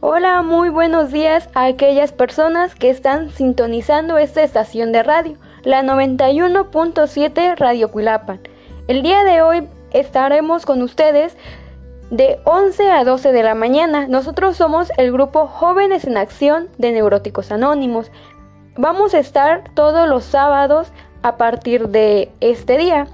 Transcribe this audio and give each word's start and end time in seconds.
Hola, 0.00 0.42
muy 0.42 0.68
buenos 0.68 1.10
días 1.10 1.48
a 1.54 1.64
aquellas 1.64 2.12
personas 2.12 2.74
que 2.74 2.90
están 2.90 3.30
sintonizando 3.30 4.18
esta 4.18 4.42
estación 4.42 4.92
de 4.92 5.02
radio, 5.02 5.38
la 5.62 5.82
91.7 5.82 7.56
Radio 7.56 7.90
Cuilapan. 7.90 8.40
El 8.88 9.02
día 9.02 9.24
de 9.24 9.40
hoy 9.40 9.66
estaremos 9.92 10.66
con 10.66 10.82
ustedes 10.82 11.34
de 12.10 12.38
11 12.44 12.90
a 12.90 13.04
12 13.04 13.32
de 13.32 13.42
la 13.42 13.54
mañana. 13.54 14.06
Nosotros 14.06 14.58
somos 14.58 14.92
el 14.98 15.12
grupo 15.12 15.46
Jóvenes 15.46 16.04
en 16.04 16.18
Acción 16.18 16.68
de 16.76 16.92
Neuróticos 16.92 17.50
Anónimos. 17.50 18.10
Vamos 18.76 19.14
a 19.14 19.18
estar 19.18 19.64
todos 19.72 20.06
los 20.06 20.24
sábados 20.24 20.88
a 21.22 21.38
partir 21.38 21.88
de 21.88 22.30
este 22.40 22.76
día. 22.76 23.06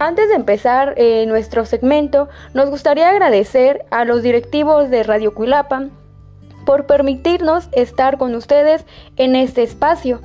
Antes 0.00 0.28
de 0.28 0.36
empezar 0.36 0.94
eh, 0.96 1.26
nuestro 1.26 1.66
segmento, 1.66 2.28
nos 2.54 2.70
gustaría 2.70 3.08
agradecer 3.08 3.84
a 3.90 4.04
los 4.04 4.22
directivos 4.22 4.90
de 4.90 5.02
Radio 5.02 5.34
Cuilapan 5.34 5.90
por 6.64 6.86
permitirnos 6.86 7.68
estar 7.72 8.16
con 8.16 8.36
ustedes 8.36 8.84
en 9.16 9.34
este 9.34 9.64
espacio. 9.64 10.20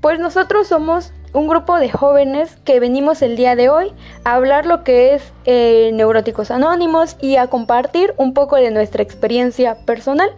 Pues 0.00 0.18
nosotros 0.18 0.66
somos 0.66 1.12
un 1.34 1.46
grupo 1.46 1.76
de 1.78 1.90
jóvenes 1.90 2.56
que 2.64 2.80
venimos 2.80 3.20
el 3.20 3.36
día 3.36 3.54
de 3.54 3.68
hoy 3.68 3.92
a 4.24 4.36
hablar 4.36 4.64
lo 4.64 4.82
que 4.82 5.12
es 5.12 5.30
eh, 5.44 5.90
Neuróticos 5.92 6.50
Anónimos 6.50 7.18
y 7.20 7.36
a 7.36 7.48
compartir 7.48 8.14
un 8.16 8.32
poco 8.32 8.56
de 8.56 8.70
nuestra 8.70 9.02
experiencia 9.02 9.84
personal. 9.84 10.30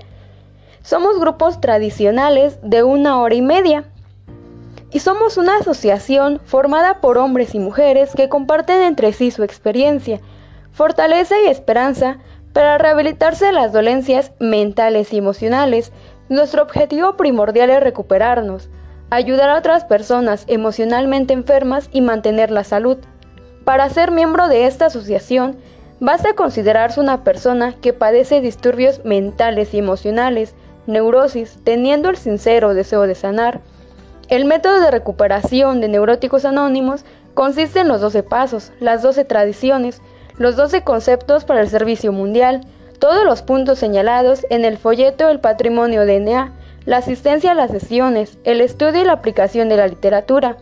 Somos 0.82 1.20
grupos 1.20 1.60
tradicionales 1.60 2.58
de 2.60 2.82
una 2.82 3.20
hora 3.20 3.36
y 3.36 3.42
media 3.42 3.84
y 4.94 5.00
somos 5.00 5.38
una 5.38 5.56
asociación 5.56 6.40
formada 6.44 7.00
por 7.00 7.18
hombres 7.18 7.56
y 7.56 7.58
mujeres 7.58 8.12
que 8.14 8.28
comparten 8.28 8.80
entre 8.80 9.12
sí 9.12 9.32
su 9.32 9.42
experiencia, 9.42 10.20
fortaleza 10.70 11.34
y 11.44 11.48
esperanza 11.48 12.18
para 12.52 12.78
rehabilitarse 12.78 13.46
de 13.46 13.52
las 13.52 13.72
dolencias 13.72 14.30
mentales 14.38 15.12
y 15.12 15.18
emocionales. 15.18 15.90
Nuestro 16.28 16.62
objetivo 16.62 17.16
primordial 17.16 17.70
es 17.70 17.82
recuperarnos, 17.82 18.70
ayudar 19.10 19.50
a 19.50 19.58
otras 19.58 19.84
personas 19.84 20.44
emocionalmente 20.46 21.34
enfermas 21.34 21.88
y 21.90 22.00
mantener 22.00 22.52
la 22.52 22.62
salud. 22.62 22.98
Para 23.64 23.90
ser 23.90 24.12
miembro 24.12 24.46
de 24.46 24.66
esta 24.66 24.86
asociación, 24.86 25.56
basta 25.98 26.36
considerarse 26.36 27.00
una 27.00 27.24
persona 27.24 27.74
que 27.80 27.92
padece 27.92 28.40
disturbios 28.40 29.04
mentales 29.04 29.74
y 29.74 29.78
emocionales, 29.78 30.54
neurosis, 30.86 31.58
teniendo 31.64 32.10
el 32.10 32.16
sincero 32.16 32.74
deseo 32.74 33.08
de 33.08 33.16
sanar, 33.16 33.60
el 34.28 34.44
método 34.44 34.80
de 34.80 34.90
recuperación 34.90 35.80
de 35.80 35.88
neuróticos 35.88 36.44
anónimos 36.44 37.04
consiste 37.34 37.80
en 37.80 37.88
los 37.88 38.00
12 38.00 38.22
pasos, 38.22 38.72
las 38.80 39.02
12 39.02 39.24
tradiciones, 39.24 40.00
los 40.38 40.56
12 40.56 40.82
conceptos 40.82 41.44
para 41.44 41.60
el 41.60 41.68
servicio 41.68 42.12
mundial, 42.12 42.62
todos 42.98 43.24
los 43.24 43.42
puntos 43.42 43.78
señalados 43.78 44.46
en 44.50 44.64
el 44.64 44.78
folleto 44.78 45.28
del 45.28 45.40
patrimonio 45.40 46.06
DNA, 46.06 46.52
la 46.86 46.98
asistencia 46.98 47.52
a 47.52 47.54
las 47.54 47.70
sesiones, 47.70 48.38
el 48.44 48.60
estudio 48.60 49.02
y 49.02 49.04
la 49.04 49.12
aplicación 49.12 49.68
de 49.68 49.76
la 49.76 49.88
literatura, 49.88 50.56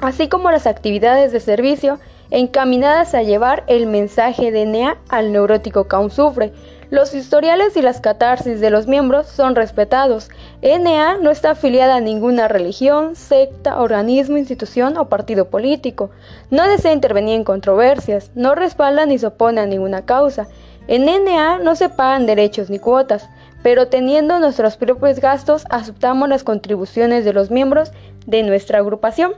así 0.00 0.28
como 0.28 0.50
las 0.50 0.66
actividades 0.66 1.32
de 1.32 1.40
servicio 1.40 1.98
encaminadas 2.30 3.14
a 3.14 3.22
llevar 3.22 3.64
el 3.66 3.86
mensaje 3.86 4.52
DNA 4.52 4.98
al 5.08 5.32
neurótico 5.32 5.88
que 5.88 5.96
aún 5.96 6.10
sufre, 6.10 6.52
los 6.90 7.14
historiales 7.14 7.76
y 7.76 7.82
las 7.82 8.00
catarsis 8.00 8.60
de 8.60 8.70
los 8.70 8.86
miembros 8.86 9.26
son 9.26 9.54
respetados. 9.54 10.30
NA 10.62 11.18
no 11.18 11.30
está 11.30 11.50
afiliada 11.50 11.96
a 11.96 12.00
ninguna 12.00 12.48
religión, 12.48 13.14
secta, 13.14 13.78
organismo, 13.78 14.38
institución 14.38 14.96
o 14.96 15.10
partido 15.10 15.50
político. 15.50 16.10
No 16.50 16.66
desea 16.66 16.94
intervenir 16.94 17.34
en 17.34 17.44
controversias, 17.44 18.30
no 18.34 18.54
respalda 18.54 19.04
ni 19.04 19.18
se 19.18 19.26
opone 19.26 19.60
a 19.60 19.66
ninguna 19.66 20.06
causa. 20.06 20.48
En 20.86 21.04
NA 21.04 21.58
no 21.58 21.76
se 21.76 21.90
pagan 21.90 22.24
derechos 22.24 22.70
ni 22.70 22.78
cuotas, 22.78 23.28
pero 23.62 23.88
teniendo 23.88 24.38
nuestros 24.38 24.78
propios 24.78 25.20
gastos 25.20 25.64
aceptamos 25.68 26.30
las 26.30 26.42
contribuciones 26.42 27.26
de 27.26 27.34
los 27.34 27.50
miembros 27.50 27.92
de 28.26 28.42
nuestra 28.44 28.78
agrupación. 28.78 29.34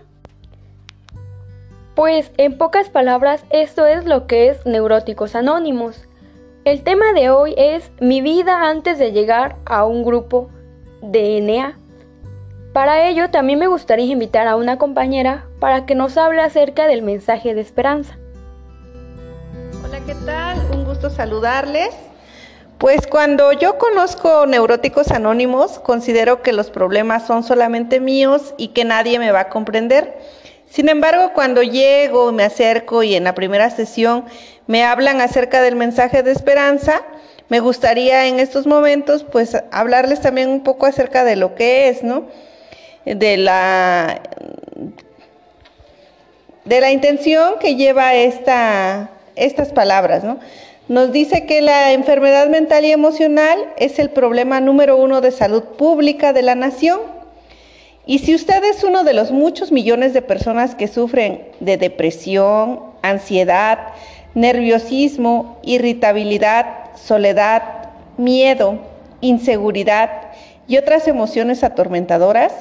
Pues 1.97 2.31
en 2.37 2.57
pocas 2.57 2.91
palabras 2.91 3.43
esto 3.51 3.87
es 3.87 4.05
lo 4.05 4.29
que 4.29 4.51
es 4.51 4.65
Neuróticos 4.65 5.35
Anónimos. 5.35 6.07
El 6.71 6.85
tema 6.85 7.13
de 7.15 7.31
hoy 7.31 7.53
es 7.57 7.91
mi 7.99 8.21
vida 8.21 8.69
antes 8.69 8.97
de 8.97 9.11
llegar 9.11 9.57
a 9.65 9.85
un 9.85 10.05
grupo 10.05 10.51
de 11.03 11.41
NA. 11.41 11.77
Para 12.73 13.09
ello 13.09 13.29
también 13.29 13.59
me 13.59 13.67
gustaría 13.67 14.05
invitar 14.05 14.47
a 14.47 14.55
una 14.55 14.79
compañera 14.79 15.49
para 15.59 15.85
que 15.85 15.97
nos 15.97 16.17
hable 16.17 16.41
acerca 16.43 16.87
del 16.87 17.03
mensaje 17.03 17.57
de 17.57 17.61
esperanza. 17.61 18.17
Hola, 19.85 19.99
¿qué 20.07 20.15
tal? 20.25 20.61
Un 20.73 20.85
gusto 20.85 21.11
saludarles. 21.11 21.91
Pues 22.79 23.09
cuando 23.09 23.51
yo 23.51 23.77
conozco 23.77 24.47
neuróticos 24.47 25.11
anónimos, 25.11 25.81
considero 25.81 26.41
que 26.41 26.53
los 26.53 26.71
problemas 26.71 27.27
son 27.27 27.43
solamente 27.43 27.99
míos 27.99 28.55
y 28.59 28.69
que 28.69 28.85
nadie 28.85 29.19
me 29.19 29.33
va 29.33 29.41
a 29.41 29.49
comprender. 29.49 30.21
Sin 30.71 30.89
embargo, 30.89 31.33
cuando 31.35 31.65
llego, 31.65 32.31
me 32.31 32.45
acerco 32.45 33.03
y 33.03 33.17
en 33.17 33.25
la 33.25 33.35
primera 33.35 33.71
sesión 33.71 34.25
me 34.71 34.85
hablan 34.85 35.21
acerca 35.21 35.63
del 35.63 35.75
mensaje 35.75 36.23
de 36.23 36.31
esperanza, 36.31 37.03
me 37.49 37.59
gustaría 37.59 38.29
en 38.29 38.39
estos 38.39 38.69
momentos 38.69 39.25
pues 39.25 39.57
hablarles 39.73 40.21
también 40.21 40.49
un 40.49 40.63
poco 40.63 40.87
acerca 40.87 41.25
de 41.25 41.35
lo 41.35 41.57
que 41.57 41.89
es, 41.89 42.05
¿no? 42.05 42.29
De 43.05 43.37
la 43.37 44.21
de 46.65 46.81
la 46.81 46.93
intención 46.93 47.55
que 47.59 47.75
lleva 47.75 48.15
esta, 48.15 49.11
estas 49.35 49.73
palabras, 49.73 50.23
¿no? 50.23 50.39
Nos 50.87 51.11
dice 51.11 51.47
que 51.47 51.63
la 51.63 51.91
enfermedad 51.91 52.47
mental 52.47 52.85
y 52.85 52.93
emocional 52.93 53.59
es 53.77 53.99
el 53.99 54.11
problema 54.11 54.61
número 54.61 54.97
uno 54.97 55.21
de 55.21 55.33
salud 55.33 55.65
pública 55.65 56.33
de 56.33 56.43
la 56.43 56.55
nación 56.55 57.01
y 58.07 58.21
si 58.21 58.37
usted 58.37 58.63
es 58.63 58.85
uno 58.85 59.03
de 59.03 59.15
los 59.15 59.33
muchos 59.33 59.73
millones 59.73 60.13
de 60.15 60.23
personas 60.23 60.77
que 60.77 60.87
sufren 60.87 61.43
de 61.59 61.77
depresión, 61.77 62.85
ansiedad, 63.03 63.79
nerviosismo, 64.35 65.59
irritabilidad, 65.63 66.95
soledad, 66.97 67.63
miedo, 68.17 68.79
inseguridad 69.21 70.11
y 70.67 70.77
otras 70.77 71.09
emociones 71.09 71.65
atormentadoras, 71.65 72.53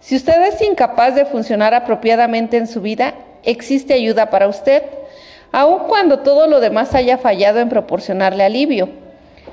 si 0.00 0.14
usted 0.14 0.40
es 0.46 0.60
incapaz 0.62 1.14
de 1.14 1.24
funcionar 1.24 1.74
apropiadamente 1.74 2.56
en 2.58 2.66
su 2.66 2.80
vida, 2.80 3.14
existe 3.44 3.94
ayuda 3.94 4.30
para 4.30 4.46
usted, 4.46 4.82
aun 5.52 5.88
cuando 5.88 6.20
todo 6.20 6.46
lo 6.46 6.60
demás 6.60 6.94
haya 6.94 7.18
fallado 7.18 7.60
en 7.60 7.68
proporcionarle 7.68 8.44
alivio. 8.44 8.88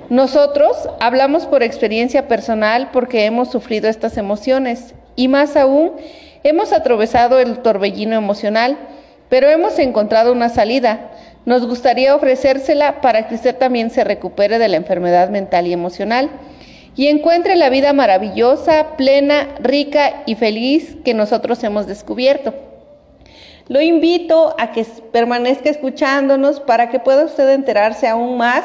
Nosotros 0.09 0.89
hablamos 0.99 1.45
por 1.45 1.63
experiencia 1.63 2.27
personal 2.27 2.89
porque 2.91 3.25
hemos 3.25 3.49
sufrido 3.49 3.89
estas 3.89 4.17
emociones 4.17 4.93
y 5.15 5.27
más 5.27 5.55
aún, 5.55 5.93
hemos 6.43 6.73
atravesado 6.73 7.39
el 7.39 7.59
torbellino 7.59 8.15
emocional, 8.15 8.77
pero 9.29 9.49
hemos 9.49 9.79
encontrado 9.79 10.31
una 10.33 10.49
salida. 10.49 11.11
Nos 11.45 11.67
gustaría 11.67 12.15
ofrecérsela 12.15 13.01
para 13.01 13.27
que 13.27 13.35
usted 13.35 13.55
también 13.55 13.89
se 13.89 14.03
recupere 14.03 14.59
de 14.59 14.69
la 14.69 14.77
enfermedad 14.77 15.29
mental 15.29 15.67
y 15.67 15.73
emocional 15.73 16.29
y 16.95 17.07
encuentre 17.07 17.55
la 17.55 17.69
vida 17.69 17.91
maravillosa, 17.91 18.95
plena, 18.95 19.49
rica 19.59 20.23
y 20.25 20.35
feliz 20.35 20.95
que 21.03 21.13
nosotros 21.13 21.63
hemos 21.63 21.85
descubierto. 21.85 22.53
Lo 23.67 23.81
invito 23.81 24.55
a 24.57 24.71
que 24.71 24.85
permanezca 25.11 25.69
escuchándonos 25.69 26.59
para 26.59 26.89
que 26.89 26.99
pueda 26.99 27.25
usted 27.25 27.49
enterarse 27.49 28.07
aún 28.07 28.37
más 28.37 28.63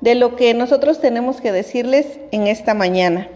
de 0.00 0.14
lo 0.14 0.36
que 0.36 0.54
nosotros 0.54 1.00
tenemos 1.00 1.40
que 1.40 1.52
decirles 1.52 2.18
en 2.30 2.46
esta 2.46 2.74
mañana. 2.74 3.28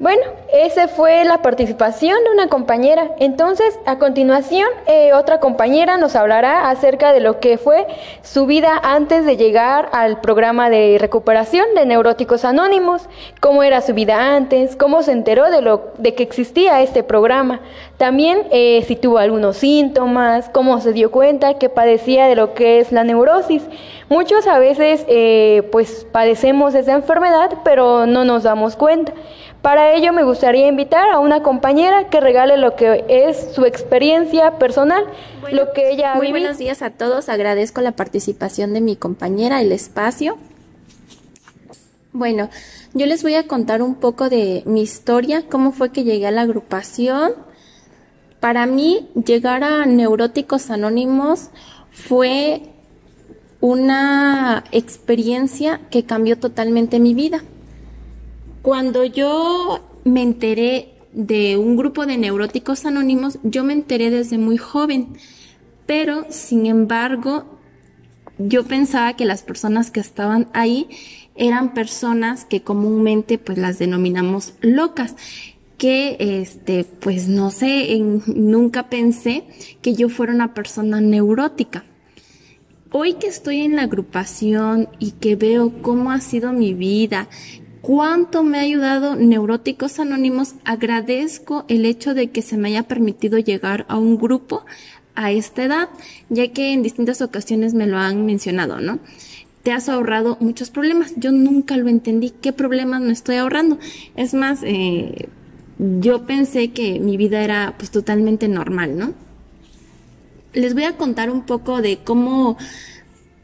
Bueno, 0.00 0.22
esa 0.52 0.88
fue 0.88 1.24
la 1.24 1.40
participación 1.40 2.24
de 2.24 2.30
una 2.32 2.48
compañera. 2.48 3.12
Entonces, 3.20 3.78
a 3.86 4.00
continuación, 4.00 4.66
eh, 4.88 5.12
otra 5.12 5.38
compañera 5.38 5.98
nos 5.98 6.16
hablará 6.16 6.68
acerca 6.68 7.12
de 7.12 7.20
lo 7.20 7.38
que 7.38 7.58
fue 7.58 7.86
su 8.20 8.44
vida 8.44 8.76
antes 8.82 9.24
de 9.24 9.36
llegar 9.36 9.90
al 9.92 10.20
programa 10.20 10.68
de 10.68 10.96
recuperación 10.98 11.64
de 11.76 11.86
Neuróticos 11.86 12.44
Anónimos, 12.44 13.08
cómo 13.38 13.62
era 13.62 13.80
su 13.82 13.94
vida 13.94 14.34
antes, 14.34 14.74
cómo 14.74 15.04
se 15.04 15.12
enteró 15.12 15.48
de, 15.48 15.62
lo, 15.62 15.92
de 15.98 16.16
que 16.16 16.24
existía 16.24 16.82
este 16.82 17.04
programa. 17.04 17.60
También 17.96 18.48
eh, 18.50 18.82
si 18.88 18.96
tuvo 18.96 19.18
algunos 19.18 19.58
síntomas, 19.58 20.48
cómo 20.48 20.80
se 20.80 20.92
dio 20.92 21.12
cuenta 21.12 21.54
que 21.54 21.68
padecía 21.68 22.26
de 22.26 22.34
lo 22.34 22.52
que 22.54 22.80
es 22.80 22.90
la 22.90 23.04
neurosis. 23.04 23.62
Muchos 24.08 24.48
a 24.48 24.58
veces 24.58 25.04
eh, 25.06 25.68
pues 25.70 26.04
padecemos 26.10 26.74
esa 26.74 26.94
enfermedad, 26.94 27.58
pero 27.62 28.06
no 28.06 28.24
nos 28.24 28.42
damos 28.42 28.74
cuenta. 28.74 29.12
Para 29.64 29.94
ello 29.94 30.12
me 30.12 30.24
gustaría 30.24 30.68
invitar 30.68 31.08
a 31.08 31.20
una 31.20 31.42
compañera 31.42 32.10
que 32.10 32.20
regale 32.20 32.58
lo 32.58 32.76
que 32.76 33.02
es 33.08 33.54
su 33.54 33.64
experiencia 33.64 34.58
personal, 34.58 35.06
lo 35.50 35.72
que 35.72 35.90
ella 35.90 36.16
Muy 36.16 36.32
buenos 36.32 36.58
días 36.58 36.82
a 36.82 36.90
todos, 36.90 37.30
agradezco 37.30 37.80
la 37.80 37.92
participación 37.92 38.74
de 38.74 38.82
mi 38.82 38.94
compañera, 38.94 39.62
el 39.62 39.72
espacio. 39.72 40.36
Bueno, 42.12 42.50
yo 42.92 43.06
les 43.06 43.22
voy 43.22 43.36
a 43.36 43.46
contar 43.46 43.80
un 43.80 43.94
poco 43.94 44.28
de 44.28 44.62
mi 44.66 44.82
historia, 44.82 45.44
cómo 45.48 45.72
fue 45.72 45.92
que 45.92 46.04
llegué 46.04 46.26
a 46.26 46.30
la 46.30 46.42
agrupación. 46.42 47.32
Para 48.40 48.66
mí, 48.66 49.08
llegar 49.14 49.64
a 49.64 49.86
Neuróticos 49.86 50.68
Anónimos 50.68 51.48
fue 51.90 52.60
una 53.62 54.62
experiencia 54.72 55.80
que 55.90 56.04
cambió 56.04 56.38
totalmente 56.38 57.00
mi 57.00 57.14
vida. 57.14 57.42
Cuando 58.64 59.04
yo 59.04 59.80
me 60.04 60.22
enteré 60.22 60.94
de 61.12 61.58
un 61.58 61.76
grupo 61.76 62.06
de 62.06 62.16
neuróticos 62.16 62.86
anónimos, 62.86 63.38
yo 63.42 63.62
me 63.62 63.74
enteré 63.74 64.08
desde 64.08 64.38
muy 64.38 64.56
joven, 64.56 65.18
pero 65.84 66.24
sin 66.30 66.64
embargo, 66.64 67.44
yo 68.38 68.64
pensaba 68.64 69.16
que 69.16 69.26
las 69.26 69.42
personas 69.42 69.90
que 69.90 70.00
estaban 70.00 70.48
ahí 70.54 70.88
eran 71.34 71.74
personas 71.74 72.46
que 72.46 72.62
comúnmente 72.62 73.36
pues 73.36 73.58
las 73.58 73.78
denominamos 73.78 74.54
locas 74.62 75.14
que 75.76 76.16
este 76.18 76.84
pues 76.84 77.28
no 77.28 77.50
sé 77.50 77.98
nunca 77.98 78.88
pensé 78.88 79.44
que 79.82 79.92
yo 79.92 80.08
fuera 80.08 80.32
una 80.32 80.54
persona 80.54 81.02
neurótica. 81.02 81.84
Hoy 82.92 83.14
que 83.14 83.26
estoy 83.26 83.60
en 83.60 83.76
la 83.76 83.82
agrupación 83.82 84.88
y 85.00 85.10
que 85.10 85.36
veo 85.36 85.82
cómo 85.82 86.12
ha 86.12 86.20
sido 86.20 86.52
mi 86.54 86.72
vida 86.72 87.28
cuánto 87.84 88.42
me 88.42 88.58
ha 88.58 88.62
ayudado 88.62 89.14
Neuróticos 89.14 90.00
Anónimos, 90.00 90.54
agradezco 90.64 91.66
el 91.68 91.84
hecho 91.84 92.14
de 92.14 92.30
que 92.30 92.40
se 92.40 92.56
me 92.56 92.68
haya 92.68 92.84
permitido 92.84 93.38
llegar 93.38 93.84
a 93.88 93.98
un 93.98 94.16
grupo 94.16 94.64
a 95.14 95.30
esta 95.30 95.64
edad, 95.64 95.88
ya 96.30 96.48
que 96.48 96.72
en 96.72 96.82
distintas 96.82 97.20
ocasiones 97.20 97.74
me 97.74 97.86
lo 97.86 97.98
han 97.98 98.24
mencionado, 98.24 98.80
¿no? 98.80 99.00
Te 99.62 99.72
has 99.72 99.90
ahorrado 99.90 100.38
muchos 100.40 100.70
problemas. 100.70 101.12
Yo 101.16 101.30
nunca 101.30 101.76
lo 101.76 101.88
entendí. 101.88 102.30
¿Qué 102.30 102.52
problemas 102.52 103.02
me 103.02 103.12
estoy 103.12 103.36
ahorrando? 103.36 103.78
Es 104.16 104.32
más, 104.32 104.60
eh, 104.62 105.28
yo 105.78 106.26
pensé 106.26 106.72
que 106.72 106.98
mi 107.00 107.18
vida 107.18 107.42
era 107.44 107.74
pues 107.76 107.90
totalmente 107.90 108.48
normal, 108.48 108.96
¿no? 108.96 109.12
Les 110.54 110.72
voy 110.72 110.84
a 110.84 110.96
contar 110.96 111.30
un 111.30 111.42
poco 111.42 111.82
de 111.82 111.98
cómo 111.98 112.56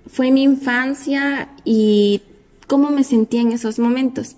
fue 0.07 0.31
mi 0.31 0.43
infancia 0.43 1.49
y 1.65 2.23
cómo 2.71 2.91
me 2.91 3.03
sentía 3.03 3.41
en 3.41 3.51
esos 3.51 3.81
momentos. 3.81 4.37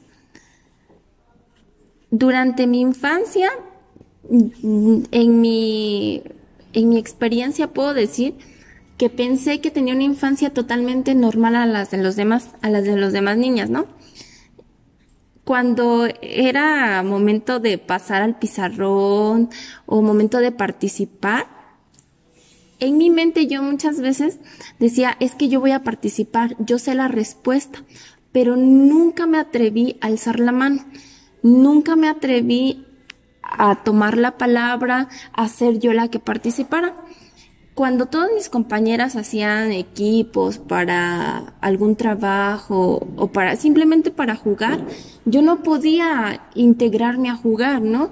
Durante 2.10 2.66
mi 2.66 2.80
infancia, 2.80 3.50
en 4.30 5.40
mi, 5.42 6.22
en 6.72 6.88
mi 6.88 6.96
experiencia 6.96 7.74
puedo 7.74 7.92
decir 7.92 8.34
que 8.96 9.10
pensé 9.10 9.60
que 9.60 9.70
tenía 9.70 9.92
una 9.94 10.04
infancia 10.04 10.48
totalmente 10.48 11.14
normal 11.14 11.56
a 11.56 11.66
las 11.66 11.90
de 11.90 11.98
los 11.98 12.16
demás, 12.16 12.52
a 12.62 12.70
las 12.70 12.84
de 12.84 12.96
los 12.96 13.12
demás 13.12 13.36
niñas, 13.36 13.68
¿no? 13.68 13.84
Cuando 15.44 16.08
era 16.22 17.02
momento 17.02 17.60
de 17.60 17.76
pasar 17.76 18.22
al 18.22 18.38
pizarrón 18.38 19.50
o 19.84 20.00
momento 20.00 20.38
de 20.38 20.52
participar, 20.52 21.48
en 22.80 22.96
mi 22.96 23.10
mente 23.10 23.46
yo 23.46 23.62
muchas 23.62 24.00
veces 24.00 24.38
decía, 24.78 25.18
es 25.20 25.34
que 25.34 25.50
yo 25.50 25.60
voy 25.60 25.72
a 25.72 25.84
participar, 25.84 26.56
yo 26.58 26.78
sé 26.78 26.94
la 26.94 27.08
respuesta, 27.08 27.84
pero 28.32 28.56
nunca 28.56 29.26
me 29.26 29.38
atreví 29.38 29.98
a 30.00 30.06
alzar 30.06 30.40
la 30.40 30.52
mano, 30.52 30.84
nunca 31.42 31.96
me 31.96 32.08
atreví 32.08 32.86
a 33.42 33.76
tomar 33.76 34.16
la 34.16 34.38
palabra, 34.38 35.08
a 35.32 35.48
ser 35.48 35.78
yo 35.78 35.92
la 35.92 36.08
que 36.08 36.18
participara. 36.18 36.94
Cuando 37.74 38.06
todas 38.06 38.30
mis 38.34 38.50
compañeras 38.50 39.16
hacían 39.16 39.72
equipos 39.72 40.58
para 40.58 41.54
algún 41.62 41.96
trabajo 41.96 43.06
o 43.16 43.28
para 43.28 43.56
simplemente 43.56 44.10
para 44.10 44.36
jugar, 44.36 44.80
yo 45.24 45.40
no 45.40 45.62
podía 45.62 46.42
integrarme 46.54 47.30
a 47.30 47.36
jugar, 47.36 47.80
¿no? 47.80 48.10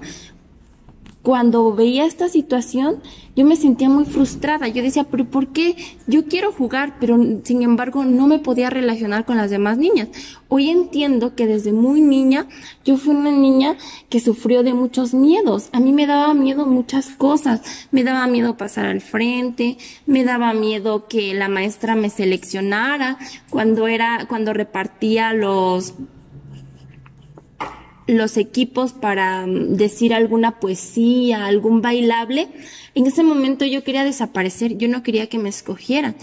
Cuando 1.21 1.75
veía 1.75 2.05
esta 2.05 2.29
situación, 2.29 3.01
yo 3.35 3.45
me 3.45 3.55
sentía 3.55 3.89
muy 3.89 4.05
frustrada. 4.05 4.67
Yo 4.67 4.81
decía, 4.81 5.03
pero 5.03 5.25
¿por 5.25 5.49
qué? 5.49 5.75
Yo 6.07 6.25
quiero 6.25 6.51
jugar, 6.51 6.95
pero 6.99 7.17
sin 7.43 7.61
embargo 7.61 8.03
no 8.03 8.25
me 8.27 8.39
podía 8.39 8.71
relacionar 8.71 9.25
con 9.25 9.37
las 9.37 9.51
demás 9.51 9.77
niñas. 9.77 10.09
Hoy 10.49 10.69
entiendo 10.69 11.35
que 11.35 11.45
desde 11.45 11.73
muy 11.73 12.01
niña 12.01 12.47
yo 12.83 12.97
fui 12.97 13.13
una 13.13 13.31
niña 13.31 13.77
que 14.09 14.19
sufrió 14.19 14.63
de 14.63 14.73
muchos 14.73 15.13
miedos. 15.13 15.69
A 15.73 15.79
mí 15.79 15.93
me 15.93 16.07
daba 16.07 16.33
miedo 16.33 16.65
muchas 16.65 17.09
cosas. 17.09 17.61
Me 17.91 18.03
daba 18.03 18.25
miedo 18.25 18.57
pasar 18.57 18.87
al 18.87 19.01
frente, 19.01 19.77
me 20.07 20.23
daba 20.23 20.53
miedo 20.53 21.07
que 21.07 21.35
la 21.35 21.49
maestra 21.49 21.95
me 21.95 22.09
seleccionara 22.09 23.19
cuando 23.49 23.87
era, 23.87 24.25
cuando 24.27 24.53
repartía 24.53 25.33
los 25.33 25.93
los 28.17 28.37
equipos 28.37 28.93
para 28.93 29.45
mm, 29.45 29.75
decir 29.75 30.13
alguna 30.13 30.59
poesía, 30.59 31.45
algún 31.45 31.81
bailable, 31.81 32.49
en 32.93 33.07
ese 33.07 33.23
momento 33.23 33.65
yo 33.65 33.83
quería 33.83 34.03
desaparecer, 34.03 34.77
yo 34.77 34.87
no 34.87 35.03
quería 35.03 35.27
que 35.27 35.39
me 35.39 35.49
escogieran. 35.49 36.15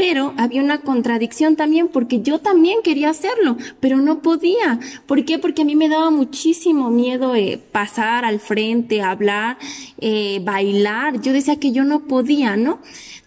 Pero 0.00 0.32
había 0.38 0.62
una 0.62 0.80
contradicción 0.80 1.56
también 1.56 1.88
porque 1.88 2.22
yo 2.22 2.38
también 2.38 2.78
quería 2.82 3.10
hacerlo, 3.10 3.58
pero 3.80 3.98
no 3.98 4.22
podía. 4.22 4.80
¿Por 5.04 5.26
qué? 5.26 5.38
Porque 5.38 5.60
a 5.60 5.64
mí 5.66 5.76
me 5.76 5.90
daba 5.90 6.08
muchísimo 6.08 6.88
miedo 6.88 7.34
eh, 7.34 7.60
pasar 7.70 8.24
al 8.24 8.40
frente, 8.40 9.02
hablar, 9.02 9.58
eh, 9.98 10.40
bailar. 10.42 11.20
Yo 11.20 11.34
decía 11.34 11.60
que 11.60 11.72
yo 11.72 11.84
no 11.84 12.06
podía, 12.06 12.56
¿no? 12.56 12.78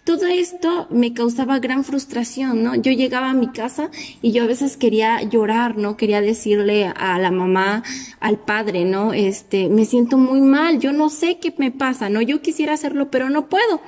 Todo 0.02 0.26
esto 0.26 0.88
me 0.90 1.14
causaba 1.14 1.60
gran 1.60 1.84
frustración, 1.84 2.64
¿no? 2.64 2.74
Yo 2.74 2.90
llegaba 2.90 3.30
a 3.30 3.34
mi 3.34 3.52
casa 3.52 3.90
y 4.20 4.32
yo 4.32 4.42
a 4.42 4.48
veces 4.48 4.76
quería 4.76 5.22
llorar, 5.22 5.78
¿no? 5.78 5.96
Quería 5.96 6.20
decirle 6.20 6.92
a 6.96 7.20
la 7.20 7.30
mamá, 7.30 7.84
al 8.18 8.40
padre, 8.40 8.84
¿no? 8.84 9.12
Este, 9.12 9.68
me 9.68 9.84
siento 9.84 10.18
muy 10.18 10.40
mal, 10.40 10.80
yo 10.80 10.92
no 10.92 11.08
sé 11.08 11.38
qué 11.38 11.54
me 11.56 11.70
pasa, 11.70 12.08
¿no? 12.08 12.20
Yo 12.20 12.42
quisiera 12.42 12.72
hacerlo, 12.72 13.12
pero 13.12 13.30
no 13.30 13.48
puedo. 13.48 13.80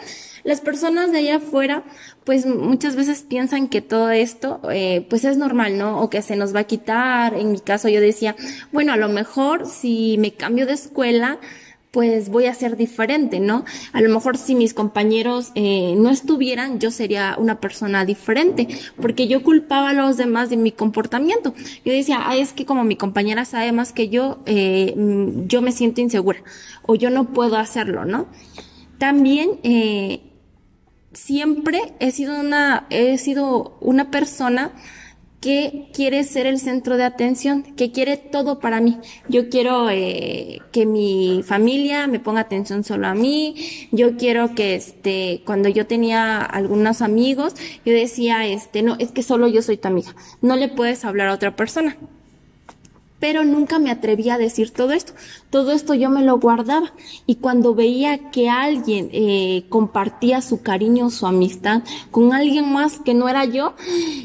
Las 0.46 0.60
personas 0.60 1.10
de 1.10 1.18
allá 1.18 1.36
afuera, 1.38 1.82
pues 2.26 2.44
muchas 2.44 2.96
veces 2.96 3.22
piensan 3.22 3.68
que 3.68 3.80
todo 3.80 4.10
esto, 4.10 4.60
eh, 4.72 5.06
pues 5.08 5.24
es 5.24 5.36
normal, 5.36 5.78
¿no? 5.78 6.02
O 6.02 6.10
que 6.10 6.22
se 6.22 6.34
nos 6.34 6.52
va 6.54 6.60
a 6.60 6.64
quitar. 6.64 7.34
En 7.34 7.52
mi 7.52 7.60
caso 7.60 7.88
yo 7.88 8.00
decía, 8.00 8.34
bueno, 8.72 8.92
a 8.92 8.96
lo 8.96 9.08
mejor 9.08 9.64
si 9.66 10.18
me 10.18 10.32
cambio 10.32 10.66
de 10.66 10.72
escuela, 10.72 11.38
pues 11.92 12.28
voy 12.28 12.46
a 12.46 12.54
ser 12.54 12.76
diferente, 12.76 13.38
¿no? 13.38 13.64
A 13.92 14.00
lo 14.00 14.12
mejor 14.12 14.38
si 14.38 14.56
mis 14.56 14.74
compañeros 14.74 15.52
eh, 15.54 15.94
no 15.96 16.10
estuvieran, 16.10 16.80
yo 16.80 16.90
sería 16.90 17.36
una 17.38 17.60
persona 17.60 18.04
diferente, 18.04 18.66
porque 19.00 19.28
yo 19.28 19.44
culpaba 19.44 19.90
a 19.90 19.92
los 19.92 20.16
demás 20.16 20.50
de 20.50 20.56
mi 20.56 20.72
comportamiento. 20.72 21.54
Yo 21.84 21.92
decía, 21.92 22.24
ah, 22.24 22.36
es 22.36 22.52
que 22.52 22.66
como 22.66 22.82
mi 22.82 22.96
compañera 22.96 23.44
sabe 23.44 23.70
más 23.70 23.92
que 23.92 24.08
yo, 24.08 24.40
eh, 24.46 24.94
mm, 24.96 25.46
yo 25.46 25.62
me 25.62 25.70
siento 25.70 26.00
insegura 26.00 26.40
o 26.82 26.96
yo 26.96 27.08
no 27.08 27.32
puedo 27.32 27.56
hacerlo, 27.56 28.04
¿no? 28.04 28.26
También 28.98 29.60
eh, 29.62 30.20
siempre 31.16 31.94
he 31.98 32.10
sido 32.10 32.38
una, 32.38 32.86
he 32.90 33.18
sido 33.18 33.76
una 33.80 34.10
persona 34.10 34.72
que 35.40 35.90
quiere 35.94 36.24
ser 36.24 36.46
el 36.46 36.58
centro 36.58 36.96
de 36.96 37.04
atención, 37.04 37.62
que 37.62 37.92
quiere 37.92 38.16
todo 38.16 38.58
para 38.58 38.80
mí. 38.80 38.98
Yo 39.28 39.48
quiero 39.48 39.90
eh, 39.90 40.60
que 40.72 40.86
mi 40.86 41.42
familia 41.46 42.06
me 42.06 42.20
ponga 42.20 42.40
atención 42.40 42.84
solo 42.84 43.06
a 43.06 43.14
mí. 43.14 43.54
Yo 43.92 44.16
quiero 44.16 44.54
que 44.54 44.74
este, 44.74 45.42
cuando 45.44 45.68
yo 45.68 45.86
tenía 45.86 46.40
algunos 46.42 47.00
amigos, 47.00 47.54
yo 47.84 47.92
decía, 47.92 48.46
este, 48.46 48.82
no, 48.82 48.96
es 48.98 49.12
que 49.12 49.22
solo 49.22 49.46
yo 49.46 49.62
soy 49.62 49.76
tu 49.76 49.88
amiga. 49.88 50.14
No 50.42 50.56
le 50.56 50.68
puedes 50.68 51.04
hablar 51.04 51.28
a 51.28 51.34
otra 51.34 51.54
persona 51.54 51.96
pero 53.18 53.44
nunca 53.44 53.78
me 53.78 53.90
atrevía 53.90 54.34
a 54.34 54.38
decir 54.38 54.70
todo 54.70 54.92
esto. 54.92 55.12
Todo 55.50 55.72
esto 55.72 55.94
yo 55.94 56.10
me 56.10 56.22
lo 56.22 56.38
guardaba 56.38 56.92
y 57.26 57.36
cuando 57.36 57.74
veía 57.74 58.30
que 58.30 58.48
alguien 58.50 59.08
eh, 59.12 59.64
compartía 59.68 60.42
su 60.42 60.60
cariño, 60.60 61.08
su 61.10 61.26
amistad 61.26 61.82
con 62.10 62.32
alguien 62.32 62.72
más 62.72 62.98
que 62.98 63.14
no 63.14 63.28
era 63.28 63.44
yo, 63.44 63.74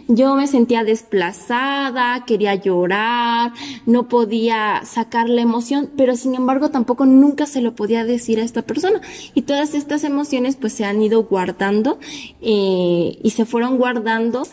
yo 0.08 0.36
me 0.36 0.48
sentía 0.48 0.84
desplazada, 0.84 2.26
quería 2.26 2.56
llorar, 2.56 3.54
no 3.86 4.10
podía 4.10 4.82
sacar 4.84 5.30
la 5.30 5.42
emoción, 5.42 5.90
pero 5.96 6.16
sin 6.16 6.36
embargo 6.36 6.70
tampoco 6.70 7.06
nunca 7.06 7.46
se 7.46 7.62
lo 7.62 7.76
podía 7.76 8.04
decir 8.04 8.40
a 8.40 8.44
esta 8.44 8.64
persona. 8.64 9.02
Y 9.34 9.44
todas 9.44 9.74
estas 9.74 10.04
emociones 10.04 10.56
pues 10.58 10.74
se 10.74 10.86
han 10.86 11.02
ido 11.02 11.24
guardando 11.24 12.00
eh, 12.42 13.18
y 13.22 13.30
se 13.30 13.46
fueron 13.46 13.78
guardando 13.78 14.44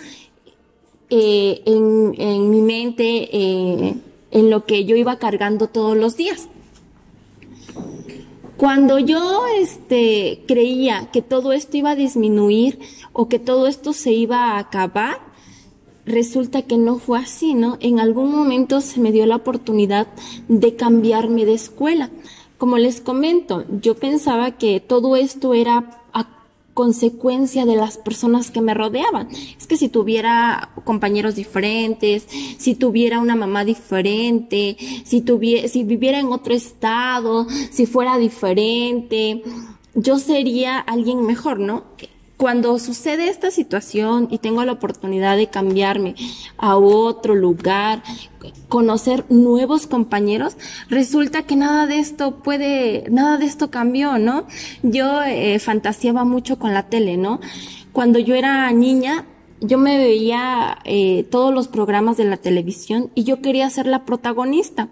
eh, 1.10 1.62
en, 1.64 2.14
en, 2.18 2.50
mi 2.50 2.60
mente 2.60 3.30
eh, 3.32 3.94
en 4.30 4.50
lo 4.50 4.64
que 4.64 4.84
yo 4.84 4.96
iba 4.96 5.18
cargando 5.18 5.68
todos 5.68 5.96
los 5.96 6.16
días. 6.16 6.48
Cuando 8.56 8.98
yo 8.98 9.44
este, 9.56 10.42
creía 10.48 11.10
que 11.12 11.22
todo 11.22 11.52
esto 11.52 11.76
iba 11.76 11.90
a 11.90 11.96
disminuir 11.96 12.80
o 13.12 13.28
que 13.28 13.38
todo 13.38 13.68
esto 13.68 13.92
se 13.92 14.12
iba 14.12 14.52
a 14.52 14.58
acabar, 14.58 15.18
resulta 16.04 16.62
que 16.62 16.76
no 16.76 16.98
fue 16.98 17.20
así, 17.20 17.54
¿no? 17.54 17.76
En 17.80 18.00
algún 18.00 18.32
momento 18.32 18.80
se 18.80 18.98
me 18.98 19.12
dio 19.12 19.26
la 19.26 19.36
oportunidad 19.36 20.08
de 20.48 20.74
cambiarme 20.74 21.44
de 21.44 21.54
escuela. 21.54 22.10
Como 22.56 22.78
les 22.78 23.00
comento, 23.00 23.64
yo 23.80 23.94
pensaba 23.94 24.58
que 24.58 24.80
todo 24.80 25.14
esto 25.14 25.54
era 25.54 26.02
consecuencia 26.78 27.66
de 27.66 27.74
las 27.74 27.98
personas 27.98 28.52
que 28.52 28.60
me 28.60 28.72
rodeaban. 28.72 29.28
Es 29.58 29.66
que 29.66 29.76
si 29.76 29.88
tuviera 29.88 30.70
compañeros 30.84 31.34
diferentes, 31.34 32.28
si 32.56 32.76
tuviera 32.76 33.18
una 33.18 33.34
mamá 33.34 33.64
diferente, 33.64 34.76
si 35.04 35.20
tuviera, 35.20 35.66
si 35.66 35.82
viviera 35.82 36.20
en 36.20 36.28
otro 36.28 36.54
estado, 36.54 37.48
si 37.72 37.86
fuera 37.86 38.16
diferente, 38.16 39.42
yo 39.96 40.20
sería 40.20 40.78
alguien 40.78 41.26
mejor, 41.26 41.58
¿no? 41.58 41.82
Cuando 42.38 42.78
sucede 42.78 43.28
esta 43.28 43.50
situación 43.50 44.28
y 44.30 44.38
tengo 44.38 44.64
la 44.64 44.72
oportunidad 44.72 45.36
de 45.36 45.48
cambiarme 45.48 46.14
a 46.56 46.76
otro 46.76 47.34
lugar, 47.34 48.02
conocer 48.68 49.24
nuevos 49.28 49.88
compañeros, 49.88 50.56
resulta 50.88 51.42
que 51.42 51.56
nada 51.56 51.88
de 51.88 51.98
esto 51.98 52.36
puede, 52.36 53.04
nada 53.10 53.38
de 53.38 53.44
esto 53.46 53.72
cambió, 53.72 54.18
¿no? 54.18 54.46
Yo 54.84 55.22
eh, 55.24 55.58
fantaseaba 55.58 56.22
mucho 56.24 56.60
con 56.60 56.72
la 56.72 56.84
tele, 56.84 57.16
¿no? 57.16 57.40
Cuando 57.90 58.20
yo 58.20 58.36
era 58.36 58.70
niña, 58.70 59.26
yo 59.60 59.76
me 59.76 59.98
veía 59.98 60.78
eh, 60.84 61.26
todos 61.32 61.52
los 61.52 61.66
programas 61.66 62.16
de 62.16 62.24
la 62.24 62.36
televisión 62.36 63.10
y 63.16 63.24
yo 63.24 63.42
quería 63.42 63.68
ser 63.68 63.88
la 63.88 64.04
protagonista 64.04 64.90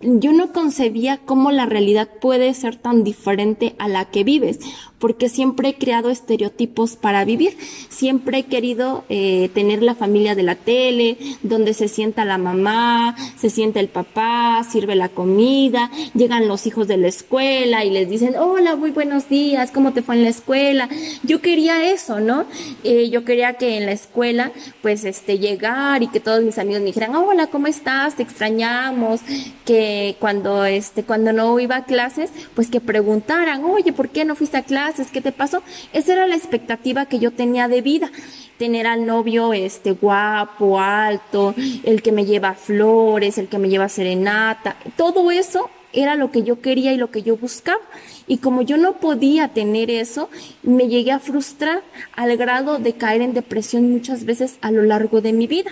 yo 0.00 0.32
no 0.32 0.52
concebía 0.52 1.18
cómo 1.24 1.50
la 1.50 1.66
realidad 1.66 2.08
puede 2.20 2.54
ser 2.54 2.76
tan 2.76 3.02
diferente 3.02 3.74
a 3.78 3.88
la 3.88 4.04
que 4.04 4.24
vives, 4.24 4.60
porque 4.98 5.28
siempre 5.28 5.70
he 5.70 5.74
creado 5.74 6.10
estereotipos 6.10 6.96
para 6.96 7.24
vivir. 7.24 7.56
Siempre 7.88 8.38
he 8.38 8.42
querido 8.44 9.04
eh, 9.08 9.50
tener 9.54 9.82
la 9.82 9.94
familia 9.94 10.34
de 10.34 10.42
la 10.42 10.56
tele, 10.56 11.18
donde 11.42 11.74
se 11.74 11.88
sienta 11.88 12.24
la 12.24 12.38
mamá, 12.38 13.16
se 13.36 13.50
sienta 13.50 13.80
el 13.80 13.88
papá, 13.88 14.64
sirve 14.68 14.94
la 14.96 15.08
comida, 15.08 15.90
llegan 16.14 16.48
los 16.48 16.66
hijos 16.66 16.88
de 16.88 16.96
la 16.96 17.08
escuela 17.08 17.84
y 17.84 17.90
les 17.90 18.08
dicen, 18.08 18.36
hola, 18.36 18.76
muy 18.76 18.90
buenos 18.90 19.28
días, 19.28 19.70
¿cómo 19.70 19.92
te 19.92 20.02
fue 20.02 20.16
en 20.16 20.24
la 20.24 20.30
escuela? 20.30 20.88
Yo 21.22 21.40
quería 21.40 21.90
eso, 21.90 22.20
¿no? 22.20 22.44
Eh, 22.84 23.10
yo 23.10 23.24
quería 23.24 23.54
que 23.54 23.76
en 23.76 23.86
la 23.86 23.92
escuela, 23.92 24.52
pues, 24.82 25.04
este, 25.04 25.38
llegar 25.38 26.02
y 26.02 26.08
que 26.08 26.20
todos 26.20 26.42
mis 26.42 26.58
amigos 26.58 26.80
me 26.80 26.86
dijeran, 26.86 27.14
hola, 27.14 27.48
¿cómo 27.48 27.66
estás? 27.66 28.16
Te 28.16 28.22
extrañamos, 28.22 29.20
que 29.64 30.16
cuando, 30.18 30.64
este, 30.64 31.04
cuando 31.04 31.32
no 31.32 31.58
iba 31.60 31.76
a 31.76 31.84
clases, 31.84 32.30
pues 32.54 32.68
que 32.68 32.80
preguntaran, 32.80 33.64
oye, 33.64 33.92
¿por 33.92 34.08
qué 34.08 34.24
no 34.24 34.34
fuiste 34.34 34.56
a 34.56 34.62
clases? 34.62 34.87
¿Qué 35.12 35.20
te 35.20 35.32
pasó? 35.32 35.62
Esa 35.92 36.14
era 36.14 36.26
la 36.26 36.34
expectativa 36.34 37.06
que 37.06 37.18
yo 37.18 37.30
tenía 37.30 37.68
de 37.68 37.82
vida 37.82 38.10
tener 38.58 38.86
al 38.86 39.06
novio 39.06 39.52
este 39.52 39.92
guapo, 39.92 40.80
alto, 40.80 41.54
el 41.84 42.02
que 42.02 42.10
me 42.10 42.24
lleva 42.24 42.54
flores, 42.54 43.38
el 43.38 43.48
que 43.48 43.58
me 43.58 43.68
lleva 43.68 43.88
serenata, 43.88 44.76
todo 44.96 45.30
eso 45.30 45.70
era 45.92 46.16
lo 46.16 46.30
que 46.30 46.42
yo 46.42 46.60
quería 46.60 46.92
y 46.92 46.96
lo 46.96 47.10
que 47.10 47.22
yo 47.22 47.36
buscaba. 47.36 47.80
Y 48.26 48.38
como 48.38 48.62
yo 48.62 48.76
no 48.76 48.94
podía 48.94 49.48
tener 49.48 49.90
eso, 49.90 50.28
me 50.62 50.88
llegué 50.88 51.12
a 51.12 51.18
frustrar 51.18 51.82
al 52.14 52.36
grado 52.36 52.78
de 52.78 52.94
caer 52.94 53.22
en 53.22 53.32
depresión 53.32 53.90
muchas 53.90 54.24
veces 54.24 54.58
a 54.60 54.70
lo 54.70 54.82
largo 54.82 55.20
de 55.20 55.32
mi 55.32 55.46
vida. 55.46 55.70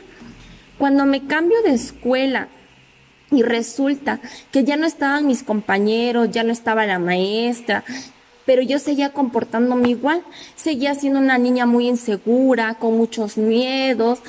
Cuando 0.79 1.05
me 1.07 1.27
cambio 1.27 1.61
de 1.63 1.75
escuela 1.75 2.49
y 3.31 3.43
resulta 3.43 4.21
que 4.53 4.65
ya 4.65 4.77
no 4.77 4.87
estaban 4.87 5.27
mis 5.27 5.43
compañeros, 5.43 6.31
ya 6.31 6.45
no 6.45 6.53
estaba 6.53 6.87
la 6.87 6.99
maestra, 6.99 7.85
pero 8.47 8.63
yo 8.63 8.79
seguía 8.79 9.13
comportándome 9.13 9.91
igual, 9.91 10.23
seguía 10.55 10.95
siendo 10.95 11.19
una 11.19 11.37
niña 11.37 11.67
muy 11.67 11.89
insegura, 11.89 12.75
con 12.75 12.97
muchos 12.97 13.37
miedos, 13.37 14.21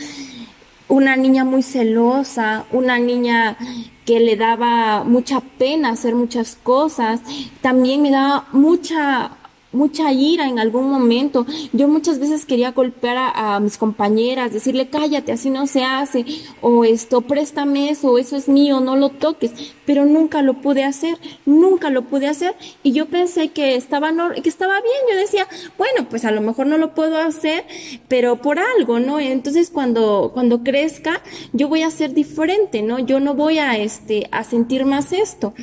una 0.89 1.15
niña 1.15 1.45
muy 1.45 1.63
celosa, 1.63 2.65
una 2.71 2.97
niña 2.97 3.57
que 4.05 4.19
le 4.19 4.35
daba 4.35 5.03
mucha 5.03 5.39
pena 5.39 5.89
hacer 5.89 6.15
muchas 6.15 6.55
cosas, 6.55 7.21
también 7.61 8.01
me 8.01 8.11
daba 8.11 8.47
mucha 8.51 9.31
mucha 9.71 10.11
ira 10.11 10.47
en 10.47 10.59
algún 10.59 10.89
momento. 10.89 11.45
Yo 11.73 11.87
muchas 11.87 12.19
veces 12.19 12.45
quería 12.45 12.71
golpear 12.71 13.31
a, 13.35 13.59
mis 13.59 13.77
compañeras, 13.77 14.53
decirle 14.53 14.89
cállate, 14.89 15.31
así 15.31 15.49
no 15.49 15.67
se 15.67 15.83
hace, 15.83 16.25
o 16.61 16.83
esto, 16.83 17.21
préstame 17.21 17.89
eso, 17.89 18.17
eso 18.17 18.35
es 18.35 18.47
mío, 18.47 18.79
no 18.79 18.95
lo 18.95 19.09
toques, 19.09 19.51
pero 19.85 20.05
nunca 20.05 20.41
lo 20.41 20.55
pude 20.61 20.83
hacer, 20.83 21.17
nunca 21.45 21.89
lo 21.89 22.03
pude 22.03 22.27
hacer 22.27 22.55
y 22.83 22.91
yo 22.91 23.07
pensé 23.07 23.49
que 23.49 23.75
estaba, 23.75 24.11
que 24.41 24.49
estaba 24.49 24.73
bien, 24.81 24.95
yo 25.11 25.17
decía, 25.17 25.47
bueno, 25.77 26.07
pues 26.09 26.25
a 26.25 26.31
lo 26.31 26.41
mejor 26.41 26.67
no 26.67 26.77
lo 26.77 26.93
puedo 26.93 27.17
hacer, 27.17 27.65
pero 28.07 28.41
por 28.41 28.59
algo, 28.59 28.99
¿no? 28.99 29.19
Entonces 29.19 29.69
cuando, 29.69 30.31
cuando 30.33 30.63
crezca, 30.63 31.21
yo 31.53 31.67
voy 31.67 31.83
a 31.83 31.91
ser 31.91 32.13
diferente, 32.13 32.81
¿no? 32.81 32.99
Yo 32.99 33.19
no 33.19 33.33
voy 33.33 33.59
a, 33.59 33.77
este, 33.77 34.27
a 34.31 34.43
sentir 34.43 34.85
más 34.85 35.11
esto. 35.13 35.53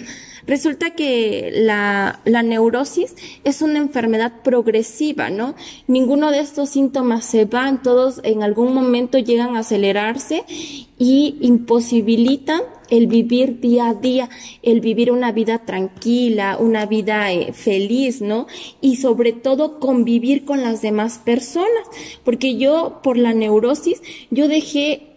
Resulta 0.46 0.90
que 0.90 1.50
la, 1.54 2.20
la 2.24 2.42
neurosis 2.42 3.14
es 3.44 3.62
una 3.62 3.78
enfermedad 3.78 4.42
progresiva, 4.42 5.30
¿no? 5.30 5.54
Ninguno 5.86 6.30
de 6.30 6.40
estos 6.40 6.68
síntomas 6.70 7.24
se 7.24 7.46
van, 7.46 7.82
todos 7.82 8.20
en 8.24 8.42
algún 8.42 8.74
momento 8.74 9.18
llegan 9.18 9.56
a 9.56 9.60
acelerarse 9.60 10.44
y 10.98 11.38
imposibilitan 11.40 12.60
el 12.90 13.06
vivir 13.06 13.60
día 13.60 13.88
a 13.88 13.94
día, 13.94 14.28
el 14.62 14.80
vivir 14.80 15.10
una 15.10 15.32
vida 15.32 15.64
tranquila, 15.64 16.58
una 16.58 16.86
vida 16.86 17.32
eh, 17.32 17.52
feliz, 17.52 18.20
¿no? 18.20 18.46
Y 18.80 18.96
sobre 18.96 19.32
todo 19.32 19.80
convivir 19.80 20.44
con 20.44 20.62
las 20.62 20.82
demás 20.82 21.18
personas, 21.18 21.88
porque 22.24 22.56
yo 22.56 23.00
por 23.02 23.16
la 23.16 23.32
neurosis, 23.32 24.02
yo 24.30 24.48
dejé 24.48 25.14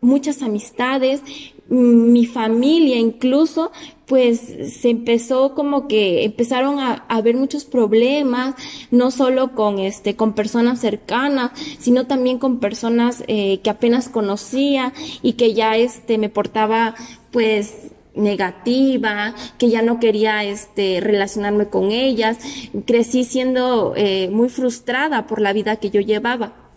muchas 0.00 0.42
amistades, 0.42 1.22
mi 1.70 2.26
familia 2.26 2.98
incluso, 2.98 3.70
pues 4.06 4.40
se 4.40 4.90
empezó 4.90 5.54
como 5.54 5.86
que 5.86 6.24
empezaron 6.24 6.80
a, 6.80 7.04
haber 7.08 7.36
muchos 7.36 7.64
problemas, 7.64 8.56
no 8.90 9.12
solo 9.12 9.54
con 9.54 9.78
este, 9.78 10.16
con 10.16 10.34
personas 10.34 10.80
cercanas, 10.80 11.52
sino 11.78 12.06
también 12.06 12.38
con 12.38 12.58
personas 12.58 13.22
eh, 13.28 13.60
que 13.62 13.70
apenas 13.70 14.08
conocía 14.08 14.92
y 15.22 15.34
que 15.34 15.54
ya 15.54 15.76
este 15.76 16.18
me 16.18 16.28
portaba 16.28 16.96
pues 17.30 17.92
negativa, 18.16 19.34
que 19.56 19.70
ya 19.70 19.82
no 19.82 20.00
quería 20.00 20.42
este 20.42 21.00
relacionarme 21.00 21.68
con 21.68 21.92
ellas, 21.92 22.38
crecí 22.84 23.24
siendo 23.24 23.94
eh, 23.96 24.28
muy 24.32 24.48
frustrada 24.48 25.28
por 25.28 25.40
la 25.40 25.52
vida 25.52 25.76
que 25.76 25.90
yo 25.90 26.00
llevaba 26.00 26.69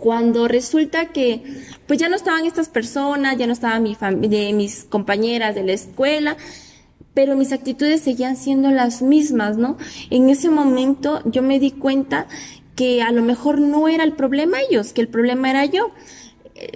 cuando 0.00 0.48
resulta 0.48 1.12
que 1.12 1.42
pues 1.86 1.98
ya 2.00 2.08
no 2.08 2.16
estaban 2.16 2.46
estas 2.46 2.68
personas, 2.68 3.36
ya 3.36 3.46
no 3.46 3.52
estaban 3.52 3.82
mi 3.82 3.94
de 3.94 4.52
mis 4.54 4.84
compañeras 4.84 5.54
de 5.54 5.62
la 5.62 5.72
escuela, 5.72 6.36
pero 7.14 7.36
mis 7.36 7.52
actitudes 7.52 8.00
seguían 8.00 8.36
siendo 8.36 8.70
las 8.70 9.02
mismas, 9.02 9.58
¿no? 9.58 9.76
En 10.08 10.30
ese 10.30 10.48
momento 10.48 11.20
yo 11.26 11.42
me 11.42 11.60
di 11.60 11.72
cuenta 11.72 12.26
que 12.76 13.02
a 13.02 13.12
lo 13.12 13.22
mejor 13.22 13.60
no 13.60 13.88
era 13.88 14.04
el 14.04 14.14
problema 14.14 14.58
ellos, 14.68 14.92
que 14.94 15.02
el 15.02 15.08
problema 15.08 15.50
era 15.50 15.66
yo. 15.66 15.90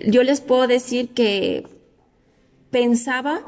Yo 0.07 0.23
les 0.23 0.41
puedo 0.41 0.67
decir 0.67 1.09
que 1.11 1.67
pensaba 2.71 3.41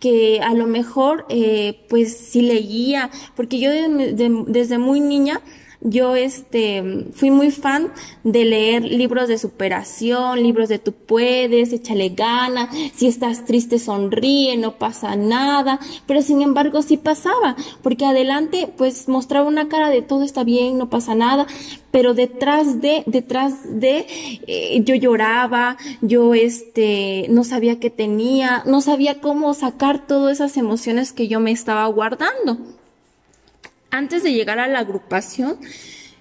que 0.00 0.40
a 0.40 0.52
lo 0.54 0.66
mejor 0.66 1.26
eh, 1.28 1.86
pues 1.88 2.16
si 2.16 2.42
leía, 2.42 3.10
porque 3.36 3.60
yo 3.60 3.70
desde 3.70 4.78
muy 4.78 4.98
niña 4.98 5.40
yo 5.84 6.14
este 6.14 7.06
fui 7.12 7.30
muy 7.30 7.50
fan 7.50 7.92
de 8.24 8.44
leer 8.44 8.84
libros 8.84 9.28
de 9.28 9.38
superación, 9.38 10.42
libros 10.42 10.68
de 10.68 10.78
tú 10.78 10.92
puedes, 10.92 11.72
échale 11.72 12.10
gana, 12.10 12.70
si 12.94 13.06
estás 13.06 13.44
triste 13.44 13.78
sonríe, 13.78 14.56
no 14.56 14.78
pasa 14.78 15.16
nada, 15.16 15.80
pero 16.06 16.22
sin 16.22 16.42
embargo 16.42 16.82
sí 16.82 16.96
pasaba, 16.96 17.56
porque 17.82 18.06
adelante 18.06 18.68
pues 18.76 19.08
mostraba 19.08 19.48
una 19.48 19.68
cara 19.68 19.90
de 19.90 20.02
todo 20.02 20.22
está 20.22 20.44
bien, 20.44 20.78
no 20.78 20.88
pasa 20.88 21.14
nada, 21.14 21.46
pero 21.90 22.14
detrás 22.14 22.80
de, 22.80 23.02
detrás 23.06 23.80
de, 23.80 24.06
eh, 24.46 24.82
yo 24.84 24.94
lloraba, 24.94 25.76
yo 26.00 26.34
este, 26.34 27.26
no 27.28 27.44
sabía 27.44 27.80
qué 27.80 27.90
tenía, 27.90 28.62
no 28.66 28.80
sabía 28.80 29.20
cómo 29.20 29.52
sacar 29.54 30.06
todas 30.06 30.32
esas 30.32 30.56
emociones 30.56 31.12
que 31.12 31.28
yo 31.28 31.40
me 31.40 31.50
estaba 31.50 31.86
guardando 31.86 32.58
antes 33.92 34.24
de 34.24 34.32
llegar 34.32 34.58
a 34.58 34.66
la 34.66 34.80
agrupación, 34.80 35.58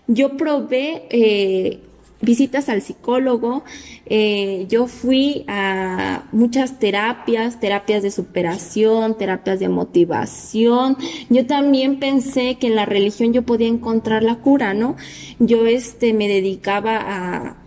yo 0.08 0.36
probé 0.36 1.08
eh, 1.10 1.80
visitas 2.20 2.68
al 2.68 2.82
psicólogo, 2.82 3.64
eh, 4.06 4.66
yo 4.70 4.88
fui 4.88 5.46
a 5.48 6.26
muchas 6.34 6.80
terapias, 6.80 7.60
terapias 7.62 8.04
de 8.04 8.12
superación, 8.12 9.18
terapias 9.18 9.60
de 9.60 9.70
motivación. 9.70 10.98
Yo 11.30 11.48
también 11.48 12.00
pensé 12.00 12.58
que 12.60 12.68
en 12.68 12.76
la 12.76 12.86
religión 12.86 13.32
yo 13.32 13.44
podía 13.44 13.70
encontrar 13.70 14.22
la 14.22 14.36
cura, 14.36 14.74
¿no? 14.74 14.98
Yo 15.40 15.66
este 15.66 16.14
me 16.14 16.28
dedicaba 16.28 16.98
a, 17.02 17.61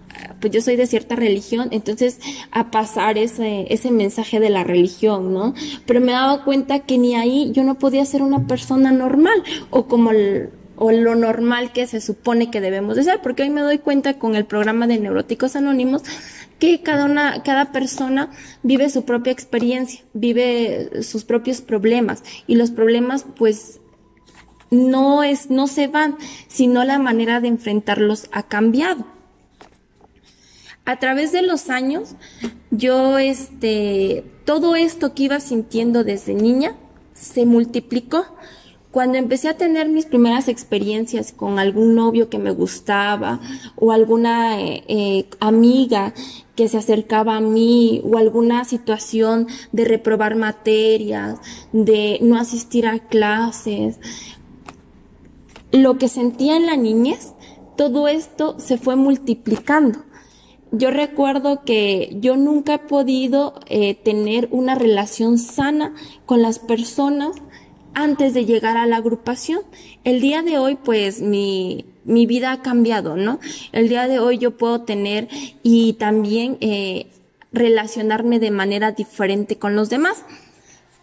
pues 0.44 0.52
yo 0.52 0.60
soy 0.60 0.76
de 0.76 0.86
cierta 0.86 1.16
religión, 1.16 1.68
entonces 1.70 2.20
a 2.50 2.70
pasar 2.70 3.16
ese, 3.16 3.64
ese 3.72 3.90
mensaje 3.90 4.40
de 4.40 4.50
la 4.50 4.62
religión, 4.62 5.32
¿no? 5.32 5.54
Pero 5.86 6.02
me 6.02 6.12
daba 6.12 6.44
cuenta 6.44 6.80
que 6.80 6.98
ni 6.98 7.14
ahí 7.14 7.50
yo 7.52 7.64
no 7.64 7.78
podía 7.78 8.04
ser 8.04 8.20
una 8.20 8.46
persona 8.46 8.92
normal 8.92 9.42
o 9.70 9.86
como 9.86 10.10
o 10.76 10.92
lo 10.92 11.14
normal 11.14 11.72
que 11.72 11.86
se 11.86 12.02
supone 12.02 12.50
que 12.50 12.60
debemos 12.60 12.96
de 12.96 13.04
ser, 13.04 13.22
porque 13.22 13.44
hoy 13.44 13.48
me 13.48 13.62
doy 13.62 13.78
cuenta 13.78 14.18
con 14.18 14.36
el 14.36 14.44
programa 14.44 14.86
de 14.86 14.98
Neuróticos 14.98 15.56
Anónimos 15.56 16.02
que 16.58 16.82
cada 16.82 17.06
una, 17.06 17.42
cada 17.42 17.72
persona 17.72 18.30
vive 18.62 18.90
su 18.90 19.06
propia 19.06 19.32
experiencia, 19.32 20.02
vive 20.12 21.02
sus 21.02 21.24
propios 21.24 21.62
problemas 21.62 22.22
y 22.46 22.56
los 22.56 22.70
problemas 22.70 23.24
pues 23.34 23.80
no 24.70 25.22
es, 25.22 25.48
no 25.48 25.68
se 25.68 25.86
van, 25.86 26.18
sino 26.48 26.84
la 26.84 26.98
manera 26.98 27.40
de 27.40 27.48
enfrentarlos 27.48 28.28
ha 28.30 28.42
cambiado 28.42 29.06
a 30.84 30.98
través 30.98 31.32
de 31.32 31.42
los 31.42 31.70
años, 31.70 32.14
yo, 32.70 33.18
este, 33.18 34.24
todo 34.44 34.76
esto 34.76 35.14
que 35.14 35.24
iba 35.24 35.40
sintiendo 35.40 36.04
desde 36.04 36.34
niña 36.34 36.76
se 37.14 37.46
multiplicó 37.46 38.26
Cuando 38.90 39.18
empecé 39.18 39.48
a 39.48 39.56
tener 39.56 39.88
mis 39.88 40.06
primeras 40.06 40.46
experiencias 40.46 41.32
con 41.32 41.58
algún 41.58 41.96
novio 41.96 42.28
que 42.28 42.38
me 42.38 42.52
gustaba 42.52 43.40
o 43.74 43.90
alguna 43.90 44.60
eh, 44.60 44.84
eh, 44.86 45.28
amiga 45.40 46.14
que 46.54 46.68
se 46.68 46.78
acercaba 46.78 47.36
a 47.36 47.40
mí 47.40 48.02
o 48.04 48.18
alguna 48.18 48.64
situación 48.64 49.48
de 49.72 49.84
reprobar 49.84 50.36
materias, 50.36 51.40
de 51.72 52.18
no 52.22 52.36
asistir 52.36 52.86
a 52.86 53.00
clases, 53.00 53.98
lo 55.72 55.98
que 55.98 56.06
sentía 56.06 56.56
en 56.56 56.66
la 56.66 56.76
niñez, 56.76 57.32
todo 57.76 58.06
esto 58.06 58.54
se 58.60 58.78
fue 58.78 58.94
multiplicando. 58.94 60.04
Yo 60.76 60.90
recuerdo 60.90 61.62
que 61.64 62.16
yo 62.20 62.36
nunca 62.36 62.74
he 62.74 62.78
podido 62.80 63.60
eh, 63.68 63.94
tener 63.94 64.48
una 64.50 64.74
relación 64.74 65.38
sana 65.38 65.94
con 66.26 66.42
las 66.42 66.58
personas 66.58 67.36
antes 67.94 68.34
de 68.34 68.44
llegar 68.44 68.76
a 68.76 68.84
la 68.84 68.96
agrupación. 68.96 69.60
El 70.02 70.20
día 70.20 70.42
de 70.42 70.58
hoy, 70.58 70.74
pues 70.74 71.22
mi, 71.22 71.84
mi 72.02 72.26
vida 72.26 72.50
ha 72.50 72.62
cambiado, 72.62 73.16
¿no? 73.16 73.38
El 73.70 73.88
día 73.88 74.08
de 74.08 74.18
hoy 74.18 74.38
yo 74.38 74.56
puedo 74.56 74.80
tener 74.80 75.28
y 75.62 75.92
también 75.92 76.58
eh, 76.60 77.06
relacionarme 77.52 78.40
de 78.40 78.50
manera 78.50 78.90
diferente 78.90 79.56
con 79.56 79.76
los 79.76 79.90
demás. 79.90 80.24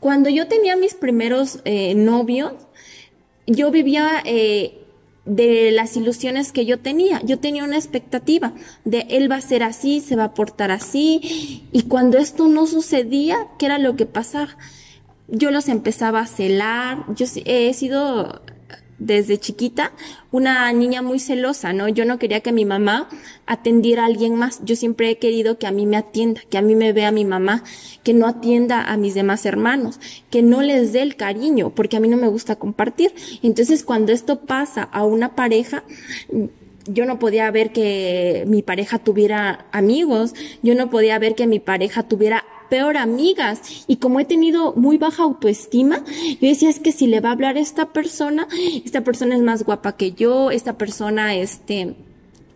Cuando 0.02 0.30
yo 0.30 0.50
tenía 0.50 0.76
mis 0.76 0.96
primeros 0.96 1.62
eh, 1.64 1.96
novios, 1.96 2.52
yo 3.48 3.72
vivía 3.72 4.22
de 5.26 5.72
las 5.72 5.96
ilusiones 5.98 6.52
que 6.52 6.66
yo 6.66 6.80
tenía. 6.80 7.22
Yo 7.24 7.40
tenía 7.40 7.64
una 7.64 7.78
expectativa 7.78 8.54
de 8.86 9.06
él 9.10 9.32
va 9.32 9.36
a 9.36 9.42
ser 9.42 9.64
así, 9.64 10.00
se 10.02 10.16
va 10.16 10.26
a 10.26 10.34
portar 10.34 10.72
así. 10.72 11.68
Y 11.72 11.84
cuando 11.84 12.18
esto 12.18 12.48
no 12.48 12.68
sucedía, 12.68 13.48
¿qué 13.58 13.68
era 13.68 13.78
lo 13.78 13.96
que 13.96 14.06
pasaba? 14.06 14.58
yo 15.32 15.50
los 15.50 15.70
empezaba 15.70 16.20
a 16.20 16.28
celar. 16.28 17.06
Yo 17.16 17.26
he 17.46 17.74
sido 17.74 18.42
desde 19.02 19.40
chiquita 19.40 19.92
una 20.32 20.72
niña 20.72 21.02
muy 21.02 21.20
celosa, 21.20 21.74
¿no? 21.74 21.90
Yo 21.90 22.06
no 22.06 22.20
quería 22.20 22.42
que 22.42 22.52
mi 22.52 22.66
mamá 22.66 23.10
atendiera 23.48 24.04
a 24.04 24.06
alguien 24.06 24.36
más. 24.36 24.62
Yo 24.64 24.76
siempre 24.76 25.10
he 25.10 25.18
querido 25.18 25.58
que 25.58 25.68
a 25.68 25.72
mí 25.72 25.86
me 25.86 25.98
atienda, 25.98 26.42
que 26.50 26.58
a 26.58 26.62
mí 26.62 26.76
me 26.76 26.94
vea 26.94 27.12
mi 27.12 27.26
mamá, 27.26 27.64
que 28.04 28.14
no 28.14 28.28
atienda 28.28 28.84
a 28.84 28.98
mis 28.98 29.16
demás 29.16 29.46
hermanos, 29.46 30.00
que 30.30 30.44
no 30.44 30.62
les 30.62 30.94
dé 30.94 31.02
el 31.02 31.16
cariño, 31.16 31.72
porque 31.72 31.98
a 31.98 32.00
mí 32.00 32.08
no 32.08 32.18
me 32.18 32.28
gusta 32.28 32.56
compartir. 32.58 33.14
Entonces, 33.42 33.84
cuando 33.84 34.12
esto 34.12 34.42
pasa 34.42 34.84
a 34.84 35.04
una 35.04 35.36
pareja, 35.36 35.84
yo 36.86 37.06
no 37.06 37.18
podía 37.20 37.50
ver 37.50 37.74
que 37.74 38.46
mi 38.48 38.62
pareja 38.62 39.00
tuviera 39.00 39.66
amigos, 39.72 40.34
yo 40.62 40.76
no 40.76 40.90
podía 40.90 41.18
ver 41.20 41.36
que 41.36 41.48
mi 41.48 41.60
pareja 41.60 42.04
tuviera 42.04 42.46
peor 42.72 42.96
amigas. 42.96 43.84
Y 43.86 43.98
como 43.98 44.22
he 44.22 44.26
tenido 44.26 44.74
muy 44.74 44.98
baja 44.98 45.24
autoestima, 45.24 46.06
yo 46.40 46.48
decía, 46.48 46.70
es 46.70 46.80
que 46.80 46.94
si 46.94 47.06
le 47.06 47.20
va 47.20 47.30
a 47.30 47.34
hablar 47.34 47.58
esta 47.58 47.88
persona, 47.88 48.48
esta 48.86 49.02
persona 49.04 49.36
es 49.36 49.42
más 49.42 49.66
guapa 49.66 49.98
que 49.98 50.14
yo, 50.14 50.52
esta 50.52 50.78
persona, 50.78 51.36
este, 51.36 51.96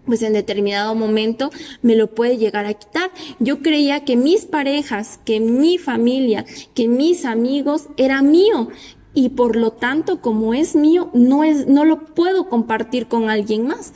pues 0.05 0.21
en 0.21 0.31
determinado 0.31 0.95
momento 0.95 1.49
me 1.81 1.97
lo 1.97 2.15
puede 2.15 2.37
llegar 2.37 2.65
a 2.65 2.73
quitar. 2.73 3.11
Yo 3.39 3.59
creía 3.59 4.05
que 4.05 4.15
mis 4.15 4.45
parejas, 4.45 5.19
que 5.25 5.41
mi 5.41 5.77
familia, 5.77 6.45
que 6.73 6.87
mis 6.87 7.25
amigos 7.25 7.87
era 7.97 8.21
mío 8.21 8.69
y 9.13 9.29
por 9.29 9.57
lo 9.57 9.71
tanto 9.71 10.21
como 10.21 10.53
es 10.53 10.75
mío 10.75 11.09
no 11.13 11.43
es 11.43 11.67
no 11.67 11.85
lo 11.85 12.05
puedo 12.05 12.49
compartir 12.49 13.07
con 13.07 13.29
alguien 13.29 13.65
más 13.65 13.93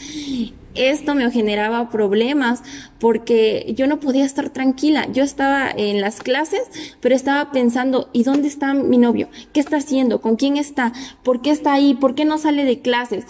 esto 0.80 1.16
me 1.16 1.30
generaba 1.32 1.90
problemas 1.90 2.64
porque 3.00 3.74
yo 3.76 3.88
no 3.88 4.00
podía 4.00 4.26
estar 4.26 4.50
tranquila. 4.50 5.08
Yo 5.12 5.24
estaba 5.24 5.70
en 5.70 6.02
las 6.02 6.22
clases, 6.22 6.62
pero 7.02 7.16
estaba 7.16 7.52
pensando, 7.52 8.10
¿y 8.14 8.24
dónde 8.24 8.48
está 8.48 8.74
mi 8.74 8.98
novio? 8.98 9.30
¿Qué 9.54 9.60
está 9.60 9.78
haciendo? 9.78 10.22
¿Con 10.22 10.36
quién 10.36 10.58
está? 10.58 10.94
¿Por 11.24 11.42
qué 11.42 11.52
está 11.52 11.74
ahí? 11.74 11.96
¿Por 11.96 12.16
qué 12.16 12.26
no 12.26 12.38
sale 12.38 12.64
de 12.64 12.80
clases? 12.80 13.26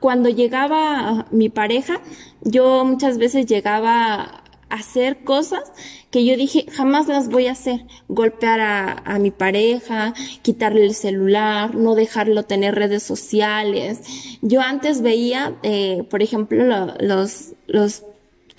Cuando 0.00 0.28
llegaba 0.28 1.26
mi 1.30 1.48
pareja, 1.48 2.00
yo 2.42 2.84
muchas 2.84 3.18
veces 3.18 3.46
llegaba 3.46 4.43
hacer 4.68 5.24
cosas 5.24 5.72
que 6.10 6.24
yo 6.24 6.36
dije 6.36 6.66
jamás 6.72 7.08
las 7.08 7.28
voy 7.28 7.46
a 7.48 7.52
hacer. 7.52 7.84
Golpear 8.08 8.60
a, 8.60 9.18
mi 9.18 9.30
pareja, 9.30 10.14
quitarle 10.42 10.84
el 10.84 10.94
celular, 10.94 11.74
no 11.74 11.94
dejarlo 11.94 12.44
tener 12.44 12.74
redes 12.74 13.02
sociales. 13.02 14.00
Yo 14.42 14.60
antes 14.60 15.02
veía, 15.02 15.56
eh, 15.62 16.04
por 16.10 16.22
ejemplo, 16.22 16.94
los, 17.00 17.52
los 17.66 18.04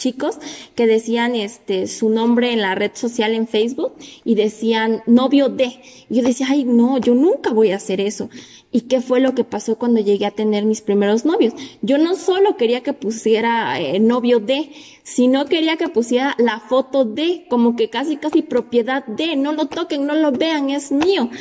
chicos 0.06 0.38
que 0.76 0.86
decían 0.86 1.34
este 1.34 1.88
su 1.88 2.10
nombre 2.10 2.54
en 2.54 2.62
la 2.62 2.76
red 2.76 2.92
social 2.94 3.34
en 3.34 3.48
Facebook 3.48 3.94
y 4.24 4.36
decían 4.36 5.02
novio 5.08 5.50
de. 5.50 5.82
Yo 6.10 6.22
decía, 6.22 6.46
ay, 6.52 6.64
no, 6.64 7.00
yo 7.00 7.16
nunca 7.16 7.50
voy 7.52 7.72
a 7.72 7.78
hacer 7.78 8.00
eso. 8.00 8.30
¿Y 8.72 8.82
qué 8.82 9.02
fue 9.02 9.20
lo 9.20 9.34
que 9.34 9.44
pasó 9.44 9.78
cuando 9.78 10.02
llegué 10.02 10.28
a 10.28 10.32
tener 10.32 10.66
mis 10.66 10.82
primeros 10.82 11.26
novios? 11.26 11.54
Yo 11.82 11.98
no 11.98 12.16
solo 12.16 12.56
quería 12.56 12.84
que 12.84 12.94
pusiera 12.94 13.80
eh, 13.80 14.00
novio 14.00 14.40
de, 14.40 14.70
sino 15.02 15.46
quería 15.46 15.78
que 15.78 15.88
pusiera 15.88 16.36
la 16.38 16.60
foto 16.60 17.04
de, 17.04 17.48
como 17.50 17.76
que 17.76 17.90
casi 17.90 18.18
casi 18.18 18.44
propiedad 18.44 19.06
de, 19.08 19.38
no 19.38 19.54
lo 19.54 19.66
toquen, 19.68 20.06
no 20.06 20.14
lo 20.14 20.32
vean, 20.32 20.70
es 20.70 20.92
mío. 20.92 21.32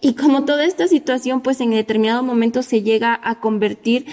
Y 0.00 0.14
como 0.14 0.44
toda 0.44 0.64
esta 0.64 0.88
situación 0.88 1.40
pues 1.40 1.60
en 1.60 1.70
determinado 1.70 2.22
momento 2.24 2.62
se 2.62 2.82
llega 2.82 3.20
a 3.22 3.38
convertir 3.38 4.06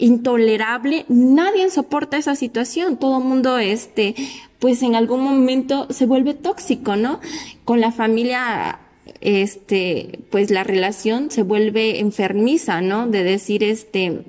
intolerable, 0.00 1.04
nadie 1.08 1.70
soporta 1.70 2.16
esa 2.16 2.34
situación, 2.34 2.96
todo 2.96 3.18
el 3.18 3.24
mundo 3.24 3.58
este 3.58 4.14
pues 4.58 4.82
en 4.82 4.94
algún 4.94 5.22
momento 5.22 5.86
se 5.90 6.06
vuelve 6.06 6.34
tóxico, 6.34 6.94
¿no? 6.94 7.18
Con 7.64 7.80
la 7.80 7.92
familia 7.92 8.78
este, 9.20 10.20
pues 10.30 10.50
la 10.50 10.64
relación 10.64 11.30
se 11.30 11.42
vuelve 11.42 11.98
enfermiza, 11.98 12.80
¿no? 12.80 13.06
De 13.06 13.24
decir, 13.24 13.64
este, 13.64 14.22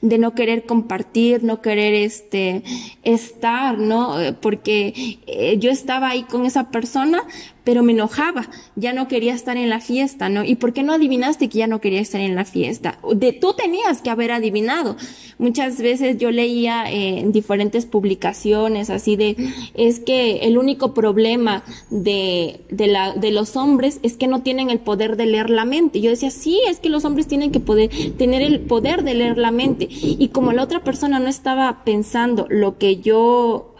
de 0.00 0.18
no 0.18 0.34
querer 0.34 0.64
compartir, 0.64 1.42
no 1.42 1.60
querer 1.60 1.94
este 1.94 2.62
estar, 3.02 3.78
¿no? 3.78 4.16
Porque 4.40 5.18
eh, 5.26 5.56
yo 5.58 5.70
estaba 5.70 6.10
ahí 6.10 6.22
con 6.24 6.46
esa 6.46 6.70
persona, 6.70 7.22
pero 7.68 7.82
me 7.82 7.92
enojaba, 7.92 8.48
ya 8.76 8.94
no 8.94 9.08
quería 9.08 9.34
estar 9.34 9.58
en 9.58 9.68
la 9.68 9.80
fiesta, 9.80 10.30
¿no? 10.30 10.42
¿Y 10.42 10.54
por 10.54 10.72
qué 10.72 10.82
no 10.82 10.94
adivinaste 10.94 11.50
que 11.50 11.58
ya 11.58 11.66
no 11.66 11.82
quería 11.82 12.00
estar 12.00 12.18
en 12.18 12.34
la 12.34 12.46
fiesta? 12.46 12.98
De 13.14 13.34
tú 13.34 13.52
tenías 13.52 14.00
que 14.00 14.08
haber 14.08 14.32
adivinado. 14.32 14.96
Muchas 15.36 15.78
veces 15.82 16.16
yo 16.16 16.30
leía 16.30 16.90
eh, 16.90 17.18
en 17.18 17.30
diferentes 17.30 17.84
publicaciones 17.84 18.88
así 18.88 19.16
de, 19.16 19.36
es 19.74 20.00
que 20.00 20.38
el 20.46 20.56
único 20.56 20.94
problema 20.94 21.62
de, 21.90 22.62
de, 22.70 22.86
la, 22.86 23.12
de 23.12 23.32
los 23.32 23.54
hombres 23.54 24.00
es 24.02 24.16
que 24.16 24.28
no 24.28 24.40
tienen 24.40 24.70
el 24.70 24.78
poder 24.78 25.18
de 25.18 25.26
leer 25.26 25.50
la 25.50 25.66
mente. 25.66 26.00
Yo 26.00 26.08
decía, 26.08 26.30
sí, 26.30 26.58
es 26.70 26.80
que 26.80 26.88
los 26.88 27.04
hombres 27.04 27.26
tienen 27.26 27.52
que 27.52 27.60
poder, 27.60 27.90
tener 28.16 28.40
el 28.40 28.60
poder 28.60 29.04
de 29.04 29.12
leer 29.12 29.36
la 29.36 29.50
mente. 29.50 29.88
Y 29.90 30.28
como 30.28 30.52
la 30.52 30.62
otra 30.62 30.82
persona 30.82 31.18
no 31.18 31.28
estaba 31.28 31.84
pensando 31.84 32.46
lo 32.48 32.78
que 32.78 32.96
yo, 32.96 33.74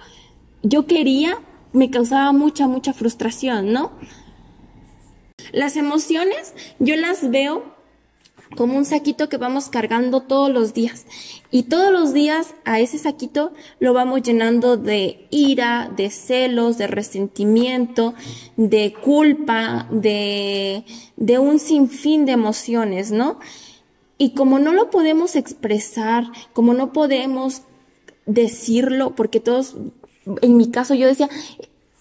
yo 0.63 0.85
quería, 0.85 1.39
me 1.79 1.91
causaba 1.91 2.33
mucha, 2.33 2.67
mucha 2.67 2.93
frustración, 2.93 3.73
¿no? 3.73 3.93
Las 5.53 5.77
emociones 5.77 6.53
yo 6.81 6.97
las 6.97 7.31
veo 7.31 7.77
como 8.57 8.77
un 8.77 8.85
saquito 8.85 9.29
que 9.29 9.37
vamos 9.37 9.69
cargando 9.69 10.23
todos 10.23 10.51
los 10.51 10.75
días. 10.75 11.07
Y 11.53 11.65
todos 11.65 11.93
los 11.93 12.13
días 12.13 12.55
a 12.65 12.81
ese 12.81 12.99
saquito 12.99 13.53
lo 13.79 13.93
vamos 13.93 14.23
llenando 14.23 14.77
de 14.77 15.29
ira, 15.31 15.89
de 15.97 16.11
celos, 16.11 16.79
de 16.79 16.89
resentimiento, 16.89 18.15
de 18.57 18.93
culpa, 18.93 19.87
de, 19.93 20.85
de 21.17 21.39
un 21.39 21.61
sinfín 21.61 22.27
de 22.27 22.33
emociones, 22.33 23.13
¿no? 23.13 23.39
Y 24.17 24.31
como 24.31 24.59
no 24.59 24.73
lo 24.73 24.91
podemos 24.91 25.37
expresar, 25.37 26.25
como 26.53 26.75
no 26.75 26.93
podemos 26.93 27.63
decirlo, 28.27 29.15
porque 29.15 29.39
todos 29.39 29.77
en 30.43 30.57
mi 30.57 30.71
caso 30.71 30.95
yo 30.95 31.07
decía, 31.07 31.29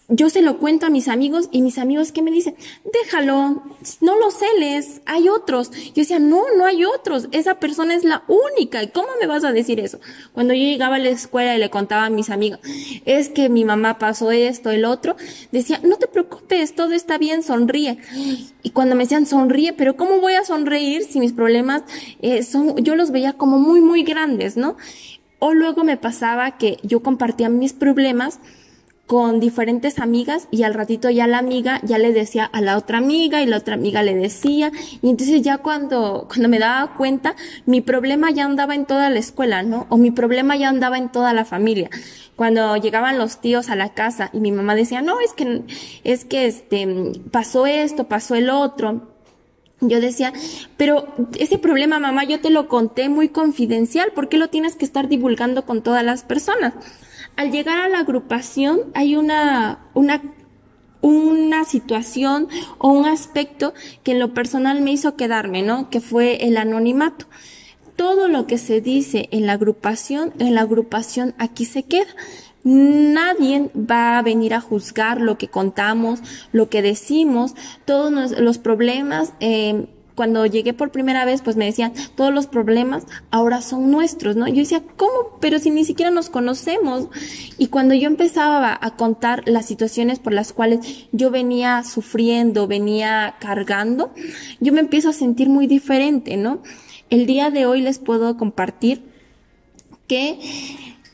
yo 0.09 0.29
se 0.29 0.41
lo 0.41 0.57
cuento 0.57 0.85
a 0.85 0.89
mis 0.89 1.09
amigos 1.09 1.49
y 1.51 1.61
mis 1.61 1.77
amigos 1.77 2.13
que 2.13 2.21
me 2.21 2.31
dicen, 2.31 2.55
déjalo, 2.93 3.61
no 3.99 4.17
lo 4.17 4.31
celes, 4.31 5.01
hay 5.05 5.27
otros. 5.27 5.71
Yo 5.71 5.95
decía, 5.95 6.19
no, 6.19 6.43
no 6.57 6.65
hay 6.65 6.85
otros, 6.85 7.27
esa 7.33 7.59
persona 7.59 7.93
es 7.93 8.05
la 8.05 8.23
única. 8.27 8.81
¿Y 8.81 8.87
cómo 8.87 9.09
me 9.19 9.27
vas 9.27 9.43
a 9.43 9.51
decir 9.51 9.81
eso? 9.81 9.99
Cuando 10.31 10.53
yo 10.53 10.61
llegaba 10.61 10.95
a 10.95 10.99
la 10.99 11.09
escuela 11.09 11.55
y 11.55 11.59
le 11.59 11.69
contaba 11.69 12.05
a 12.05 12.09
mis 12.09 12.29
amigos, 12.29 12.59
es 13.05 13.27
que 13.27 13.49
mi 13.49 13.65
mamá 13.65 13.99
pasó 13.99 14.31
esto, 14.31 14.71
el 14.71 14.85
otro, 14.85 15.17
decía, 15.51 15.81
no 15.83 15.97
te 15.97 16.07
preocupes, 16.07 16.73
todo 16.73 16.93
está 16.93 17.17
bien, 17.17 17.43
sonríe. 17.43 17.97
Y 18.63 18.69
cuando 18.69 18.95
me 18.95 19.03
decían, 19.03 19.25
sonríe, 19.25 19.73
pero 19.73 19.97
¿cómo 19.97 20.21
voy 20.21 20.35
a 20.35 20.45
sonreír 20.45 21.03
si 21.03 21.19
mis 21.19 21.33
problemas 21.33 21.83
eh, 22.21 22.43
son, 22.43 22.77
yo 22.77 22.95
los 22.95 23.11
veía 23.11 23.33
como 23.33 23.59
muy, 23.59 23.81
muy 23.81 24.03
grandes, 24.03 24.55
¿no? 24.55 24.77
O 25.39 25.53
luego 25.53 25.83
me 25.83 25.97
pasaba 25.97 26.57
que 26.57 26.77
yo 26.83 27.01
compartía 27.01 27.49
mis 27.49 27.73
problemas 27.73 28.39
con 29.07 29.39
diferentes 29.39 29.99
amigas 29.99 30.49
y 30.51 30.63
al 30.63 30.73
ratito 30.73 31.09
ya 31.09 31.27
la 31.27 31.37
amiga 31.37 31.79
ya 31.83 31.97
le 31.97 32.11
decía 32.11 32.43
a 32.43 32.59
la 32.59 32.77
otra 32.77 32.97
amiga 32.97 33.41
y 33.41 33.45
la 33.45 33.57
otra 33.57 33.75
amiga 33.75 34.03
le 34.03 34.13
decía 34.13 34.69
y 35.01 35.09
entonces 35.09 35.41
ya 35.41 35.59
cuando 35.59 36.27
cuando 36.27 36.49
me 36.49 36.59
daba 36.59 36.93
cuenta 36.93 37.35
mi 37.65 37.79
problema 37.79 38.31
ya 38.31 38.43
andaba 38.43 38.75
en 38.75 38.85
toda 38.85 39.09
la 39.09 39.19
escuela, 39.19 39.63
¿no? 39.63 39.87
O 39.89 39.95
mi 39.95 40.11
problema 40.11 40.57
ya 40.57 40.67
andaba 40.67 40.97
en 40.97 41.09
toda 41.09 41.33
la 41.33 41.45
familia. 41.45 41.89
Cuando 42.35 42.75
llegaban 42.75 43.17
los 43.17 43.39
tíos 43.39 43.69
a 43.69 43.77
la 43.77 43.93
casa 43.93 44.29
y 44.33 44.41
mi 44.41 44.51
mamá 44.51 44.75
decía, 44.75 45.01
"No, 45.01 45.21
es 45.21 45.31
que 45.31 45.63
es 46.03 46.25
que 46.25 46.45
este 46.45 47.13
pasó 47.31 47.65
esto, 47.65 48.09
pasó 48.09 48.35
el 48.35 48.49
otro." 48.49 49.16
Yo 49.79 50.01
decía, 50.01 50.33
pero 50.75 51.07
ese 51.37 51.57
problema, 51.57 51.99
mamá, 51.99 52.23
yo 52.23 52.39
te 52.39 52.49
lo 52.49 52.67
conté 52.67 53.09
muy 53.09 53.29
confidencial, 53.29 54.11
¿por 54.11 54.27
qué 54.27 54.37
lo 54.37 54.49
tienes 54.49 54.75
que 54.75 54.85
estar 54.85 55.07
divulgando 55.07 55.65
con 55.65 55.83
todas 55.83 56.03
las 56.03 56.23
personas? 56.23 56.73
Al 57.35 57.51
llegar 57.51 57.77
a 57.77 57.89
la 57.89 57.99
agrupación 57.99 58.79
hay 58.95 59.15
una, 59.15 59.79
una, 59.93 60.23
una 61.01 61.63
situación 61.65 62.47
o 62.79 62.89
un 62.89 63.05
aspecto 63.05 63.75
que 64.03 64.13
en 64.13 64.19
lo 64.19 64.33
personal 64.33 64.81
me 64.81 64.91
hizo 64.91 65.15
quedarme, 65.15 65.61
¿no? 65.61 65.91
Que 65.91 66.01
fue 66.01 66.47
el 66.47 66.57
anonimato. 66.57 67.27
Todo 67.95 68.27
lo 68.27 68.47
que 68.47 68.57
se 68.57 68.81
dice 68.81 69.29
en 69.31 69.45
la 69.45 69.53
agrupación, 69.53 70.33
en 70.39 70.55
la 70.55 70.61
agrupación 70.61 71.35
aquí 71.37 71.65
se 71.65 71.83
queda. 71.83 72.09
Nadie 72.69 73.69
va 73.73 74.17
a 74.17 74.21
venir 74.21 74.53
a 74.53 74.59
juzgar 74.59 75.21
lo 75.21 75.37
que 75.37 75.47
contamos, 75.47 76.19
lo 76.51 76.69
que 76.69 76.81
decimos, 76.81 77.55
todos 77.85 78.31
los 78.37 78.57
problemas. 78.57 79.31
Eh, 79.39 79.87
cuando 80.15 80.45
llegué 80.45 80.73
por 80.73 80.91
primera 80.91 81.23
vez, 81.23 81.41
pues 81.41 81.55
me 81.55 81.63
decían, 81.63 81.93
todos 82.15 82.33
los 82.33 82.45
problemas 82.45 83.05
ahora 83.31 83.61
son 83.61 83.89
nuestros, 83.89 84.35
¿no? 84.35 84.49
Yo 84.49 84.55
decía, 84.55 84.83
¿cómo? 84.97 85.37
Pero 85.39 85.59
si 85.59 85.69
ni 85.69 85.85
siquiera 85.85 86.11
nos 86.11 86.29
conocemos. 86.29 87.07
Y 87.57 87.67
cuando 87.67 87.93
yo 87.93 88.07
empezaba 88.07 88.77
a 88.81 88.97
contar 88.97 89.43
las 89.45 89.65
situaciones 89.65 90.19
por 90.19 90.33
las 90.33 90.51
cuales 90.51 91.07
yo 91.13 91.31
venía 91.31 91.85
sufriendo, 91.85 92.67
venía 92.67 93.35
cargando, 93.39 94.11
yo 94.59 94.73
me 94.73 94.81
empiezo 94.81 95.07
a 95.07 95.13
sentir 95.13 95.47
muy 95.47 95.67
diferente, 95.67 96.35
¿no? 96.35 96.61
El 97.09 97.27
día 97.27 97.49
de 97.49 97.65
hoy 97.65 97.79
les 97.79 97.99
puedo 97.99 98.35
compartir 98.35 99.03
que 100.07 100.39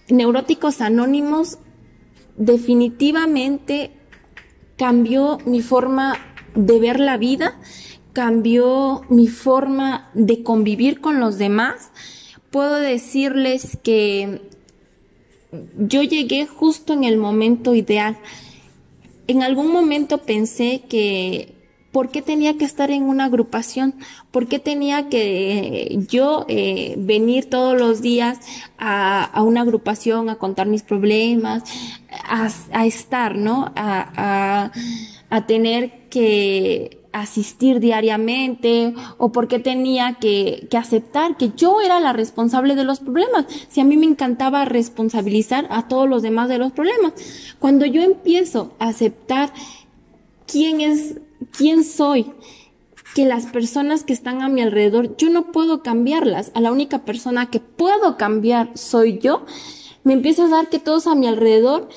Neuróticos 0.10 0.82
Anónimos 0.82 1.58
definitivamente 2.36 3.92
cambió 4.78 5.38
mi 5.46 5.62
forma 5.62 6.18
de 6.56 6.80
ver 6.80 7.00
la 7.00 7.18
vida, 7.18 7.60
cambió 8.12 9.04
mi 9.10 9.28
forma 9.28 10.10
de 10.14 10.44
convivir 10.44 11.00
con 11.00 11.20
los 11.20 11.38
demás. 11.38 11.92
Puedo 12.52 12.76
decirles 12.76 13.78
que 13.82 14.42
yo 15.78 16.04
llegué 16.04 16.46
justo 16.48 16.94
en 16.94 17.04
el 17.04 17.18
momento 17.18 17.74
ideal. 17.76 18.18
En 19.28 19.42
algún 19.42 19.72
momento 19.72 20.18
pensé 20.20 20.84
que 20.90 21.53
¿por 21.94 22.10
qué 22.10 22.22
tenía 22.24 22.58
que 22.58 22.66
estar 22.66 22.92
en 22.92 23.04
una 23.04 23.26
agrupación? 23.26 23.94
¿Por 24.32 24.48
qué 24.48 24.60
tenía 24.60 25.10
que 25.10 26.00
yo 26.10 26.46
eh, 26.50 26.96
venir 26.98 27.50
todos 27.50 27.80
los 27.80 28.02
días 28.02 28.40
a, 28.80 29.32
una 29.44 29.62
agrupación 29.62 30.28
a 30.28 30.36
contar 30.36 30.68
mis 30.68 30.82
problemas, 30.82 31.64
a, 32.28 32.86
estar, 32.86 33.38
¿no? 33.38 33.72
A, 33.76 34.72
tener 35.48 36.10
que 36.10 37.00
asistir 37.12 37.80
diariamente 37.80 38.94
o 39.18 39.32
por 39.32 39.48
qué 39.48 39.60
tenía 39.60 40.16
que, 40.20 40.68
aceptar 40.76 41.38
que 41.38 41.52
yo 41.56 41.80
era 41.80 42.00
la 42.00 42.12
responsable 42.12 42.76
de 42.76 42.86
los 42.86 43.02
problemas. 43.02 43.46
Si 43.70 43.82
a 43.82 43.84
mí 43.84 43.98
me 43.98 44.08
encantaba 44.08 44.66
responsabilizar 44.66 45.68
a 45.70 45.88
todos 45.88 46.10
los 46.10 46.24
demás 46.24 46.50
de 46.50 46.58
los 46.58 46.72
problemas. 46.72 47.14
Cuando 47.60 47.86
yo 47.86 48.02
empiezo 48.02 48.74
a 48.80 48.88
aceptar 48.88 49.54
quién 50.48 50.82
es 50.82 51.20
quién 51.52 51.84
soy, 51.84 52.32
que 53.16 53.26
las 53.26 53.46
personas 53.46 54.04
que 54.04 54.14
están 54.14 54.42
a 54.42 54.50
mi 54.50 54.62
alrededor, 54.62 55.16
yo 55.18 55.30
no 55.30 55.52
puedo 55.52 55.84
cambiarlas. 55.84 56.52
A 56.56 56.62
la 56.62 56.72
única 56.72 57.06
persona 57.06 57.50
que 57.50 57.60
puedo 57.60 58.18
cambiar 58.18 58.78
soy 58.78 59.20
yo. 59.20 59.46
Me 60.04 60.14
empiezo 60.14 60.46
a 60.46 60.50
dar 60.50 60.70
que 60.70 60.80
todos 60.80 61.08
a 61.08 61.16
mi 61.16 61.28
alrededor, 61.28 61.90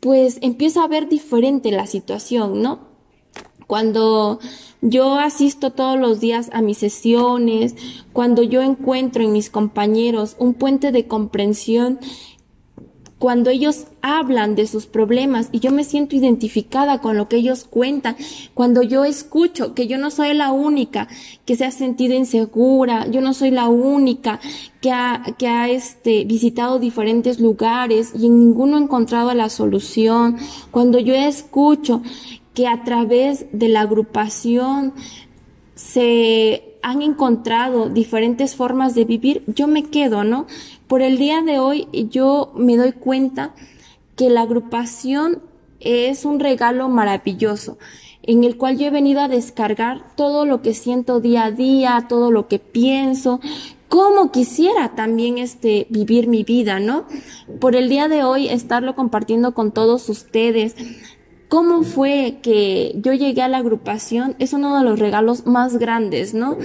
pues 0.00 0.38
empiezo 0.42 0.80
a 0.80 0.88
ver 0.88 1.08
diferente 1.08 1.70
la 1.70 1.86
situación, 1.86 2.60
¿no? 2.62 2.88
Cuando 3.66 4.40
yo 4.80 5.18
asisto 5.18 5.72
todos 5.72 5.98
los 5.98 6.20
días 6.20 6.50
a 6.52 6.62
mis 6.62 6.78
sesiones, 6.78 7.74
cuando 8.12 8.42
yo 8.42 8.62
encuentro 8.62 9.22
en 9.22 9.32
mis 9.32 9.50
compañeros 9.50 10.36
un 10.38 10.54
puente 10.54 10.92
de 10.92 11.06
comprensión 11.06 11.98
cuando 13.18 13.50
ellos 13.50 13.86
hablan 14.00 14.54
de 14.54 14.66
sus 14.66 14.86
problemas 14.86 15.48
y 15.50 15.58
yo 15.58 15.72
me 15.72 15.84
siento 15.84 16.14
identificada 16.14 17.00
con 17.00 17.16
lo 17.16 17.28
que 17.28 17.36
ellos 17.36 17.64
cuentan, 17.68 18.16
cuando 18.54 18.82
yo 18.82 19.04
escucho 19.04 19.74
que 19.74 19.88
yo 19.88 19.98
no 19.98 20.10
soy 20.10 20.34
la 20.34 20.52
única 20.52 21.08
que 21.44 21.56
se 21.56 21.64
ha 21.64 21.70
sentido 21.70 22.14
insegura, 22.14 23.08
yo 23.08 23.20
no 23.20 23.34
soy 23.34 23.50
la 23.50 23.68
única 23.68 24.38
que 24.80 24.92
ha, 24.92 25.34
que 25.36 25.48
ha 25.48 25.68
este, 25.68 26.24
visitado 26.24 26.78
diferentes 26.78 27.40
lugares 27.40 28.12
y 28.16 28.26
en 28.26 28.38
ninguno 28.38 28.76
ha 28.76 28.80
encontrado 28.80 29.34
la 29.34 29.48
solución, 29.48 30.36
cuando 30.70 31.00
yo 31.00 31.14
escucho 31.14 32.02
que 32.54 32.68
a 32.68 32.84
través 32.84 33.46
de 33.52 33.68
la 33.68 33.80
agrupación 33.80 34.92
se 35.74 36.76
han 36.82 37.02
encontrado 37.02 37.88
diferentes 37.88 38.54
formas 38.54 38.94
de 38.94 39.04
vivir, 39.04 39.42
yo 39.46 39.66
me 39.66 39.84
quedo, 39.84 40.24
¿no? 40.24 40.46
Por 40.88 41.02
el 41.02 41.18
día 41.18 41.42
de 41.42 41.58
hoy 41.58 41.86
yo 42.10 42.52
me 42.56 42.76
doy 42.76 42.92
cuenta 42.92 43.54
que 44.16 44.30
la 44.30 44.42
agrupación 44.42 45.42
es 45.80 46.24
un 46.24 46.40
regalo 46.40 46.88
maravilloso 46.88 47.78
en 48.22 48.44
el 48.44 48.56
cual 48.56 48.76
yo 48.78 48.86
he 48.86 48.90
venido 48.90 49.20
a 49.20 49.28
descargar 49.28 50.14
todo 50.16 50.44
lo 50.44 50.60
que 50.60 50.74
siento 50.74 51.20
día 51.20 51.44
a 51.44 51.50
día, 51.50 52.06
todo 52.08 52.30
lo 52.30 52.48
que 52.48 52.58
pienso, 52.58 53.40
cómo 53.88 54.32
quisiera 54.32 54.94
también 54.94 55.38
este 55.38 55.86
vivir 55.88 56.26
mi 56.26 56.42
vida, 56.42 56.78
¿no? 56.78 57.06
Por 57.60 57.74
el 57.74 57.88
día 57.88 58.08
de 58.08 58.24
hoy 58.24 58.48
estarlo 58.48 58.94
compartiendo 58.94 59.54
con 59.54 59.72
todos 59.72 60.08
ustedes. 60.08 60.76
¿Cómo 61.48 61.82
fue 61.82 62.38
que 62.42 62.92
yo 62.96 63.14
llegué 63.14 63.40
a 63.40 63.48
la 63.48 63.58
agrupación? 63.58 64.36
Es 64.38 64.52
uno 64.52 64.76
de 64.78 64.84
los 64.84 64.98
regalos 64.98 65.46
más 65.46 65.78
grandes, 65.78 66.34
¿no? 66.34 66.58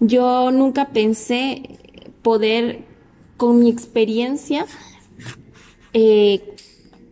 Yo 0.00 0.50
nunca 0.50 0.88
pensé 0.88 1.78
poder 2.22 2.91
con 3.42 3.58
mi 3.58 3.70
experiencia 3.70 4.66
eh, 5.92 6.54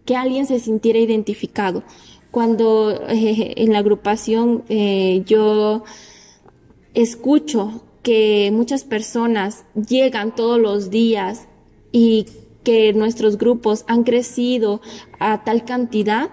que 0.05 0.15
alguien 0.15 0.47
se 0.47 0.61
sintiera 0.61 1.01
identificado. 1.01 1.83
Cuando 2.31 2.93
eh, 3.09 3.55
en 3.57 3.73
la 3.73 3.81
agrupación 3.81 4.63
eh, 4.69 5.25
yo 5.27 5.83
escucho 6.95 7.83
que 8.05 8.53
muchas 8.53 8.85
personas 8.85 9.65
llegan 9.75 10.33
todos 10.33 10.61
los 10.61 10.89
días 10.91 11.49
y 11.91 12.27
que 12.63 12.93
nuestros 12.93 13.37
grupos 13.37 13.85
han 13.89 14.05
crecido 14.05 14.81
a 15.19 15.43
tal 15.43 15.65
cantidad, 15.65 16.31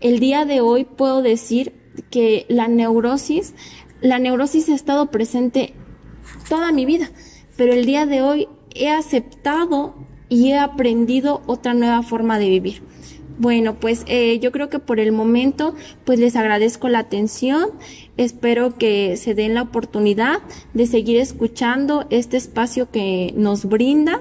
el 0.00 0.18
día 0.18 0.44
de 0.44 0.60
hoy 0.60 0.86
puedo 0.86 1.22
decir 1.22 1.72
que 2.10 2.46
la 2.48 2.66
neurosis, 2.66 3.54
la 4.00 4.18
neurosis 4.18 4.68
ha 4.70 4.74
estado 4.74 5.12
presente 5.12 5.72
toda 6.48 6.72
mi 6.72 6.84
vida, 6.84 7.12
pero 7.56 7.74
el 7.74 7.86
día 7.86 8.06
de 8.06 8.22
hoy 8.22 8.48
he 8.74 8.90
aceptado 8.90 9.94
y 10.28 10.50
he 10.50 10.58
aprendido 10.58 11.42
otra 11.46 11.74
nueva 11.74 12.02
forma 12.02 12.38
de 12.38 12.48
vivir. 12.48 12.82
Bueno, 13.38 13.74
pues 13.74 14.04
eh, 14.06 14.38
yo 14.40 14.52
creo 14.52 14.68
que 14.68 14.78
por 14.78 15.00
el 15.00 15.12
momento 15.12 15.74
pues 16.04 16.18
les 16.18 16.36
agradezco 16.36 16.88
la 16.88 17.00
atención. 17.00 17.70
Espero 18.16 18.76
que 18.76 19.16
se 19.16 19.34
den 19.34 19.54
la 19.54 19.62
oportunidad 19.62 20.40
de 20.74 20.86
seguir 20.86 21.18
escuchando 21.18 22.06
este 22.10 22.36
espacio 22.36 22.90
que 22.90 23.32
nos 23.36 23.64
brinda 23.64 24.20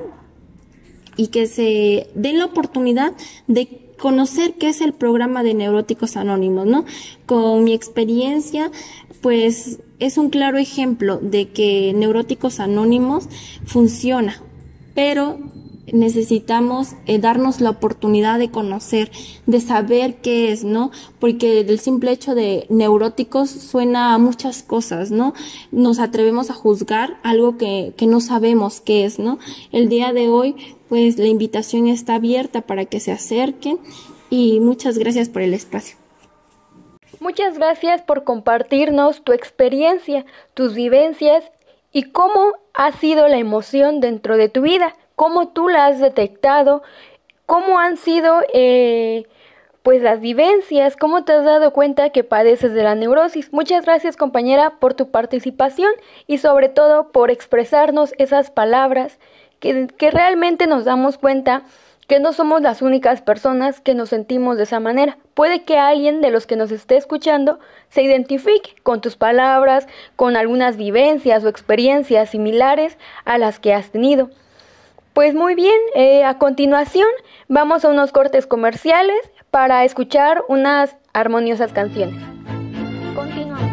y 1.18 1.28
que 1.28 1.48
se 1.48 2.08
den 2.16 2.40
la 2.40 2.46
oportunidad 2.46 3.14
de 3.48 3.94
conocer 4.00 4.56
qué 4.56 4.70
es 4.70 4.82
el 4.82 4.94
programa 4.94 5.44
de 5.44 5.54
Neuróticos 5.54 6.18
Anónimos, 6.18 6.66
¿no? 6.66 6.86
Con 7.26 7.64
mi 7.64 7.74
experiencia, 7.74 8.72
pues 9.22 9.80
es 10.02 10.18
un 10.18 10.30
claro 10.30 10.58
ejemplo 10.58 11.18
de 11.18 11.50
que 11.50 11.94
Neuróticos 11.96 12.60
Anónimos 12.60 13.30
funciona, 13.66 14.42
pero 14.96 15.38
necesitamos 15.94 16.94
eh, 17.06 17.20
darnos 17.20 17.62
la 17.62 17.70
oportunidad 17.70 18.40
de 18.40 18.50
conocer, 18.50 19.12
de 19.46 19.62
saber 19.62 20.16
qué 20.22 20.52
es, 20.52 20.64
¿no? 20.64 20.92
Porque 21.20 21.64
del 21.64 21.80
simple 21.80 22.12
hecho 22.12 22.34
de 22.34 22.66
neuróticos 22.70 23.50
suena 23.50 24.14
a 24.14 24.18
muchas 24.18 24.64
cosas, 24.64 25.12
¿no? 25.12 25.34
Nos 25.72 26.00
atrevemos 26.00 26.50
a 26.50 26.54
juzgar 26.54 27.18
algo 27.24 27.58
que, 27.58 27.94
que 27.96 28.08
no 28.08 28.22
sabemos 28.22 28.82
qué 28.82 29.06
es, 29.06 29.20
¿no? 29.20 29.38
El 29.72 29.90
día 29.90 30.14
de 30.14 30.30
hoy, 30.30 30.56
pues 30.90 31.18
la 31.18 31.28
invitación 31.28 31.88
está 31.88 32.16
abierta 32.16 32.62
para 32.62 32.86
que 32.86 33.00
se 33.00 33.12
acerquen 33.12 33.80
y 34.30 34.60
muchas 34.62 34.98
gracias 34.98 35.30
por 35.30 35.42
el 35.42 35.54
espacio. 35.54 36.01
Muchas 37.22 37.60
gracias 37.60 38.02
por 38.02 38.24
compartirnos 38.24 39.24
tu 39.24 39.32
experiencia, 39.32 40.26
tus 40.56 40.74
vivencias 40.74 41.52
y 41.92 42.06
cómo 42.06 42.54
ha 42.74 42.94
sido 42.94 43.28
la 43.28 43.38
emoción 43.38 44.00
dentro 44.00 44.38
de 44.38 44.50
tu 44.50 44.64
vida, 44.64 44.96
cómo 45.16 45.50
tú 45.50 45.70
la 45.70 45.86
has 45.86 46.00
detectado, 46.00 46.82
cómo 47.46 47.78
han 47.78 47.98
sido 47.98 48.42
eh, 48.56 49.28
pues 49.84 50.02
las 50.02 50.20
vivencias, 50.20 50.98
cómo 50.98 51.24
te 51.24 51.34
has 51.34 51.46
dado 51.46 51.74
cuenta 51.74 52.10
que 52.10 52.24
padeces 52.24 52.74
de 52.74 52.82
la 52.82 52.96
neurosis. 52.96 53.54
Muchas 53.54 53.86
gracias 53.86 54.18
compañera 54.18 54.80
por 54.80 54.96
tu 54.96 55.12
participación 55.12 55.92
y 56.26 56.40
sobre 56.40 56.70
todo 56.70 57.12
por 57.12 57.30
expresarnos 57.30 58.16
esas 58.18 58.50
palabras 58.50 59.20
que, 59.60 59.86
que 59.96 60.10
realmente 60.10 60.66
nos 60.66 60.86
damos 60.86 61.20
cuenta 61.20 61.62
que 62.12 62.20
no 62.20 62.34
somos 62.34 62.62
las 62.62 62.82
únicas 62.82 63.22
personas 63.22 63.80
que 63.80 63.96
nos 63.96 64.10
sentimos 64.10 64.58
de 64.58 64.64
esa 64.64 64.82
manera. 64.82 65.18
Puede 65.34 65.64
que 65.64 65.78
alguien 65.78 66.20
de 66.20 66.30
los 66.30 66.46
que 66.46 66.58
nos 66.58 66.70
esté 66.70 66.98
escuchando 66.98 67.58
se 67.88 68.02
identifique 68.02 68.76
con 68.84 69.00
tus 69.00 69.16
palabras, 69.16 69.88
con 70.18 70.36
algunas 70.36 70.76
vivencias 70.76 71.46
o 71.46 71.48
experiencias 71.48 72.32
similares 72.32 72.98
a 73.24 73.38
las 73.38 73.62
que 73.62 73.74
has 73.74 73.92
tenido. 73.92 74.30
Pues 75.14 75.34
muy 75.34 75.56
bien, 75.56 75.80
eh, 75.96 76.26
a 76.26 76.38
continuación 76.38 77.08
vamos 77.48 77.86
a 77.86 77.88
unos 77.88 78.12
cortes 78.12 78.46
comerciales 78.46 79.32
para 79.50 79.86
escuchar 79.86 80.44
unas 80.50 80.98
armoniosas 81.14 81.72
canciones. 81.72 82.22
Continuamos. 83.16 83.71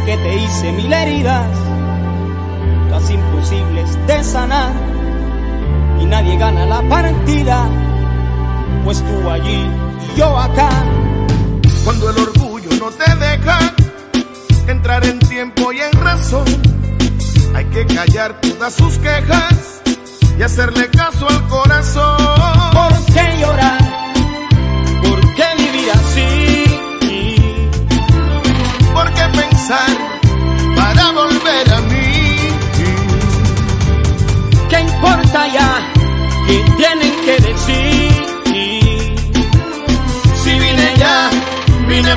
Sé 0.00 0.06
que 0.06 0.16
te 0.16 0.36
hice 0.36 0.72
mil 0.72 0.92
heridas, 0.92 1.46
casi 2.90 3.14
imposibles 3.14 4.06
de 4.06 4.24
sanar, 4.24 4.72
y 6.00 6.06
nadie 6.06 6.36
gana 6.36 6.64
la 6.64 6.82
partida, 6.88 7.66
pues 8.84 9.02
tú 9.02 9.30
allí 9.30 9.66
y 10.06 10.18
yo 10.18 10.38
acá. 10.38 10.70
Cuando 11.84 12.10
el 12.10 12.18
orgullo 12.18 12.70
no 12.78 12.90
te 12.90 13.14
deja 13.16 13.58
entrar 14.68 15.04
en 15.04 15.18
tiempo 15.18 15.72
y 15.72 15.80
en 15.80 15.92
razón, 15.92 16.46
hay 17.54 17.64
que 17.66 17.86
callar 17.86 18.40
todas 18.40 18.74
sus 18.74 18.98
quejas 18.98 19.82
y 20.38 20.42
hacerle 20.42 20.88
caso 20.90 21.28
al 21.28 21.46
corazón. 21.48 22.16
¿Por 22.72 23.14
qué 23.14 23.38
llorar? 23.40 23.79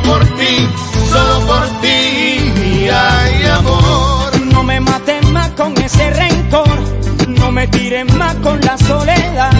Por 0.03 0.23
ti, 0.37 0.67
solo 1.09 1.47
por 1.47 1.65
ti, 1.81 2.87
ay 2.89 3.45
amor. 3.57 4.45
No 4.53 4.63
me 4.63 4.79
mates 4.79 5.29
más 5.29 5.49
con 5.51 5.77
ese 5.81 6.09
rencor, 6.11 6.79
no 7.27 7.51
me 7.51 7.67
tires 7.67 8.13
más 8.15 8.35
con 8.35 8.59
la 8.61 8.77
soledad, 8.77 9.53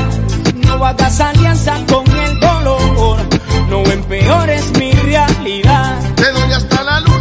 no 0.68 0.86
hagas 0.86 1.20
alianza 1.20 1.76
con 1.92 2.06
el 2.08 2.40
dolor, 2.40 3.18
no 3.70 3.84
empeores 3.92 4.72
mi 4.78 4.92
realidad. 4.92 6.00
Te 6.16 6.32
doy 6.32 6.52
hasta 6.52 6.84
la 6.84 7.00
luna 7.00 7.13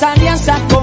no 0.00 0.06
hagas 0.08 0.75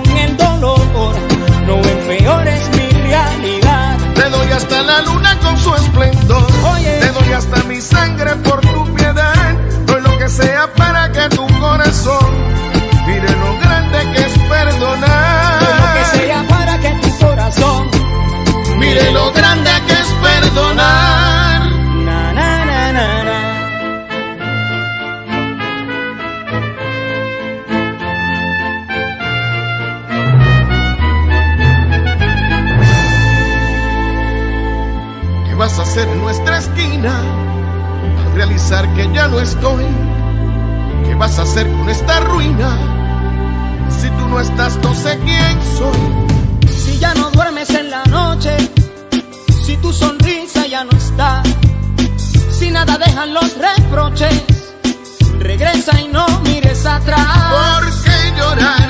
vas 41.34 41.40
a 41.40 41.52
hacer 41.52 41.68
con 41.72 41.90
esta 41.90 42.20
ruina? 42.20 42.78
Si 43.90 44.08
tú 44.10 44.28
no 44.28 44.40
estás, 44.40 44.78
no 44.84 44.94
sé 44.94 45.18
quién 45.24 45.60
soy. 45.78 46.70
Si 46.72 47.00
ya 47.00 47.14
no 47.16 47.32
duermes 47.32 47.70
en 47.72 47.90
la 47.90 48.04
noche, 48.06 48.56
si 49.66 49.76
tu 49.78 49.92
sonrisa 49.92 50.68
ya 50.68 50.84
no 50.84 50.92
está, 50.92 51.42
si 52.52 52.70
nada 52.70 52.98
dejan 53.00 53.34
los 53.34 53.52
reproches, 53.58 54.44
regresa 55.40 56.00
y 56.02 56.08
no 56.10 56.26
mires 56.42 56.86
atrás. 56.86 57.26
¿Por 57.50 58.04
qué 58.04 58.40
llorar? 58.40 58.83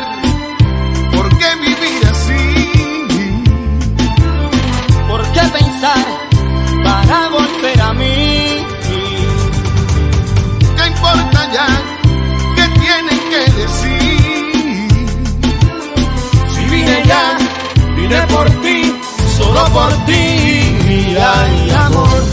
Por 18.34 18.50
ti, 18.62 19.00
solo 19.38 19.64
por 19.66 19.92
ti, 20.06 21.16
ay 21.20 21.72
amor. 21.86 22.24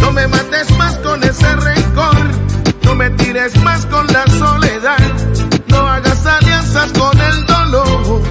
No 0.00 0.12
me 0.12 0.26
mates 0.26 0.70
más 0.76 0.96
con 0.96 1.22
ese 1.22 1.56
rencor, 1.56 2.16
no 2.82 2.94
me 2.94 3.10
tires 3.10 3.56
más 3.62 3.86
con 3.86 4.06
la 4.08 4.24
soledad, 4.26 4.98
no 5.68 5.78
hagas 5.88 6.26
alianzas 6.26 6.92
con 6.92 7.18
el 7.20 7.46
dolor, 7.46 8.22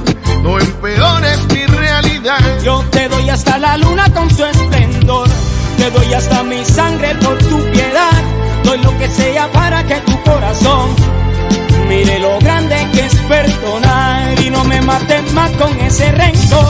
no 0.43 0.59
empeores 0.59 1.39
mi 1.53 1.65
realidad. 1.65 2.39
Yo 2.63 2.83
te 2.91 3.07
doy 3.09 3.29
hasta 3.29 3.57
la 3.57 3.77
luna 3.77 4.13
con 4.13 4.29
su 4.29 4.45
esplendor, 4.45 5.27
te 5.77 5.89
doy 5.91 6.13
hasta 6.13 6.43
mi 6.43 6.63
sangre 6.65 7.15
por 7.15 7.37
tu 7.39 7.57
piedad, 7.71 8.21
doy 8.63 8.77
lo 8.79 8.97
que 8.99 9.07
sea 9.09 9.51
para 9.51 9.83
que 9.85 9.95
tu 10.01 10.21
corazón 10.23 11.02
mates 14.93 15.33
más 15.33 15.51
con 15.51 15.79
ese 15.79 16.11
rencor 16.11 16.67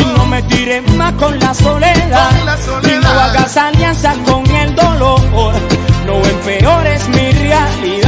y 0.00 0.04
no 0.16 0.26
me 0.26 0.42
tires 0.44 0.82
más 0.94 1.12
con 1.14 1.38
la 1.38 1.52
soledad, 1.54 2.30
Con 2.36 2.46
la 2.46 2.56
soledad. 2.56 2.90
y 2.96 3.04
no 3.04 3.08
hagas 3.10 3.56
alianza 3.56 4.14
con 4.26 4.46
el 4.46 4.74
dolor, 4.74 5.20
no 6.06 6.14
empeores 6.24 7.08
mi 7.08 7.30
realidad. 7.32 8.07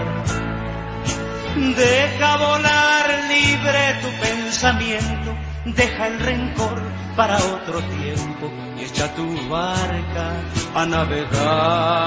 Deja 1.61 2.37
volar 2.37 3.07
libre 3.29 3.99
tu 4.01 4.09
pensamiento, 4.19 5.37
deja 5.63 6.07
el 6.07 6.19
rencor 6.19 6.81
para 7.15 7.37
otro 7.37 7.79
tiempo 7.83 8.51
y 8.79 8.83
echa 8.83 9.13
tu 9.13 9.47
barca 9.47 10.33
a 10.73 10.85
navegar. 10.87 12.01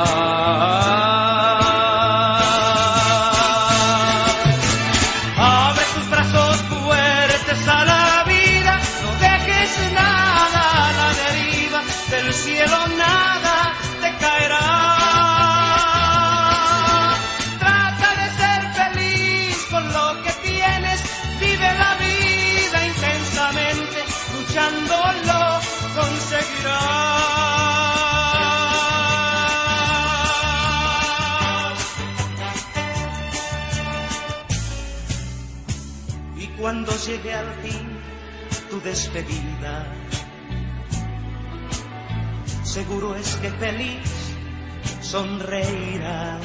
Despedida, 38.84 39.86
seguro 42.62 43.16
es 43.16 43.34
que 43.36 43.50
feliz 43.50 44.34
sonreirás 45.00 46.40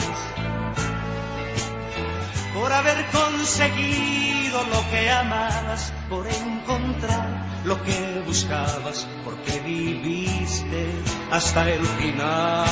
por 2.54 2.72
haber 2.72 3.06
conseguido 3.08 4.64
lo 4.64 4.90
que 4.90 5.10
amabas, 5.12 5.94
por 6.10 6.28
encontrar 6.28 7.46
lo 7.66 7.82
que 7.84 8.24
buscabas, 8.26 9.08
porque 9.26 9.60
viviste 9.60 10.92
hasta 11.32 11.70
el 11.70 11.86
final. 11.86 12.70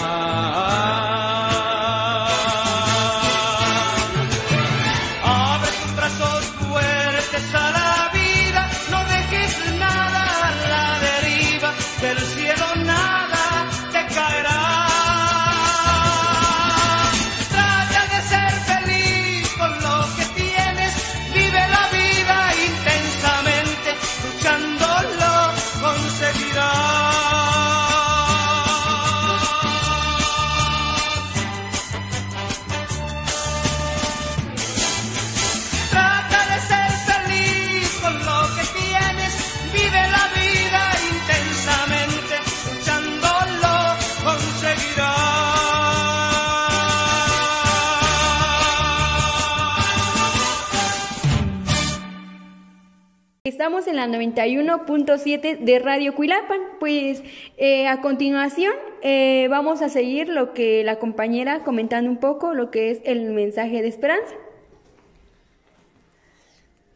En 53.85 53.95
la 53.95 54.07
91.7 54.07 55.59
de 55.59 55.77
Radio 55.77 56.15
Cuilapan. 56.15 56.59
Pues 56.79 57.21
eh, 57.57 57.87
a 57.87 58.01
continuación 58.01 58.73
eh, 59.03 59.45
vamos 59.51 59.83
a 59.83 59.89
seguir 59.89 60.29
lo 60.29 60.55
que 60.55 60.83
la 60.83 60.97
compañera 60.97 61.63
comentando 61.63 62.09
un 62.09 62.17
poco, 62.17 62.55
lo 62.55 62.71
que 62.71 62.89
es 62.89 63.01
el 63.05 63.29
mensaje 63.29 63.83
de 63.83 63.87
esperanza. 63.87 64.33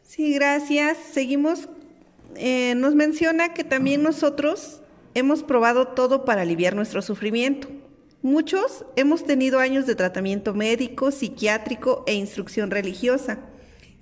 Sí, 0.02 0.34
gracias. 0.34 0.98
Seguimos. 0.98 1.68
Eh, 2.34 2.74
nos 2.76 2.96
menciona 2.96 3.54
que 3.54 3.62
también 3.62 4.02
nosotros 4.02 4.80
hemos 5.14 5.44
probado 5.44 5.86
todo 5.88 6.24
para 6.24 6.42
aliviar 6.42 6.74
nuestro 6.74 7.00
sufrimiento. 7.00 7.68
Muchos 8.22 8.84
hemos 8.96 9.24
tenido 9.24 9.60
años 9.60 9.86
de 9.86 9.94
tratamiento 9.94 10.52
médico, 10.52 11.12
psiquiátrico 11.12 12.02
e 12.08 12.14
instrucción 12.14 12.72
religiosa. 12.72 13.38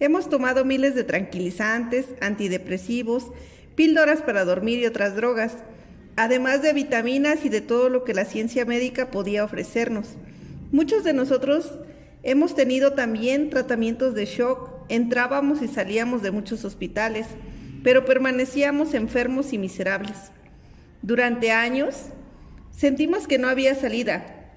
Hemos 0.00 0.30
tomado 0.30 0.64
miles 0.64 0.94
de 0.94 1.04
tranquilizantes, 1.04 2.06
antidepresivos, 2.22 3.26
píldoras 3.74 4.22
para 4.22 4.46
dormir 4.46 4.78
y 4.78 4.86
otras 4.86 5.14
drogas, 5.14 5.58
además 6.16 6.62
de 6.62 6.72
vitaminas 6.72 7.44
y 7.44 7.50
de 7.50 7.60
todo 7.60 7.90
lo 7.90 8.02
que 8.02 8.14
la 8.14 8.24
ciencia 8.24 8.64
médica 8.64 9.10
podía 9.10 9.44
ofrecernos. 9.44 10.16
Muchos 10.72 11.04
de 11.04 11.12
nosotros 11.12 11.78
hemos 12.22 12.54
tenido 12.54 12.94
también 12.94 13.50
tratamientos 13.50 14.14
de 14.14 14.24
shock, 14.24 14.70
entrábamos 14.88 15.60
y 15.60 15.68
salíamos 15.68 16.22
de 16.22 16.30
muchos 16.30 16.64
hospitales, 16.64 17.26
pero 17.84 18.06
permanecíamos 18.06 18.94
enfermos 18.94 19.52
y 19.52 19.58
miserables. 19.58 20.16
Durante 21.02 21.50
años 21.50 22.06
sentimos 22.70 23.26
que 23.26 23.36
no 23.36 23.48
había 23.48 23.74
salida, 23.74 24.48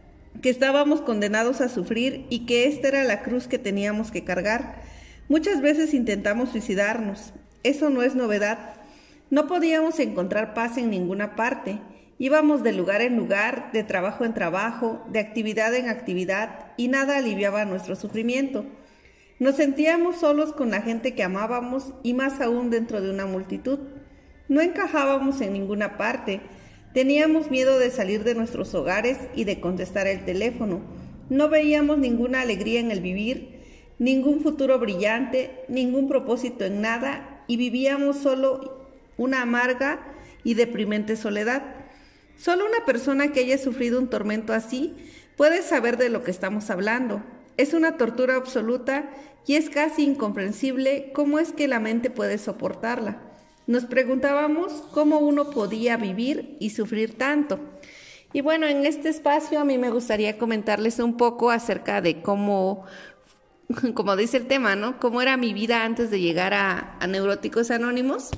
que 0.42 0.50
estábamos 0.50 1.02
condenados 1.02 1.60
a 1.60 1.68
sufrir 1.68 2.26
y 2.30 2.46
que 2.46 2.68
esta 2.68 2.88
era 2.88 3.04
la 3.04 3.24
cruz 3.24 3.48
que 3.48 3.60
teníamos 3.60 4.10
que 4.10 4.24
cargar. 4.24 4.93
Muchas 5.30 5.62
veces 5.62 5.94
intentamos 5.94 6.50
suicidarnos. 6.50 7.34
Eso 7.64 7.90
no 7.90 8.02
es 8.02 8.14
novedad. 8.14 8.76
No 9.30 9.48
podíamos 9.48 10.00
encontrar 10.00 10.54
paz 10.54 10.78
en 10.78 10.90
ninguna 10.90 11.36
parte. 11.36 11.80
Íbamos 12.20 12.62
de 12.62 12.74
lugar 12.74 13.02
en 13.02 13.16
lugar, 13.16 13.72
de 13.72 13.84
trabajo 13.84 14.26
en 14.26 14.34
trabajo, 14.34 15.04
de 15.10 15.20
actividad 15.20 15.74
en 15.76 15.90
actividad, 15.90 16.68
y 16.78 16.88
nada 16.90 17.18
aliviaba 17.18 17.66
nuestro 17.66 17.96
sufrimiento. 17.96 18.66
Nos 19.40 19.56
sentíamos 19.56 20.18
solos 20.18 20.54
con 20.54 20.72
la 20.72 20.82
gente 20.82 21.16
que 21.16 21.24
amábamos 21.24 21.94
y 22.04 22.14
más 22.14 22.40
aún 22.40 22.70
dentro 22.70 23.02
de 23.02 23.10
una 23.10 23.26
multitud. 23.26 23.80
No 24.48 24.62
encajábamos 24.62 25.42
en 25.42 25.54
ninguna 25.54 25.98
parte. 25.98 26.42
Teníamos 26.94 27.50
miedo 27.50 27.80
de 27.80 27.90
salir 27.92 28.24
de 28.24 28.36
nuestros 28.36 28.76
hogares 28.76 29.18
y 29.36 29.46
de 29.46 29.60
contestar 29.60 30.06
el 30.06 30.26
teléfono. 30.26 30.82
No 31.30 31.50
veíamos 31.50 31.98
ninguna 31.98 32.42
alegría 32.42 32.80
en 32.80 32.92
el 32.92 33.02
vivir, 33.02 33.53
ningún 34.00 34.42
futuro 34.42 34.80
brillante, 34.80 35.64
ningún 35.68 36.08
propósito 36.08 36.66
en 36.66 36.82
nada 36.82 37.44
y 37.48 37.58
vivíamos 37.58 38.18
solo 38.18 38.88
una 39.18 39.42
amarga 39.42 40.06
y 40.44 40.56
deprimente 40.56 41.16
soledad. 41.16 41.64
Solo 42.38 42.66
una 42.66 42.86
persona 42.86 43.32
que 43.32 43.42
haya 43.42 43.58
sufrido 43.58 44.00
un 44.00 44.10
tormento 44.10 44.54
así 44.54 44.94
puede 45.38 45.62
saber 45.62 45.98
de 45.98 46.10
lo 46.10 46.24
que 46.24 46.32
estamos 46.32 46.70
hablando. 46.70 47.24
Es 47.58 47.74
una 47.74 47.98
tortura 47.98 48.36
absoluta 48.36 49.10
y 49.46 49.56
es 49.56 49.70
casi 49.70 50.04
incomprensible 50.04 51.12
cómo 51.14 51.40
es 51.40 51.54
que 51.54 51.68
la 51.68 51.80
mente 51.80 52.10
puede 52.10 52.38
soportarla. 52.38 53.22
Nos 53.68 53.86
preguntábamos 53.86 54.84
cómo 54.92 55.20
uno 55.20 55.50
podía 55.50 55.96
vivir 55.96 56.58
y 56.60 56.72
sufrir 56.72 57.18
tanto. 57.18 57.60
Y 58.34 58.42
bueno, 58.42 58.66
en 58.66 58.86
este 58.86 59.10
espacio 59.10 59.60
a 59.60 59.64
mí 59.64 59.78
me 59.78 59.92
gustaría 59.92 60.38
comentarles 60.38 61.00
un 61.00 61.18
poco 61.18 61.52
acerca 61.52 62.02
de 62.02 62.22
cómo, 62.22 62.84
como 63.94 64.16
dice 64.16 64.38
el 64.38 64.48
tema, 64.48 64.76
¿no? 64.76 65.00
Cómo 65.00 65.22
era 65.22 65.38
mi 65.38 65.54
vida 65.54 65.84
antes 65.84 66.12
de 66.12 66.20
llegar 66.20 66.54
a, 66.54 66.98
Neuróticos 67.08 67.72
Anónimos. 67.72 68.30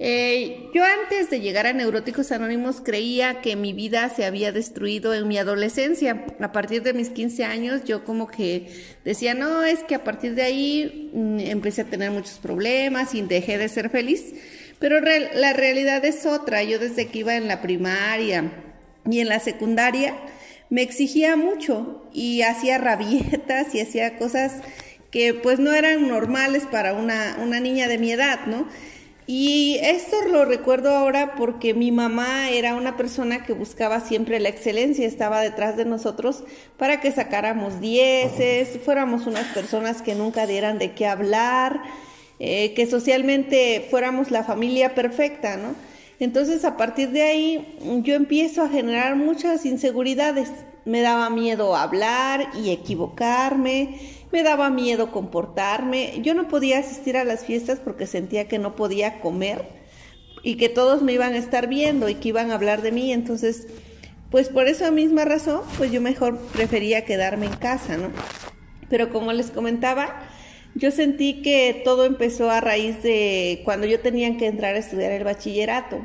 Eh, 0.00 0.70
yo 0.74 0.82
antes 0.84 1.30
de 1.30 1.40
llegar 1.40 1.66
a 1.66 1.72
Neuróticos 1.72 2.32
Anónimos 2.32 2.80
creía 2.84 3.40
que 3.40 3.54
mi 3.54 3.72
vida 3.72 4.08
se 4.08 4.24
había 4.24 4.50
destruido 4.50 5.14
en 5.14 5.28
mi 5.28 5.38
adolescencia. 5.38 6.26
A 6.40 6.52
partir 6.52 6.82
de 6.82 6.92
mis 6.92 7.10
15 7.10 7.44
años 7.44 7.84
yo 7.84 8.04
como 8.04 8.26
que 8.26 8.72
decía, 9.04 9.34
no, 9.34 9.62
es 9.62 9.84
que 9.84 9.94
a 9.94 10.04
partir 10.04 10.34
de 10.34 10.42
ahí 10.42 11.10
mm, 11.14 11.38
empecé 11.40 11.82
a 11.82 11.84
tener 11.84 12.10
muchos 12.10 12.38
problemas 12.38 13.14
y 13.14 13.22
dejé 13.22 13.58
de 13.58 13.68
ser 13.68 13.90
feliz. 13.90 14.34
Pero 14.80 15.00
la 15.00 15.52
realidad 15.52 16.04
es 16.04 16.26
otra. 16.26 16.62
Yo 16.64 16.78
desde 16.78 17.06
que 17.06 17.20
iba 17.20 17.36
en 17.36 17.48
la 17.48 17.62
primaria 17.62 18.52
y 19.08 19.20
en 19.20 19.28
la 19.28 19.38
secundaria 19.38 20.14
me 20.74 20.82
exigía 20.82 21.36
mucho 21.36 22.02
y 22.12 22.42
hacía 22.42 22.78
rabietas 22.78 23.72
y 23.76 23.80
hacía 23.80 24.18
cosas 24.18 24.54
que 25.12 25.32
pues 25.32 25.60
no 25.60 25.72
eran 25.72 26.08
normales 26.08 26.64
para 26.64 26.94
una, 26.94 27.38
una 27.40 27.60
niña 27.60 27.86
de 27.86 27.96
mi 27.96 28.10
edad, 28.10 28.46
¿no? 28.46 28.66
Y 29.24 29.78
esto 29.82 30.16
lo 30.26 30.44
recuerdo 30.44 30.90
ahora 30.90 31.36
porque 31.36 31.74
mi 31.74 31.92
mamá 31.92 32.50
era 32.50 32.74
una 32.74 32.96
persona 32.96 33.44
que 33.44 33.52
buscaba 33.52 34.00
siempre 34.00 34.40
la 34.40 34.48
excelencia, 34.48 35.06
estaba 35.06 35.42
detrás 35.42 35.76
de 35.76 35.84
nosotros 35.84 36.42
para 36.76 37.00
que 37.00 37.12
sacáramos 37.12 37.80
dieces, 37.80 38.80
fuéramos 38.84 39.28
unas 39.28 39.46
personas 39.54 40.02
que 40.02 40.16
nunca 40.16 40.44
dieran 40.44 40.80
de 40.80 40.90
qué 40.90 41.06
hablar, 41.06 41.82
eh, 42.40 42.74
que 42.74 42.86
socialmente 42.86 43.86
fuéramos 43.90 44.32
la 44.32 44.42
familia 44.42 44.96
perfecta, 44.96 45.56
¿no? 45.56 45.76
Entonces 46.20 46.64
a 46.64 46.76
partir 46.76 47.10
de 47.10 47.22
ahí 47.22 47.78
yo 48.02 48.14
empiezo 48.14 48.62
a 48.62 48.68
generar 48.68 49.16
muchas 49.16 49.66
inseguridades. 49.66 50.50
Me 50.84 51.00
daba 51.00 51.30
miedo 51.30 51.76
hablar 51.76 52.48
y 52.62 52.70
equivocarme, 52.70 53.98
me 54.32 54.42
daba 54.42 54.70
miedo 54.70 55.10
comportarme. 55.10 56.20
Yo 56.22 56.34
no 56.34 56.48
podía 56.48 56.78
asistir 56.78 57.16
a 57.16 57.24
las 57.24 57.44
fiestas 57.44 57.80
porque 57.80 58.06
sentía 58.06 58.48
que 58.48 58.58
no 58.58 58.76
podía 58.76 59.20
comer 59.20 59.66
y 60.42 60.56
que 60.56 60.68
todos 60.68 61.02
me 61.02 61.12
iban 61.14 61.32
a 61.32 61.38
estar 61.38 61.68
viendo 61.68 62.08
y 62.08 62.16
que 62.16 62.28
iban 62.28 62.50
a 62.50 62.54
hablar 62.54 62.82
de 62.82 62.92
mí. 62.92 63.12
Entonces, 63.12 63.66
pues 64.30 64.48
por 64.48 64.68
esa 64.68 64.90
misma 64.90 65.24
razón, 65.24 65.62
pues 65.78 65.90
yo 65.90 66.00
mejor 66.00 66.38
prefería 66.52 67.04
quedarme 67.04 67.46
en 67.46 67.56
casa, 67.56 67.96
¿no? 67.96 68.10
Pero 68.90 69.10
como 69.10 69.32
les 69.32 69.50
comentaba, 69.50 70.28
yo 70.74 70.90
sentí 70.90 71.42
que 71.42 71.82
todo 71.84 72.04
empezó 72.04 72.50
a 72.50 72.60
raíz 72.60 73.02
de 73.02 73.62
cuando 73.64 73.86
yo 73.86 74.00
tenía 74.00 74.36
que 74.36 74.46
entrar 74.46 74.74
a 74.74 74.78
estudiar 74.78 75.12
el 75.12 75.24
bachillerato. 75.24 76.00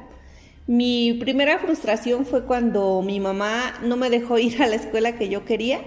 Mi 0.68 1.14
primera 1.14 1.58
frustración 1.58 2.26
fue 2.26 2.46
cuando 2.46 3.02
mi 3.02 3.20
mamá 3.20 3.80
no 3.84 3.98
me 3.98 4.10
dejó 4.10 4.38
ir 4.40 4.62
a 4.62 4.68
la 4.68 4.76
escuela 4.76 5.18
que 5.18 5.30
yo 5.30 5.46
quería 5.46 5.82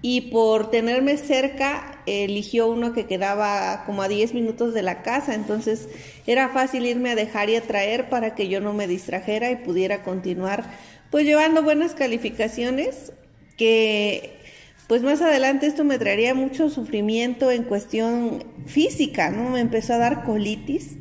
y 0.00 0.32
por 0.32 0.70
tenerme 0.70 1.16
cerca 1.16 2.02
eligió 2.06 2.68
uno 2.68 2.92
que 2.92 3.06
quedaba 3.06 3.84
como 3.84 4.02
a 4.02 4.08
10 4.08 4.32
minutos 4.34 4.72
de 4.72 4.82
la 4.82 5.02
casa, 5.02 5.34
entonces 5.34 5.88
era 6.26 6.48
fácil 6.50 6.86
irme 6.86 7.10
a 7.10 7.14
dejar 7.16 7.50
y 7.50 7.56
a 7.56 7.62
traer 7.62 8.08
para 8.08 8.34
que 8.34 8.48
yo 8.48 8.60
no 8.60 8.72
me 8.72 8.86
distrajera 8.86 9.50
y 9.50 9.56
pudiera 9.56 10.04
continuar 10.04 10.64
pues 11.10 11.24
llevando 11.24 11.62
buenas 11.62 11.94
calificaciones 11.94 13.12
que 13.56 14.37
pues 14.88 15.02
más 15.02 15.20
adelante 15.20 15.66
esto 15.66 15.84
me 15.84 15.98
traería 15.98 16.34
mucho 16.34 16.70
sufrimiento 16.70 17.50
en 17.50 17.64
cuestión 17.64 18.42
física, 18.66 19.30
¿no? 19.30 19.50
Me 19.50 19.60
empezó 19.60 19.92
a 19.92 19.98
dar 19.98 20.24
colitis. 20.24 20.96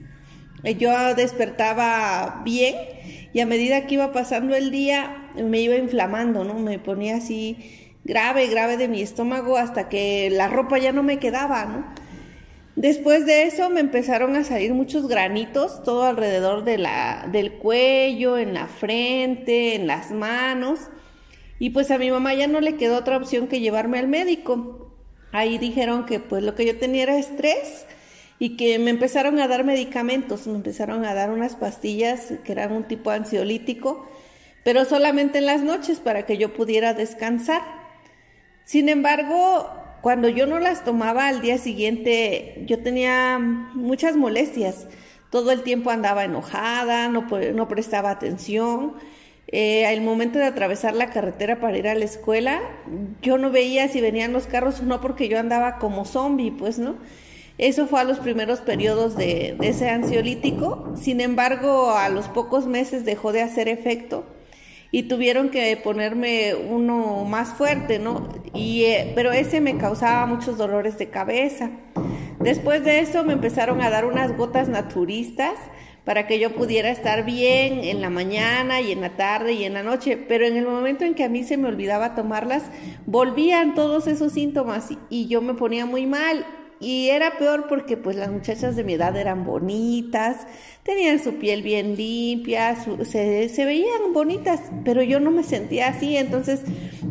Yo 0.78 0.92
despertaba 1.16 2.42
bien 2.44 2.76
y 3.32 3.40
a 3.40 3.46
medida 3.46 3.88
que 3.88 3.96
iba 3.96 4.12
pasando 4.12 4.56
el 4.56 4.72
día 4.72 5.30
me 5.36 5.62
iba 5.62 5.76
inflamando, 5.76 6.44
¿no? 6.44 6.56
Me 6.56 6.80
ponía 6.80 7.16
así 7.16 7.58
grave, 8.04 8.48
grave 8.48 8.76
de 8.76 8.90
mi 8.90 9.02
estómago 9.02 9.58
hasta 9.58 9.88
que 9.88 10.30
la 10.32 10.50
ropa 10.50 10.78
ya 10.78 10.92
no 10.92 11.04
me 11.04 11.18
quedaba, 11.20 11.66
¿no? 11.66 11.86
Después 12.76 13.26
de 13.26 13.44
eso 13.44 13.70
me 13.70 13.80
empezaron 13.80 14.36
a 14.36 14.44
salir 14.44 14.74
muchos 14.74 15.08
granitos 15.08 15.82
todo 15.84 16.04
alrededor 16.04 16.64
de 16.66 16.78
la, 16.78 17.28
del 17.32 17.54
cuello, 17.54 18.38
en 18.38 18.54
la 18.54 18.68
frente, 18.68 19.76
en 19.76 19.88
las 19.88 20.12
manos. 20.12 20.82
Y 21.60 21.72
pues 21.72 21.90
a 21.92 21.98
mi 21.98 22.12
mamá 22.12 22.34
ya 22.34 22.48
no 22.48 22.62
le 22.62 22.76
quedó 22.76 22.98
otra 22.98 23.18
opción 23.18 23.48
que 23.48 23.60
llevarme 23.60 24.00
al 24.00 24.08
médico. 24.08 24.96
Ahí 25.32 25.58
dijeron 25.58 26.06
que 26.06 26.20
pues 26.20 26.44
lo 26.44 26.56
que 26.56 26.66
yo 26.66 26.78
tenía 26.78 27.04
era 27.04 27.18
estrés 27.18 27.86
y 28.40 28.56
que 28.56 28.78
me 28.80 28.92
empezaron 28.92 29.40
a 29.40 29.48
dar 29.48 29.64
medicamentos, 29.64 30.46
me 30.48 30.56
empezaron 30.56 31.06
a 31.06 31.14
dar 31.14 31.32
unas 31.32 31.56
pastillas 31.56 32.34
que 32.44 32.52
eran 32.52 32.72
un 32.72 32.84
tipo 32.84 33.10
ansiolítico, 33.10 34.08
pero 34.64 34.86
solamente 34.86 35.40
en 35.40 35.48
las 35.48 35.64
noches 35.64 36.00
para 36.00 36.26
que 36.26 36.38
yo 36.38 36.54
pudiera 36.54 36.94
descansar. 36.94 37.62
Sin 38.64 38.90
embargo, 38.90 39.72
cuando 40.02 40.30
yo 40.30 40.46
no 40.46 40.60
las 40.60 40.84
tomaba 40.84 41.28
al 41.28 41.42
día 41.42 41.58
siguiente, 41.58 42.64
yo 42.68 42.80
tenía 42.84 43.40
muchas 43.40 44.16
molestias. 44.16 44.88
Todo 45.32 45.52
el 45.52 45.64
tiempo 45.64 45.90
andaba 45.90 46.24
enojada, 46.24 47.10
no, 47.10 47.28
no 47.54 47.68
prestaba 47.68 48.12
atención 48.12 48.94
eh, 49.50 49.86
al 49.86 50.02
momento 50.02 50.40
de 50.40 50.46
atravesar 50.46 50.94
la 50.94 51.10
carretera 51.10 51.60
para 51.60 51.78
ir 51.78 51.88
a 51.88 51.96
la 51.96 52.04
escuela, 52.04 52.62
yo 53.22 53.38
no 53.38 53.50
veía 53.50 53.88
si 53.88 54.02
venían 54.02 54.34
los 54.34 54.46
carros 54.46 54.82
o 54.82 54.84
no 54.84 55.00
porque 55.00 55.30
yo 55.30 55.40
andaba 55.40 55.78
como 55.80 56.04
zombie, 56.04 56.52
pues, 56.52 56.80
¿no? 56.80 56.96
Eso 57.58 57.88
fue 57.88 58.02
a 58.02 58.04
los 58.04 58.20
primeros 58.20 58.60
periodos 58.60 59.16
de, 59.16 59.58
ese 59.62 59.90
ansiolítico. 59.90 60.94
Sin 60.96 61.22
embargo, 61.22 61.92
a 61.92 62.10
los 62.10 62.28
pocos 62.28 62.68
meses 62.68 63.04
dejó 63.04 63.32
de 63.32 63.42
hacer 63.42 63.68
efecto 63.68 64.26
y 64.92 65.04
tuvieron 65.04 65.50
que 65.50 65.76
ponerme 65.78 66.54
uno 66.54 67.24
más 67.26 67.54
fuerte, 67.54 68.00
¿no? 68.00 68.30
Y, 68.54 68.84
eh, 68.84 69.12
pero 69.16 69.32
ese 69.32 69.60
me 69.60 69.78
causaba 69.78 70.26
muchos 70.28 70.58
dolores 70.58 70.98
de 70.98 71.10
cabeza. 71.10 71.72
Después 72.40 72.84
de 72.84 73.00
eso 73.00 73.24
me 73.24 73.34
empezaron 73.34 73.82
a 73.82 73.90
dar 73.90 74.06
unas 74.06 74.38
gotas 74.38 74.70
naturistas 74.70 75.56
para 76.08 76.26
que 76.26 76.40
yo 76.40 76.56
pudiera 76.56 76.90
estar 76.90 77.26
bien 77.26 77.84
en 77.84 78.00
la 78.00 78.10
mañana 78.10 78.80
y 78.80 78.94
en 78.94 79.02
la 79.02 79.18
tarde 79.18 79.52
y 79.52 79.66
en 79.66 79.74
la 79.74 79.84
noche, 79.84 80.16
pero 80.16 80.48
en 80.48 80.56
el 80.56 80.66
momento 80.66 81.04
en 81.04 81.16
que 81.16 81.26
a 81.26 81.30
mí 81.30 81.44
se 81.44 81.58
me 81.58 81.68
olvidaba 81.68 82.16
tomarlas, 82.16 82.64
volvían 83.06 83.76
todos 83.76 84.08
esos 84.08 84.32
síntomas 84.32 84.88
y 85.10 85.28
yo 85.28 85.42
me 85.42 85.54
ponía 85.54 85.86
muy 85.86 86.06
mal. 86.06 86.46
Y 86.80 87.10
era 87.10 87.38
peor 87.38 87.66
porque 87.68 87.98
pues 87.98 88.16
las 88.16 88.32
muchachas 88.32 88.78
de 88.78 88.86
mi 88.86 88.94
edad 88.94 89.18
eran 89.18 89.44
bonitas, 89.44 90.48
tenían 90.84 91.22
su 91.22 91.40
piel 91.40 91.62
bien 91.62 91.98
limpia, 91.98 92.78
se, 93.04 93.50
se 93.50 93.66
veían 93.66 94.14
bonitas, 94.14 94.62
pero 94.86 95.04
yo 95.04 95.20
no 95.20 95.30
me 95.30 95.44
sentía 95.44 95.90
así, 95.90 96.16
entonces 96.16 96.62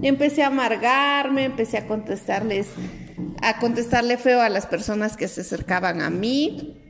empecé 0.01 0.43
a 0.43 0.47
amargarme, 0.47 1.45
empecé 1.45 1.77
a 1.77 1.87
contestarles, 1.87 2.69
a 3.43 3.59
contestarle 3.59 4.17
feo 4.17 4.41
a 4.41 4.49
las 4.49 4.67
personas 4.67 5.19
que 5.19 5.29
se 5.29 5.43
acercaban 5.43 6.01
a 6.01 6.09
mí, 6.09 6.86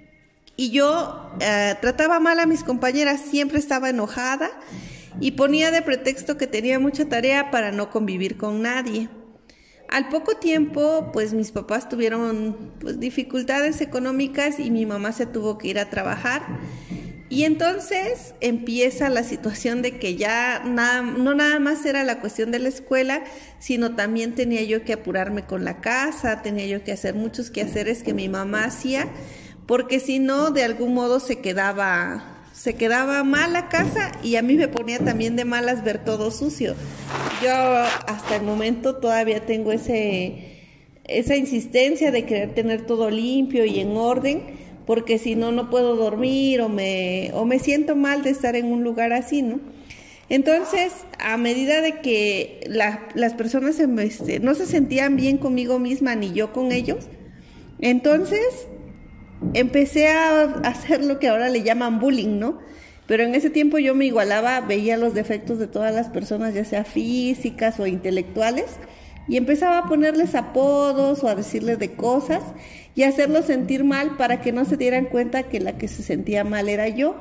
y 0.57 0.71
yo 0.71 1.31
eh, 1.41 1.75
trataba 1.81 2.19
mal 2.19 2.41
a 2.41 2.47
mis 2.47 2.65
compañeras, 2.65 3.21
siempre 3.21 3.59
estaba 3.59 3.91
enojada 3.91 4.51
y 5.21 5.33
ponía 5.33 5.71
de 5.71 5.83
pretexto 5.83 6.37
que 6.37 6.47
tenía 6.47 6.79
mucha 6.79 7.09
tarea 7.09 7.51
para 7.51 7.73
no 7.73 7.91
convivir 7.91 8.37
con 8.37 8.63
nadie. 8.63 9.09
Al 9.89 10.09
poco 10.09 10.37
tiempo, 10.37 11.11
pues 11.13 11.33
mis 11.33 11.53
papás 11.53 11.89
tuvieron 11.89 12.73
pues, 12.81 12.99
dificultades 12.99 13.81
económicas 13.81 14.59
y 14.59 14.71
mi 14.71 14.85
mamá 14.85 15.13
se 15.13 15.27
tuvo 15.27 15.59
que 15.59 15.69
ir 15.69 15.79
a 15.79 15.91
trabajar. 15.91 16.43
Y 17.29 17.45
entonces 17.45 18.35
empieza 18.41 19.09
la 19.09 19.25
situación 19.25 19.83
de 19.83 19.99
que 19.99 20.17
ya 20.17 20.63
no 20.65 21.35
nada 21.35 21.59
más 21.59 21.85
era 21.85 22.05
la 22.05 22.21
cuestión 22.21 22.53
de 22.53 22.61
la 22.61 22.69
escuela, 22.69 23.25
sino 23.59 23.97
también 23.97 24.35
tenía 24.35 24.63
yo 24.63 24.85
que 24.85 24.93
apurarme 24.93 25.45
con 25.45 25.65
la 25.65 25.81
casa, 25.81 26.43
tenía 26.43 26.67
yo 26.67 26.85
que 26.85 26.93
hacer 26.93 27.15
muchos 27.15 27.51
quehaceres 27.51 28.05
que 28.05 28.15
mi 28.15 28.29
mamá 28.29 28.65
hacía 28.65 29.09
porque 29.67 30.01
si 30.01 30.19
no, 30.19 30.51
de 30.51 30.63
algún 30.63 30.95
modo 30.95 31.19
se 31.21 31.41
quedaba, 31.41 32.25
se 32.53 32.75
quedaba 32.75 33.25
mal 33.25 33.53
la 33.53 33.69
casa 33.69 34.13
y 34.23 34.37
a 34.37 34.43
mí 34.43 34.55
me 34.55 34.69
ponía 34.69 34.99
también 35.01 35.37
de 35.37 35.45
malas 35.45 35.85
ver 35.85 36.05
todo 36.05 36.31
sucio. 36.31 36.75
Yo 37.43 37.53
hasta 37.53 38.37
el 38.37 38.43
momento 38.43 38.97
todavía 38.97 39.45
tengo 39.45 39.73
ese, 39.73 40.57
esa 41.05 41.37
insistencia 41.37 42.13
de 42.13 42.25
querer 42.25 42.55
tener 42.55 42.87
todo 42.87 43.11
limpio 43.11 43.65
y 43.65 43.81
en 43.81 43.97
orden, 43.97 44.43
porque 44.87 45.19
si 45.19 45.35
no, 45.35 45.51
no 45.51 45.69
puedo 45.69 45.97
dormir 45.97 46.61
o 46.61 46.69
me, 46.69 47.33
o 47.35 47.45
me 47.45 47.59
siento 47.59 47.97
mal 47.97 48.23
de 48.23 48.31
estar 48.31 48.55
en 48.55 48.67
un 48.67 48.85
lugar 48.85 49.13
así, 49.13 49.43
¿no? 49.43 49.59
Entonces, 50.29 50.93
a 51.19 51.37
medida 51.37 51.81
de 51.81 52.01
que 52.01 52.61
las 52.69 53.35
personas 53.35 53.79
este, 53.79 54.41
no 54.41 54.55
se 54.55 54.67
sentían 54.67 55.17
bien 55.17 55.39
conmigo 55.39 55.79
misma 55.79 56.17
ni 56.17 56.33
yo 56.33 56.53
con 56.53 56.73
ellos, 56.73 57.07
entonces 57.79 58.67
empecé 59.55 60.09
a 60.09 60.43
hacer 60.65 61.05
lo 61.05 61.19
que 61.19 61.29
ahora 61.29 61.49
le 61.49 61.63
llaman 61.63 61.99
bullying, 61.99 62.39
¿no? 62.39 62.59
Pero 63.07 63.23
en 63.23 63.35
ese 63.35 63.51
tiempo 63.51 63.79
yo 63.79 63.95
me 63.95 64.07
igualaba, 64.07 64.61
veía 64.61 64.97
los 64.97 65.15
defectos 65.15 65.59
de 65.59 65.69
todas 65.69 65.95
las 65.95 66.09
personas, 66.09 66.55
ya 66.55 66.65
sea 66.65 66.85
físicas 66.85 67.79
o 67.79 67.87
intelectuales, 67.87 68.67
y 69.29 69.37
empezaba 69.37 69.79
a 69.79 69.85
ponerles 69.87 70.35
apodos 70.35 71.23
o 71.23 71.29
a 71.29 71.35
decirles 71.35 71.79
de 71.79 71.95
cosas 71.95 72.43
y 72.95 73.03
hacerlos 73.03 73.47
sentir 73.47 73.85
mal 73.85 74.17
para 74.17 74.41
que 74.41 74.53
no 74.53 74.65
se 74.65 74.77
dieran 74.77 75.07
cuenta 75.07 75.45
que 75.45 75.61
la 75.61 75.79
que 75.79 75.89
se 75.89 76.03
sentía 76.03 76.45
mal 76.45 76.69
era 76.69 76.89
yo. 76.89 77.17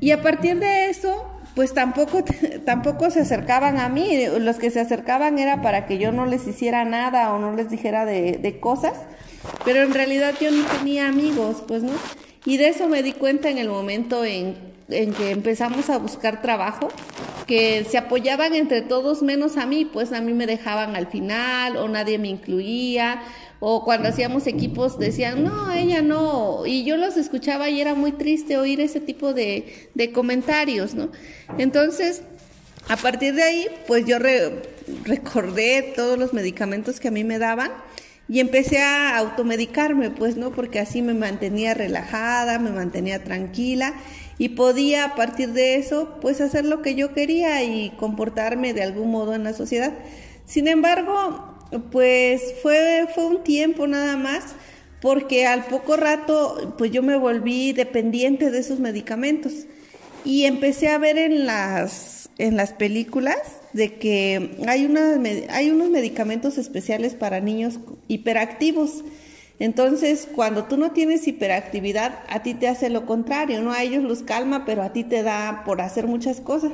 Y 0.00 0.10
a 0.10 0.22
partir 0.22 0.58
de 0.58 0.90
eso, 0.90 1.26
pues 1.54 1.72
tampoco, 1.72 2.24
tampoco 2.64 3.10
se 3.10 3.20
acercaban 3.20 3.78
a 3.78 3.88
mí, 3.88 4.26
los 4.38 4.56
que 4.56 4.70
se 4.70 4.80
acercaban 4.80 5.38
era 5.38 5.62
para 5.62 5.86
que 5.86 5.98
yo 5.98 6.12
no 6.12 6.26
les 6.26 6.46
hiciera 6.46 6.84
nada 6.84 7.32
o 7.32 7.38
no 7.38 7.54
les 7.54 7.70
dijera 7.70 8.04
de, 8.04 8.38
de 8.38 8.60
cosas 8.60 8.94
pero 9.64 9.82
en 9.82 9.92
realidad 9.94 10.34
yo 10.40 10.50
no 10.50 10.64
tenía 10.64 11.08
amigos, 11.08 11.62
pues, 11.66 11.82
¿no? 11.82 11.92
Y 12.44 12.56
de 12.58 12.68
eso 12.68 12.88
me 12.88 13.02
di 13.02 13.12
cuenta 13.12 13.48
en 13.50 13.58
el 13.58 13.68
momento 13.68 14.24
en, 14.24 14.56
en 14.88 15.12
que 15.14 15.30
empezamos 15.30 15.88
a 15.90 15.98
buscar 15.98 16.42
trabajo, 16.42 16.88
que 17.46 17.84
se 17.88 17.98
apoyaban 17.98 18.54
entre 18.54 18.82
todos 18.82 19.22
menos 19.22 19.56
a 19.56 19.66
mí, 19.66 19.84
pues 19.84 20.12
a 20.12 20.20
mí 20.20 20.32
me 20.34 20.46
dejaban 20.46 20.96
al 20.96 21.06
final 21.06 21.76
o 21.76 21.88
nadie 21.88 22.18
me 22.18 22.28
incluía, 22.28 23.22
o 23.60 23.84
cuando 23.84 24.08
hacíamos 24.10 24.46
equipos 24.46 24.98
decían, 24.98 25.42
no, 25.44 25.72
ella 25.72 26.02
no, 26.02 26.66
y 26.66 26.84
yo 26.84 26.96
los 26.98 27.16
escuchaba 27.16 27.70
y 27.70 27.80
era 27.80 27.94
muy 27.94 28.12
triste 28.12 28.58
oír 28.58 28.80
ese 28.80 29.00
tipo 29.00 29.32
de, 29.32 29.88
de 29.94 30.12
comentarios, 30.12 30.94
¿no? 30.94 31.10
Entonces, 31.58 32.22
A 32.88 32.96
partir 32.98 33.34
de 33.34 33.42
ahí, 33.42 33.66
pues 33.86 34.04
yo 34.04 34.18
recordé 35.04 35.92
todos 35.96 36.18
los 36.18 36.32
medicamentos 36.34 37.00
que 37.00 37.08
a 37.08 37.10
mí 37.10 37.24
me 37.24 37.38
daban 37.38 37.70
y 38.28 38.40
empecé 38.40 38.78
a 38.78 39.18
automedicarme, 39.18 40.10
pues, 40.10 40.36
¿no? 40.36 40.50
Porque 40.50 40.80
así 40.80 41.02
me 41.02 41.14
mantenía 41.14 41.74
relajada, 41.74 42.58
me 42.58 42.70
mantenía 42.70 43.22
tranquila 43.22 43.94
y 44.38 44.50
podía 44.50 45.04
a 45.04 45.14
partir 45.14 45.52
de 45.52 45.76
eso, 45.76 46.18
pues, 46.20 46.40
hacer 46.40 46.64
lo 46.64 46.82
que 46.82 46.94
yo 46.94 47.12
quería 47.12 47.62
y 47.62 47.90
comportarme 47.98 48.72
de 48.72 48.82
algún 48.82 49.10
modo 49.10 49.34
en 49.34 49.44
la 49.44 49.52
sociedad. 49.52 49.92
Sin 50.46 50.68
embargo, 50.68 51.54
pues 51.90 52.54
fue, 52.62 53.08
fue 53.14 53.26
un 53.26 53.42
tiempo 53.42 53.86
nada 53.86 54.16
más, 54.16 54.54
porque 55.00 55.46
al 55.46 55.66
poco 55.66 55.96
rato, 55.96 56.74
pues 56.78 56.90
yo 56.90 57.02
me 57.02 57.16
volví 57.16 57.72
dependiente 57.72 58.50
de 58.50 58.58
esos 58.58 58.80
medicamentos 58.80 59.52
y 60.24 60.44
empecé 60.44 60.88
a 60.88 60.98
ver 60.98 61.18
en 61.18 61.46
las, 61.46 62.23
en 62.38 62.56
las 62.56 62.72
películas 62.72 63.38
de 63.72 63.94
que 63.94 64.56
hay, 64.66 64.86
unos 64.86 65.90
medicamentos 65.90 66.58
especiales 66.58 67.14
para 67.14 67.40
niños 67.40 67.78
hiperactivos. 68.08 69.04
Entonces, 69.60 70.28
cuando 70.34 70.64
tú 70.64 70.76
no 70.76 70.90
tienes 70.90 71.28
hiperactividad, 71.28 72.20
a 72.28 72.42
ti 72.42 72.54
te 72.54 72.68
hace 72.68 72.90
lo 72.90 73.06
contrario, 73.06 73.62
¿no? 73.62 73.72
A 73.72 73.82
ellos 73.82 74.02
los 74.02 74.22
calma, 74.22 74.64
pero 74.64 74.82
a 74.82 74.92
ti 74.92 75.04
te 75.04 75.22
da 75.22 75.62
por 75.64 75.80
hacer 75.80 76.06
muchas 76.08 76.40
cosas. 76.40 76.72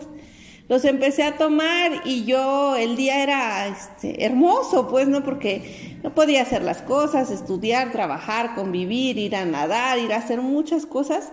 Los 0.68 0.84
empecé 0.84 1.24
a 1.24 1.36
tomar 1.36 1.90
y 2.04 2.24
yo, 2.24 2.76
el 2.76 2.96
día 2.96 3.22
era 3.22 3.66
este, 3.66 4.24
hermoso, 4.24 4.88
pues, 4.88 5.08
¿no? 5.08 5.24
Porque 5.24 5.98
no 6.02 6.14
podía 6.14 6.42
hacer 6.42 6.62
las 6.62 6.80
cosas, 6.80 7.30
estudiar, 7.30 7.92
trabajar, 7.92 8.54
convivir, 8.54 9.18
ir 9.18 9.36
a 9.36 9.44
nadar, 9.44 9.98
ir 9.98 10.12
a 10.12 10.18
hacer 10.18 10.40
muchas 10.40 10.86
cosas 10.86 11.32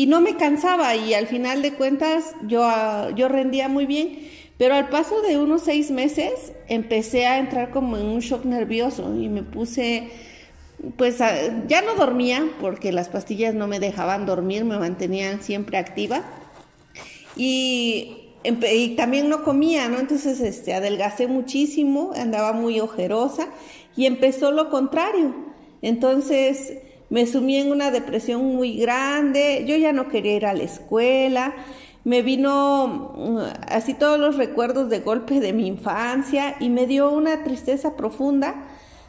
y 0.00 0.06
no 0.06 0.22
me 0.22 0.36
cansaba 0.36 0.96
y 0.96 1.12
al 1.12 1.26
final 1.26 1.60
de 1.60 1.74
cuentas 1.74 2.34
yo, 2.46 2.66
yo 3.16 3.28
rendía 3.28 3.68
muy 3.68 3.84
bien. 3.84 4.30
Pero 4.56 4.74
al 4.74 4.88
paso 4.88 5.20
de 5.20 5.36
unos 5.36 5.60
seis 5.60 5.90
meses 5.90 6.54
empecé 6.68 7.26
a 7.26 7.38
entrar 7.38 7.70
como 7.70 7.98
en 7.98 8.06
un 8.06 8.20
shock 8.20 8.46
nervioso 8.46 9.14
y 9.14 9.28
me 9.28 9.42
puse, 9.42 10.08
pues 10.96 11.18
ya 11.18 11.82
no 11.82 11.96
dormía 11.96 12.48
porque 12.62 12.92
las 12.92 13.10
pastillas 13.10 13.52
no 13.54 13.66
me 13.66 13.78
dejaban 13.78 14.24
dormir, 14.24 14.64
me 14.64 14.78
mantenían 14.78 15.42
siempre 15.42 15.76
activa. 15.76 16.22
Y, 17.36 18.30
y 18.42 18.96
también 18.96 19.28
no 19.28 19.44
comía, 19.44 19.86
¿no? 19.90 19.98
Entonces 19.98 20.40
este, 20.40 20.72
adelgacé 20.72 21.26
muchísimo, 21.26 22.12
andaba 22.16 22.54
muy 22.54 22.80
ojerosa 22.80 23.48
y 23.96 24.06
empezó 24.06 24.50
lo 24.50 24.70
contrario. 24.70 25.34
Entonces 25.82 26.78
me 27.10 27.26
sumí 27.26 27.56
en 27.56 27.70
una 27.72 27.90
depresión 27.90 28.42
muy 28.54 28.78
grande, 28.78 29.64
yo 29.66 29.76
ya 29.76 29.92
no 29.92 30.08
quería 30.08 30.36
ir 30.36 30.46
a 30.46 30.54
la 30.54 30.62
escuela, 30.62 31.54
me 32.04 32.22
vino 32.22 33.12
mm, 33.16 33.38
así 33.68 33.94
todos 33.94 34.18
los 34.18 34.36
recuerdos 34.36 34.88
de 34.88 35.00
golpe 35.00 35.40
de 35.40 35.52
mi 35.52 35.66
infancia 35.66 36.56
y 36.60 36.70
me 36.70 36.86
dio 36.86 37.10
una 37.10 37.42
tristeza 37.44 37.96
profunda, 37.96 38.68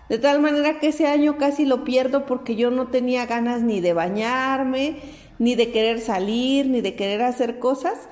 de 0.10 0.18
tal 0.18 0.42
manera 0.42 0.80
que 0.80 0.88
ese 0.88 1.08
año 1.08 1.38
casi 1.38 1.64
lo 1.64 1.86
pierdo 1.86 2.26
porque 2.26 2.56
yo 2.56 2.70
no 2.72 2.88
tenía 2.88 3.28
ganas 3.28 3.62
ni 3.62 3.80
de 3.80 3.94
bañarme, 3.94 4.98
ni 5.40 5.56
de 5.56 5.72
querer 5.72 6.02
salir, 6.02 6.68
ni 6.68 6.82
de 6.82 6.96
querer 6.96 7.22
hacer 7.22 7.60
cosas. 7.60 8.10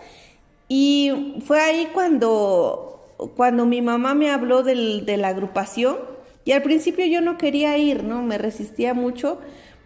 Y 0.69 1.41
fue 1.45 1.59
ahí 1.59 1.89
cuando, 1.93 3.05
cuando 3.35 3.65
mi 3.65 3.81
mamá 3.81 4.13
me 4.13 4.31
habló 4.31 4.63
de 4.63 5.17
la 5.17 5.27
agrupación 5.27 5.97
y 6.45 6.53
al 6.53 6.63
principio 6.63 7.05
yo 7.05 7.21
no 7.21 7.37
quería 7.37 7.77
ir, 7.77 8.03
¿no? 8.03 8.23
Me 8.23 8.37
resistía 8.37 8.93
mucho 8.93 9.39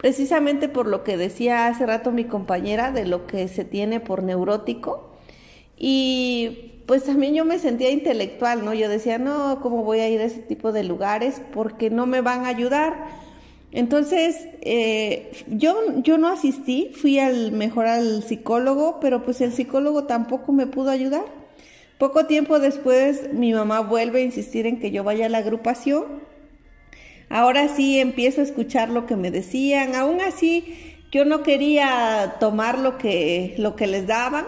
precisamente 0.04 0.68
por 0.68 0.86
lo 0.86 1.02
que 1.02 1.16
decía 1.16 1.66
hace 1.66 1.86
rato 1.86 2.12
mi 2.12 2.24
compañera 2.24 2.92
de 2.92 3.06
lo 3.06 3.26
que 3.26 3.48
se 3.48 3.64
tiene 3.64 4.00
por 4.00 4.22
neurótico. 4.22 5.14
Y 5.78 6.82
pues 6.84 7.04
también 7.04 7.34
yo 7.34 7.46
me 7.46 7.58
sentía 7.58 7.88
intelectual, 7.88 8.66
¿no? 8.66 8.74
Yo 8.74 8.90
decía, 8.90 9.16
no, 9.16 9.60
¿cómo 9.62 9.82
voy 9.82 10.00
a 10.00 10.10
ir 10.10 10.20
a 10.20 10.24
ese 10.24 10.40
tipo 10.40 10.72
de 10.72 10.84
lugares? 10.84 11.40
Porque 11.54 11.88
no 11.88 12.04
me 12.04 12.20
van 12.20 12.44
a 12.44 12.48
ayudar. 12.48 13.06
Entonces, 13.72 14.46
eh, 14.60 15.32
yo, 15.48 15.74
yo 16.02 16.18
no 16.18 16.28
asistí, 16.28 16.92
fui 16.94 17.18
al 17.18 17.52
mejor 17.52 17.86
al 17.86 18.22
psicólogo, 18.24 19.00
pero 19.00 19.24
pues 19.24 19.40
el 19.40 19.54
psicólogo 19.54 20.04
tampoco 20.04 20.52
me 20.52 20.66
pudo 20.66 20.90
ayudar. 20.90 21.24
Poco 21.96 22.26
tiempo 22.26 22.58
después, 22.58 23.32
mi 23.32 23.54
mamá 23.54 23.80
vuelve 23.80 24.18
a 24.18 24.24
insistir 24.24 24.66
en 24.66 24.80
que 24.80 24.90
yo 24.90 25.02
vaya 25.02 25.24
a 25.24 25.30
la 25.30 25.38
agrupación 25.38 26.33
Ahora 27.28 27.68
sí 27.74 27.98
empiezo 27.98 28.40
a 28.40 28.44
escuchar 28.44 28.90
lo 28.90 29.06
que 29.06 29.16
me 29.16 29.30
decían, 29.30 29.94
aún 29.94 30.20
así 30.20 30.94
yo 31.10 31.24
no 31.24 31.42
quería 31.42 32.36
tomar 32.40 32.78
lo 32.78 32.98
que, 32.98 33.54
lo 33.58 33.76
que 33.76 33.86
les 33.86 34.06
daban, 34.06 34.46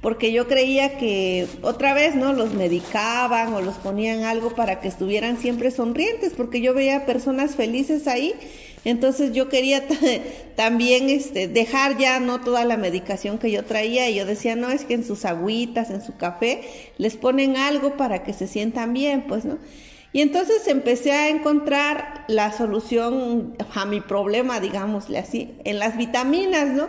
porque 0.00 0.32
yo 0.32 0.46
creía 0.46 0.98
que 0.98 1.46
otra 1.62 1.94
vez, 1.94 2.14
¿no? 2.14 2.32
Los 2.32 2.52
medicaban 2.54 3.54
o 3.54 3.60
los 3.60 3.76
ponían 3.76 4.22
algo 4.22 4.54
para 4.54 4.80
que 4.80 4.86
estuvieran 4.88 5.38
siempre 5.38 5.70
sonrientes, 5.70 6.34
porque 6.36 6.60
yo 6.60 6.74
veía 6.74 7.06
personas 7.06 7.56
felices 7.56 8.06
ahí, 8.06 8.34
entonces 8.84 9.32
yo 9.32 9.48
quería 9.48 9.82
también 10.56 11.08
este, 11.08 11.48
dejar 11.48 11.96
ya 11.98 12.20
no 12.20 12.40
toda 12.42 12.64
la 12.64 12.76
medicación 12.76 13.38
que 13.38 13.50
yo 13.50 13.64
traía 13.64 14.08
y 14.10 14.16
yo 14.16 14.26
decía, 14.26 14.56
no, 14.56 14.70
es 14.70 14.84
que 14.84 14.94
en 14.94 15.04
sus 15.04 15.24
agüitas, 15.24 15.90
en 15.90 16.02
su 16.02 16.16
café, 16.16 16.60
les 16.98 17.16
ponen 17.16 17.56
algo 17.56 17.96
para 17.96 18.22
que 18.22 18.34
se 18.34 18.46
sientan 18.46 18.92
bien, 18.92 19.24
pues, 19.26 19.44
¿no? 19.44 19.58
Y 20.14 20.20
entonces 20.20 20.68
empecé 20.68 21.10
a 21.10 21.28
encontrar 21.28 22.24
la 22.28 22.52
solución 22.52 23.56
a 23.74 23.84
mi 23.84 24.00
problema, 24.00 24.60
digámosle 24.60 25.18
así, 25.18 25.56
en 25.64 25.80
las 25.80 25.96
vitaminas, 25.96 26.68
¿no? 26.68 26.86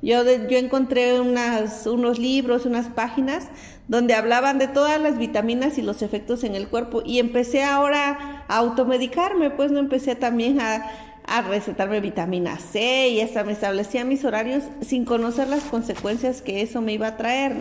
Yo, 0.00 0.22
yo 0.22 0.58
encontré 0.58 1.20
unas, 1.20 1.88
unos 1.88 2.20
libros, 2.20 2.66
unas 2.66 2.86
páginas 2.86 3.48
donde 3.88 4.14
hablaban 4.14 4.60
de 4.60 4.68
todas 4.68 5.00
las 5.00 5.18
vitaminas 5.18 5.76
y 5.76 5.82
los 5.82 6.02
efectos 6.02 6.44
en 6.44 6.54
el 6.54 6.68
cuerpo 6.68 7.02
y 7.04 7.18
empecé 7.18 7.64
ahora 7.64 8.44
a 8.46 8.58
automedicarme, 8.58 9.50
pues 9.50 9.72
no 9.72 9.80
empecé 9.80 10.14
también 10.14 10.60
a, 10.60 10.86
a 11.26 11.42
recetarme 11.42 12.00
vitamina 12.00 12.58
C 12.60 13.08
y 13.08 13.20
hasta 13.20 13.42
me 13.42 13.54
establecía 13.54 14.04
mis 14.04 14.24
horarios 14.24 14.62
sin 14.82 15.04
conocer 15.04 15.48
las 15.48 15.64
consecuencias 15.64 16.42
que 16.42 16.62
eso 16.62 16.80
me 16.80 16.92
iba 16.92 17.08
a 17.08 17.16
traer. 17.16 17.56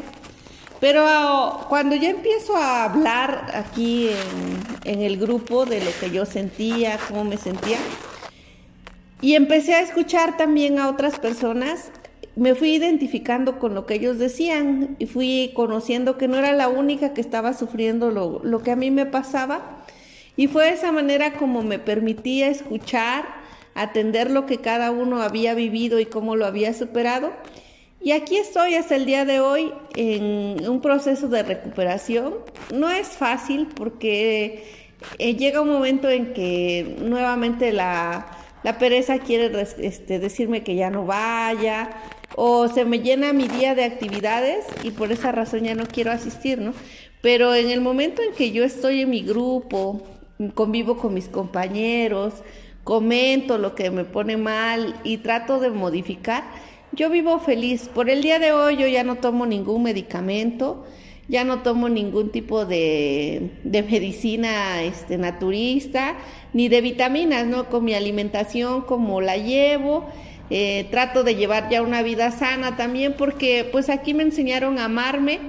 Pero 0.80 1.66
cuando 1.70 1.96
yo 1.96 2.08
empiezo 2.08 2.56
a 2.56 2.84
hablar 2.84 3.52
aquí 3.56 4.10
en, 4.86 5.02
el 5.02 5.18
grupo 5.18 5.66
de 5.66 5.84
lo 5.84 5.92
que 6.00 6.12
yo 6.12 6.26
sentía, 6.26 7.00
cómo 7.08 7.24
me 7.24 7.38
sentía, 7.38 7.78
y 9.20 9.36
empecé 9.36 9.74
a 9.74 9.82
escuchar 9.82 10.38
también 10.38 10.78
a 10.78 10.90
otras 10.90 11.20
personas, 11.20 11.92
me 12.36 12.54
fui 12.54 12.76
identificando 12.76 13.58
con 13.58 13.74
lo 13.74 13.88
que 13.88 13.96
ellos 13.96 14.20
decían 14.20 14.96
y 15.00 15.08
fui 15.08 15.52
conociendo 15.56 16.20
que 16.20 16.28
no 16.28 16.38
era 16.38 16.54
la 16.54 16.68
única 16.68 17.16
que 17.16 17.22
estaba 17.22 17.54
sufriendo 17.54 18.12
lo, 18.12 18.42
lo 18.44 18.60
que 18.62 18.72
a 18.72 18.76
mí 18.76 18.92
me 18.92 19.08
pasaba. 19.08 19.84
Y 20.36 20.48
fue 20.48 20.66
de 20.66 20.74
esa 20.74 20.92
manera 20.92 21.34
como 21.34 21.64
me 21.64 21.80
permitía 21.80 22.48
escuchar, 22.50 23.26
atender 23.74 24.30
lo 24.30 24.46
que 24.46 24.60
cada 24.60 24.92
uno 24.92 25.24
había 25.24 25.56
vivido 25.56 26.00
y 26.00 26.06
cómo 26.06 26.36
lo 26.36 26.46
había 26.46 26.76
superado 26.76 27.34
y 28.02 28.12
aquí 28.12 28.38
estoy 28.38 28.76
hasta 28.76 28.96
el 28.96 29.06
día 29.06 29.26
de 29.26 29.40
hoy 29.40 29.74
en 29.96 30.68
un 30.70 30.82
proceso 30.82 31.28
de 31.28 31.44
recuperación. 31.44 32.36
No 32.74 32.90
es 32.90 33.08
fácil 33.08 33.68
porque 33.76 34.64
eh, 35.20 35.36
llega 35.36 35.62
un 35.62 35.70
momento 35.70 36.10
en 36.10 36.34
que 36.34 36.98
nuevamente 37.02 37.72
la, 37.72 38.28
pereza 38.80 39.20
quiere 39.20 39.52
este, 39.80 40.20
decirme 40.20 40.64
que 40.64 40.76
ya 40.76 40.90
no 40.90 41.06
vaya 41.06 41.90
o 42.36 42.68
se 42.68 42.84
me 42.86 43.00
llena 43.00 43.34
mi 43.34 43.48
día 43.48 43.76
de 43.76 43.86
actividades 43.86 44.66
y 44.84 44.92
por 44.92 45.12
esa 45.12 45.32
razón 45.32 45.64
ya 45.64 45.74
no 45.74 45.86
quiero 45.86 46.12
asistir, 46.12 46.60
¿no? 46.60 46.74
Pero 47.22 47.56
en 47.56 47.70
el 47.70 47.82
momento 47.82 48.22
en 48.22 48.34
que 48.34 48.52
yo 48.52 48.64
estoy 48.64 49.02
en 49.02 49.10
mi 49.10 49.22
grupo, 49.22 50.02
convivo 50.54 50.98
con 50.98 51.14
mis 51.14 51.30
compañeros, 51.30 52.34
comento 52.84 53.58
lo 53.58 53.74
que 53.74 53.90
me 53.90 54.06
pone 54.06 54.38
mal 54.38 54.96
y 55.04 55.18
trato 55.18 55.60
de 55.60 55.72
modificar, 55.72 56.44
yo 56.98 57.12
vivo 57.12 57.40
feliz. 57.40 57.90
Por 57.94 58.10
el 58.10 58.24
día 58.24 58.40
de 58.40 58.52
hoy 58.52 58.76
yo 58.76 58.88
ya 58.88 59.04
no 59.04 59.18
tomo 59.18 59.46
ningún 59.46 59.84
medicamento, 59.84 60.84
ya 61.28 61.44
no 61.44 61.60
tomo 61.62 61.90
ningún 61.90 62.32
tipo 62.32 62.66
de, 62.66 63.52
medicina 63.64 64.82
este, 64.82 65.20
naturista, 65.20 66.16
ni 66.54 66.70
de 66.70 66.82
vitaminas, 66.82 67.46
¿no? 67.46 67.70
Con 67.70 67.86
mi 67.86 67.94
alimentación, 67.94 68.82
como 68.82 69.22
la 69.22 69.38
llevo. 69.38 70.10
Eh, 70.50 70.88
trato 70.90 71.24
de 71.24 71.36
llevar 71.36 71.70
ya 71.70 71.84
una 71.84 72.02
vida 72.02 72.32
sana 72.32 72.78
también 72.78 73.16
porque 73.18 73.68
pues 73.70 73.90
aquí 73.90 74.14
me 74.14 74.24
enseñaron 74.24 74.80
a 74.80 74.86
amarme 74.86 75.40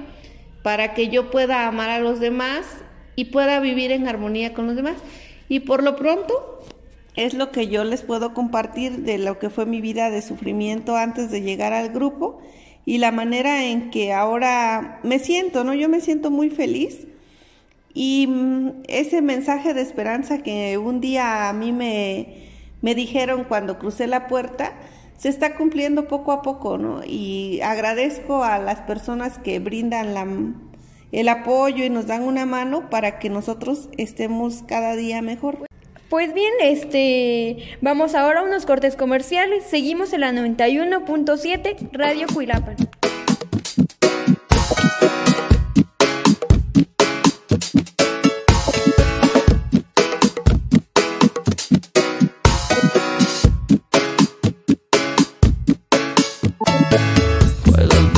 para 0.61 0.93
que 0.93 1.07
yo 1.07 1.31
pueda 1.31 1.67
amar 1.67 1.89
a 1.89 1.99
los 1.99 2.19
demás 2.19 2.65
y 3.15 3.25
pueda 3.25 3.61
vivir 3.61 3.91
en 3.91 4.07
armonía 4.07 4.53
con 4.53 4.67
los 4.67 4.75
demás. 4.75 4.97
Y 5.47 5.61
por 5.61 5.81
lo 5.81 5.95
pronto, 5.95 6.58
es 7.25 7.33
lo 7.33 7.51
que 7.51 7.67
yo 7.67 7.83
les 7.83 8.01
puedo 8.01 8.33
compartir 8.33 8.99
de 8.99 9.17
lo 9.17 9.39
que 9.39 9.49
fue 9.49 9.65
mi 9.65 9.81
vida 9.81 10.09
de 10.09 10.21
sufrimiento 10.21 10.95
antes 10.95 11.29
de 11.29 11.41
llegar 11.41 11.73
al 11.73 11.89
grupo 11.89 12.39
y 12.85 12.99
la 12.99 13.11
manera 13.11 13.65
en 13.65 13.91
que 13.91 14.13
ahora 14.13 15.01
me 15.03 15.19
siento, 15.19 15.65
¿no? 15.65 15.73
Yo 15.73 15.89
me 15.89 15.99
siento 15.99 16.31
muy 16.31 16.49
feliz 16.49 17.07
y 17.93 18.27
mm, 18.27 18.83
ese 18.87 19.21
mensaje 19.21 19.73
de 19.73 19.81
esperanza 19.81 20.43
que 20.43 20.77
un 20.77 21.01
día 21.01 21.49
a 21.49 21.53
mí 21.53 21.73
me, 21.73 22.47
me 22.81 22.95
dijeron 22.95 23.43
cuando 23.43 23.79
crucé 23.79 24.07
la 24.07 24.27
puerta, 24.27 24.73
se 25.17 25.27
está 25.27 25.55
cumpliendo 25.57 26.07
poco 26.07 26.31
a 26.31 26.41
poco, 26.41 26.77
¿no? 26.77 27.01
Y 27.05 27.59
agradezco 27.61 28.45
a 28.45 28.59
las 28.59 28.79
personas 28.81 29.37
que 29.39 29.59
brindan 29.59 30.13
la, 30.13 30.25
el 31.11 31.27
apoyo 31.27 31.83
y 31.83 31.89
nos 31.89 32.07
dan 32.07 32.23
una 32.23 32.45
mano 32.45 32.89
para 32.89 33.19
que 33.19 33.29
nosotros 33.29 33.89
estemos 33.97 34.63
cada 34.65 34.95
día 34.95 35.21
mejor. 35.21 35.67
Pues 36.09 36.33
bien, 36.33 36.53
este, 36.61 37.77
vamos 37.81 38.15
ahora 38.15 38.39
a 38.39 38.43
unos 38.43 38.65
cortes 38.65 38.95
comerciales. 38.95 39.63
Seguimos 39.63 40.11
en 40.11 40.21
la 40.21 40.31
91.7 40.31 41.89
Radio 41.93 42.25
Cuilapan. 42.33 42.77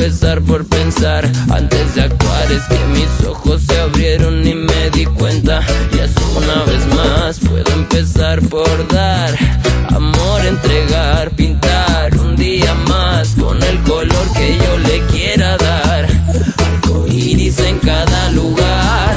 empezar 0.02 0.42
por 0.42 0.68
pensar 0.68 1.30
Antes 1.52 1.96
de 1.96 2.02
actuar 2.02 2.52
es 2.52 2.64
que 2.64 2.78
mis 2.88 3.28
ojos 3.28 3.62
se 3.62 3.80
abrieron 3.80 4.46
y 4.48 4.56
me 4.56 4.90
di 4.92 5.06
cuenta 5.06 5.62
Y 5.94 6.00
es 6.00 6.12
una 6.36 6.64
vez 6.64 6.88
más 6.88 7.31
importar. 8.52 9.34
Amor 9.96 10.46
entregar, 10.46 11.32
pintar 11.32 12.18
un 12.18 12.36
día 12.36 12.74
más 12.90 13.30
con 13.40 13.62
el 13.64 13.80
color 13.84 14.34
que 14.34 14.58
yo 14.58 14.78
le 14.80 15.06
quiera 15.08 15.56
dar. 15.56 16.06
Arco 16.58 17.06
iris 17.08 17.60
en 17.60 17.80
cada 17.80 18.30
lugar, 18.32 19.16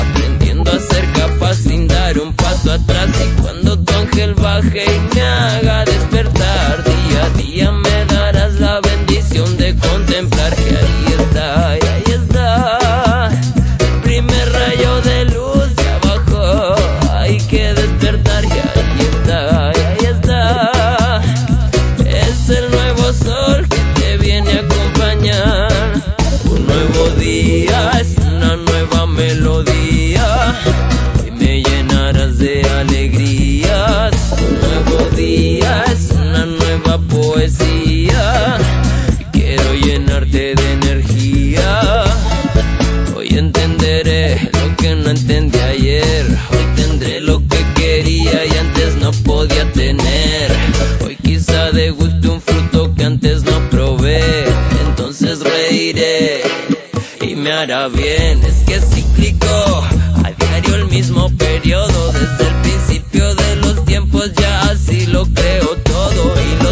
aprendiendo 0.00 0.70
a 0.70 0.78
ser 0.78 1.04
capaz 1.12 1.54
sin 1.54 1.88
dar 1.88 2.16
un 2.18 2.32
paso 2.34 2.72
atrás. 2.72 3.08
Y 3.24 3.42
cuando 3.42 3.76
tu 3.76 3.92
ángel 3.92 4.34
baje 4.34 4.84
y 4.84 5.14
me 5.14 5.22
haga 5.22 5.84
de 5.84 5.95
para 57.66 57.88
bien, 57.88 58.44
es 58.44 58.62
que 58.64 58.76
es 58.76 58.84
cíclico, 58.94 59.48
a 60.24 60.30
diario 60.30 60.76
el 60.76 60.86
mismo 60.86 61.28
periodo, 61.36 62.12
desde 62.12 62.48
el 62.48 62.54
principio 62.62 63.34
de 63.34 63.56
los 63.56 63.84
tiempos 63.84 64.32
ya 64.34 64.60
así 64.70 65.04
lo 65.06 65.24
creo 65.26 65.76
todo 65.82 66.34
y 66.40 66.62
lo 66.62 66.65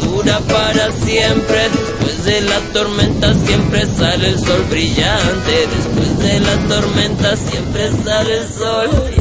dura 0.00 0.38
para 0.40 0.92
siempre. 0.92 1.68
Después 1.70 2.24
de 2.24 2.40
la 2.42 2.60
tormenta 2.72 3.34
siempre 3.46 3.86
sale 3.86 4.28
el 4.28 4.38
sol 4.38 4.64
brillante. 4.70 5.66
Después 5.76 6.18
de 6.18 6.40
la 6.40 6.56
tormenta 6.68 7.36
siempre 7.36 7.90
sale 8.04 8.38
el 8.38 8.48
sol. 8.48 9.17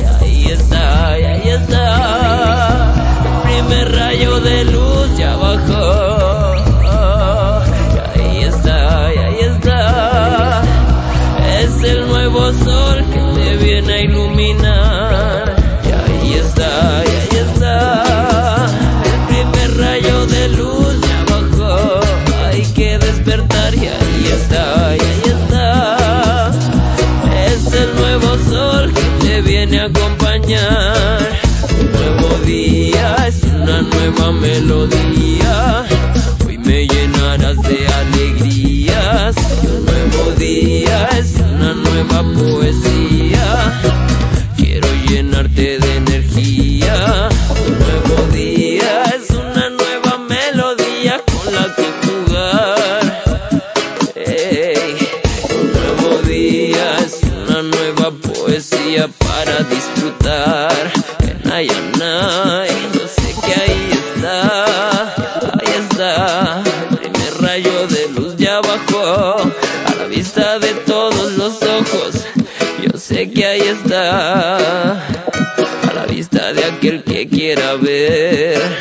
yeah. 78.08 78.80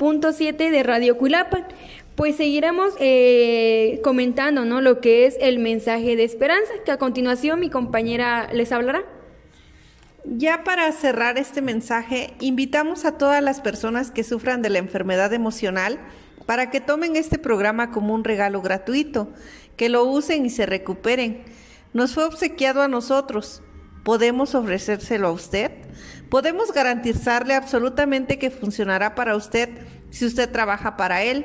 91.7 0.00 0.70
de 0.70 0.82
Radio 0.82 1.18
Cuilapan. 1.18 1.66
Pues 2.16 2.36
seguiremos 2.36 2.94
eh, 2.98 4.00
comentando 4.02 4.64
¿no? 4.64 4.80
lo 4.80 5.00
que 5.00 5.26
es 5.26 5.36
el 5.40 5.58
mensaje 5.58 6.16
de 6.16 6.24
esperanza, 6.24 6.72
que 6.84 6.90
a 6.90 6.98
continuación 6.98 7.60
mi 7.60 7.70
compañera 7.70 8.48
les 8.52 8.72
hablará. 8.72 9.04
Ya 10.24 10.64
para 10.64 10.90
cerrar 10.92 11.38
este 11.38 11.62
mensaje, 11.62 12.34
invitamos 12.40 13.04
a 13.04 13.16
todas 13.16 13.42
las 13.42 13.60
personas 13.60 14.10
que 14.10 14.24
sufran 14.24 14.60
de 14.60 14.70
la 14.70 14.78
enfermedad 14.78 15.32
emocional 15.32 15.98
para 16.46 16.70
que 16.70 16.80
tomen 16.80 17.16
este 17.16 17.38
programa 17.38 17.90
como 17.90 18.14
un 18.14 18.24
regalo 18.24 18.60
gratuito, 18.60 19.28
que 19.76 19.88
lo 19.88 20.04
usen 20.04 20.44
y 20.44 20.50
se 20.50 20.66
recuperen. 20.66 21.42
Nos 21.92 22.14
fue 22.14 22.24
obsequiado 22.24 22.82
a 22.82 22.88
nosotros. 22.88 23.62
¿Podemos 24.04 24.54
ofrecérselo 24.54 25.28
a 25.28 25.32
usted? 25.32 25.72
Podemos 26.30 26.72
garantizarle 26.72 27.54
absolutamente 27.54 28.38
que 28.38 28.50
funcionará 28.50 29.16
para 29.16 29.34
usted 29.34 29.68
si 30.10 30.24
usted 30.24 30.48
trabaja 30.50 30.96
para 30.96 31.24
él. 31.24 31.44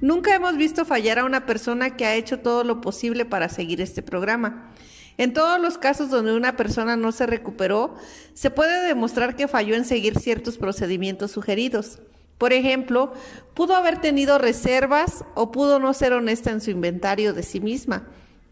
Nunca 0.00 0.34
hemos 0.34 0.56
visto 0.56 0.84
fallar 0.84 1.18
a 1.18 1.24
una 1.24 1.46
persona 1.46 1.96
que 1.96 2.06
ha 2.06 2.14
hecho 2.14 2.38
todo 2.38 2.62
lo 2.62 2.80
posible 2.80 3.24
para 3.24 3.48
seguir 3.48 3.80
este 3.80 4.02
programa. 4.02 4.72
En 5.18 5.34
todos 5.34 5.60
los 5.60 5.78
casos 5.78 6.10
donde 6.10 6.32
una 6.34 6.56
persona 6.56 6.96
no 6.96 7.10
se 7.10 7.26
recuperó, 7.26 7.96
se 8.32 8.50
puede 8.50 8.86
demostrar 8.86 9.34
que 9.34 9.48
falló 9.48 9.74
en 9.74 9.84
seguir 9.84 10.18
ciertos 10.18 10.58
procedimientos 10.58 11.32
sugeridos. 11.32 11.98
Por 12.38 12.52
ejemplo, 12.52 13.12
pudo 13.52 13.74
haber 13.74 14.00
tenido 14.00 14.38
reservas 14.38 15.24
o 15.34 15.50
pudo 15.50 15.80
no 15.80 15.92
ser 15.92 16.12
honesta 16.12 16.52
en 16.52 16.60
su 16.60 16.70
inventario 16.70 17.34
de 17.34 17.42
sí 17.42 17.60
misma. 17.60 18.06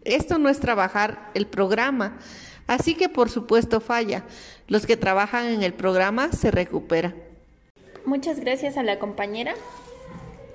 Esto 0.04 0.38
no 0.38 0.48
es 0.48 0.58
trabajar 0.58 1.30
el 1.34 1.46
programa, 1.46 2.18
así 2.68 2.94
que 2.94 3.08
por 3.08 3.30
supuesto 3.30 3.80
falla. 3.80 4.24
Los 4.68 4.86
que 4.86 4.96
trabajan 4.96 5.46
en 5.46 5.64
el 5.64 5.74
programa 5.74 6.30
se 6.30 6.52
recuperan. 6.52 7.16
Muchas 8.04 8.38
gracias 8.38 8.76
a 8.76 8.84
la 8.84 9.00
compañera. 9.00 9.54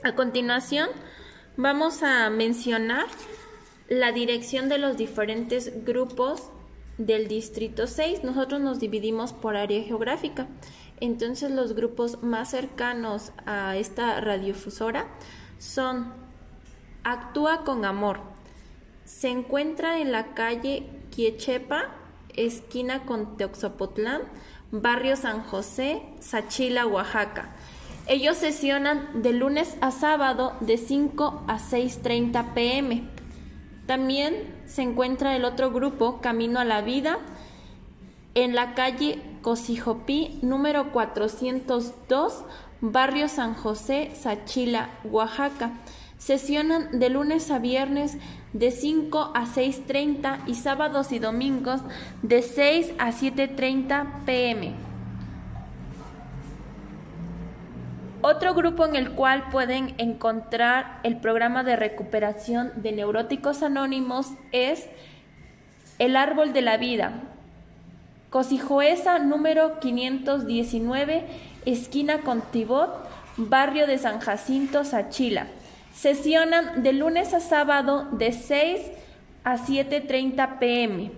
A 0.03 0.15
continuación, 0.15 0.89
vamos 1.57 2.01
a 2.03 2.29
mencionar 2.29 3.05
la 3.89 4.11
dirección 4.11 4.69
de 4.69 4.77
los 4.77 4.97
diferentes 4.97 5.85
grupos 5.85 6.49
del 6.97 7.27
distrito 7.27 7.87
6. 7.87 8.23
Nosotros 8.23 8.61
nos 8.61 8.79
dividimos 8.79 9.33
por 9.33 9.55
área 9.55 9.83
geográfica. 9.83 10.47
Entonces 10.99 11.51
los 11.51 11.73
grupos 11.73 12.23
más 12.23 12.51
cercanos 12.51 13.31
a 13.45 13.75
esta 13.77 14.21
radiofusora 14.21 15.07
son 15.57 16.13
Actúa 17.03 17.63
con 17.63 17.83
Amor. 17.85 18.19
Se 19.05 19.29
encuentra 19.29 19.99
en 19.99 20.11
la 20.11 20.33
calle 20.33 20.87
Quiechepa, 21.13 21.89
esquina 22.35 23.05
con 23.05 23.37
Teoxopotlán, 23.37 24.21
barrio 24.71 25.15
San 25.15 25.43
José, 25.43 26.01
Sachila, 26.19 26.87
Oaxaca. 26.87 27.55
Ellos 28.07 28.37
sesionan 28.37 29.21
de 29.21 29.33
lunes 29.33 29.77
a 29.79 29.91
sábado 29.91 30.53
de 30.59 30.77
5 30.77 31.45
a 31.47 31.57
6.30 31.57 32.53
pm. 32.53 33.03
También 33.85 34.61
se 34.65 34.81
encuentra 34.81 35.35
el 35.35 35.45
otro 35.45 35.71
grupo, 35.71 36.19
Camino 36.21 36.59
a 36.59 36.65
la 36.65 36.81
Vida, 36.81 37.19
en 38.35 38.55
la 38.55 38.73
calle 38.73 39.21
Cosijopí, 39.41 40.39
número 40.41 40.91
402, 40.91 42.43
barrio 42.81 43.29
San 43.29 43.53
José, 43.53 44.11
Sachila, 44.19 44.89
Oaxaca. 45.03 45.71
Sesionan 46.23 47.01
de 47.01 47.09
lunes 47.09 47.51
a 47.51 47.59
viernes 47.59 48.17
de 48.53 48.71
5 48.71 49.33
a 49.35 49.45
6.30 49.45 50.37
y 50.47 50.55
sábados 50.55 51.11
y 51.11 51.19
domingos 51.19 51.81
de 52.21 52.41
6 52.41 52.93
a 52.97 53.11
7.30 53.11 54.23
pm. 54.23 54.73
Otro 58.21 58.53
grupo 58.53 58.85
en 58.85 58.95
el 58.95 59.11
cual 59.11 59.49
pueden 59.49 59.95
encontrar 59.97 61.01
el 61.03 61.17
programa 61.17 61.65
de 61.65 61.75
recuperación 61.75 62.71
de 62.77 62.93
neuróticos 62.93 63.61
anónimos 63.61 64.29
es 64.53 64.87
El 65.99 66.15
Árbol 66.15 66.53
de 66.53 66.61
la 66.61 66.77
Vida. 66.77 67.19
Cosijoesa 68.29 69.19
número 69.19 69.81
519, 69.81 71.25
esquina 71.65 72.19
con 72.19 72.41
Tibot, 72.43 73.09
barrio 73.35 73.87
de 73.87 73.97
San 73.97 74.21
Jacinto, 74.21 74.85
Sachila. 74.85 75.47
Sesionan 75.93 76.81
de 76.81 76.91
lunes 76.91 77.33
a 77.33 77.39
sábado 77.39 78.07
de 78.11 78.31
6 78.31 78.81
a 79.43 79.57
7.30 79.57 80.57
pm. 80.57 81.11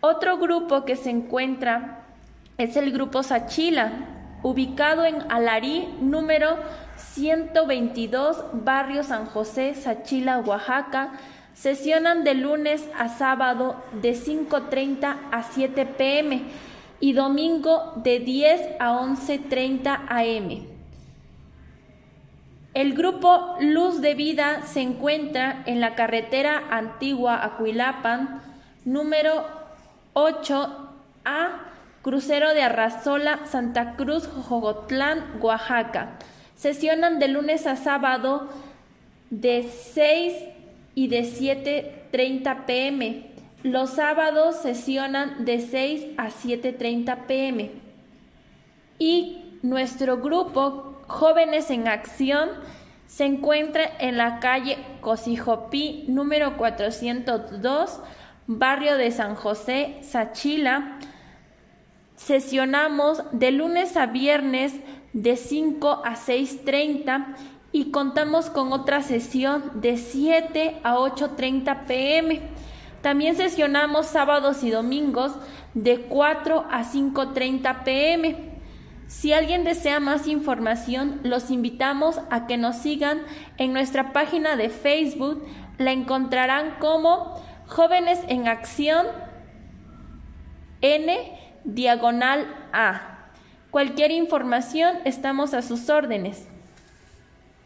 Otro 0.00 0.38
grupo 0.38 0.84
que 0.84 0.96
se 0.96 1.10
encuentra 1.10 2.04
es 2.58 2.76
el 2.76 2.90
grupo 2.90 3.22
Sachila, 3.22 3.92
ubicado 4.42 5.04
en 5.04 5.22
Alarí, 5.30 5.88
número 6.00 6.56
122, 6.96 8.44
barrio 8.52 9.04
San 9.04 9.26
José, 9.26 9.76
Sachila, 9.76 10.40
Oaxaca. 10.40 11.12
Sesionan 11.54 12.24
de 12.24 12.34
lunes 12.34 12.88
a 12.98 13.08
sábado 13.08 13.76
de 14.00 14.14
5.30 14.14 15.16
a 15.30 15.42
7 15.42 15.86
pm 15.86 16.42
y 16.98 17.12
domingo 17.12 17.92
de 17.96 18.18
10 18.18 18.80
a 18.80 18.98
11.30 19.00 20.00
am. 20.08 20.71
El 22.74 22.94
grupo 22.94 23.56
Luz 23.60 24.00
de 24.00 24.14
Vida 24.14 24.62
se 24.62 24.80
encuentra 24.80 25.62
en 25.66 25.80
la 25.80 25.94
carretera 25.94 26.68
antigua 26.70 27.44
Acuilapan, 27.44 28.40
número 28.86 29.44
8A 30.14 31.72
Crucero 32.00 32.54
de 32.54 32.62
Arrazola, 32.62 33.40
Santa 33.44 33.94
Cruz, 33.96 34.26
Jogotlán, 34.26 35.38
Oaxaca. 35.42 36.18
Sesionan 36.56 37.18
de 37.18 37.28
lunes 37.28 37.66
a 37.66 37.76
sábado 37.76 38.48
de 39.28 39.64
6 39.64 40.32
y 40.94 41.08
de 41.08 41.24
7.30 41.24 42.64
pm. 42.64 43.26
Los 43.62 43.90
sábados 43.90 44.56
sesionan 44.62 45.44
de 45.44 45.60
6 45.60 46.06
a 46.16 46.28
7.30 46.28 47.26
pm. 47.26 47.70
Y 48.98 49.58
nuestro 49.62 50.16
grupo 50.16 51.01
Jóvenes 51.12 51.70
en 51.70 51.86
Acción 51.86 52.48
se 53.06 53.24
encuentra 53.24 53.84
en 54.00 54.16
la 54.16 54.40
calle 54.40 54.78
Cosijopí 55.00 56.06
número 56.08 56.56
402, 56.56 58.00
barrio 58.46 58.96
de 58.96 59.10
San 59.10 59.34
José, 59.34 59.98
Sachila, 60.02 60.98
Sesionamos 62.16 63.20
de 63.32 63.50
lunes 63.50 63.96
a 63.96 64.06
viernes 64.06 64.74
de 65.12 65.36
5 65.36 66.02
a 66.04 66.14
6.30 66.14 67.34
y 67.72 67.90
contamos 67.90 68.48
con 68.48 68.72
otra 68.72 69.02
sesión 69.02 69.80
de 69.80 69.96
7 69.96 70.80
a 70.84 70.98
8.30 70.98 71.84
pm. 71.86 72.40
También 73.00 73.34
sesionamos 73.34 74.06
sábados 74.06 74.62
y 74.62 74.70
domingos 74.70 75.32
de 75.74 76.02
4 76.02 76.64
a 76.70 76.84
5.30 76.84 77.82
pm. 77.82 78.51
Si 79.12 79.34
alguien 79.34 79.62
desea 79.62 80.00
más 80.00 80.26
información, 80.26 81.20
los 81.22 81.50
invitamos 81.50 82.18
a 82.30 82.46
que 82.46 82.56
nos 82.56 82.76
sigan 82.76 83.20
en 83.58 83.74
nuestra 83.74 84.12
página 84.12 84.56
de 84.56 84.70
Facebook. 84.70 85.46
La 85.76 85.92
encontrarán 85.92 86.76
como 86.80 87.40
Jóvenes 87.66 88.18
en 88.28 88.48
Acción 88.48 89.06
N 90.80 91.38
diagonal 91.64 92.46
A. 92.72 93.28
Cualquier 93.70 94.10
información 94.12 94.96
estamos 95.04 95.52
a 95.52 95.60
sus 95.60 95.90
órdenes. 95.90 96.48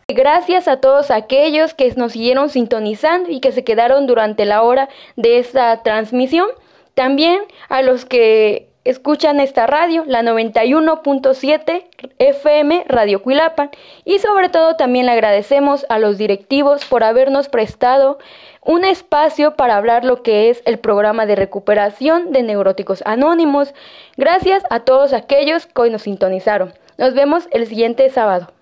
Gracias 0.09 0.67
a 0.67 0.81
todos 0.81 1.13
aquellos 1.13 1.75
que 1.75 1.95
nos 1.95 2.13
siguieron 2.13 2.51
sintonizando 2.51 3.31
y 3.31 3.39
que 3.39 3.53
se 3.53 3.63
quedaron 3.63 4.09
durante 4.09 4.45
la 4.45 4.63
hora 4.63 4.89
de 5.15 5.39
esta 5.39 5.83
transmisión. 5.85 6.49
También 6.95 7.41
a 7.69 7.83
los 7.83 8.05
que 8.05 8.69
escuchan 8.91 9.41
esta 9.41 9.67
radio, 9.67 10.05
la 10.07 10.23
91.7 10.23 11.85
FM 12.19 12.85
Radio 12.89 13.23
Cuilapan. 13.23 13.71
Y 14.05 14.19
sobre 14.19 14.49
todo 14.49 14.77
también 14.77 15.07
le 15.07 15.13
agradecemos 15.13 15.87
a 15.89 15.99
los 15.99 16.19
directivos 16.19 16.85
por 16.85 17.05
habernos 17.05 17.49
prestado 17.49 18.19
un 18.63 18.85
espacio 18.85 19.55
para 19.57 19.77
hablar 19.77 20.05
lo 20.05 20.23
que 20.23 20.51
es 20.51 20.63
el 20.65 20.79
programa 20.79 21.27
de 21.27 21.37
recuperación 21.37 22.33
de 22.33 22.43
neuróticos 22.43 23.03
anónimos. 23.07 23.75
Gracias 24.17 24.65
a 24.71 24.81
todos 24.81 25.13
aquellos 25.13 25.67
que 25.67 25.83
hoy 25.83 25.91
nos 25.91 26.03
sintonizaron. 26.03 26.73
Nos 26.99 27.15
vemos 27.15 27.49
el 27.53 27.67
siguiente 27.67 28.09
sábado. 28.11 28.56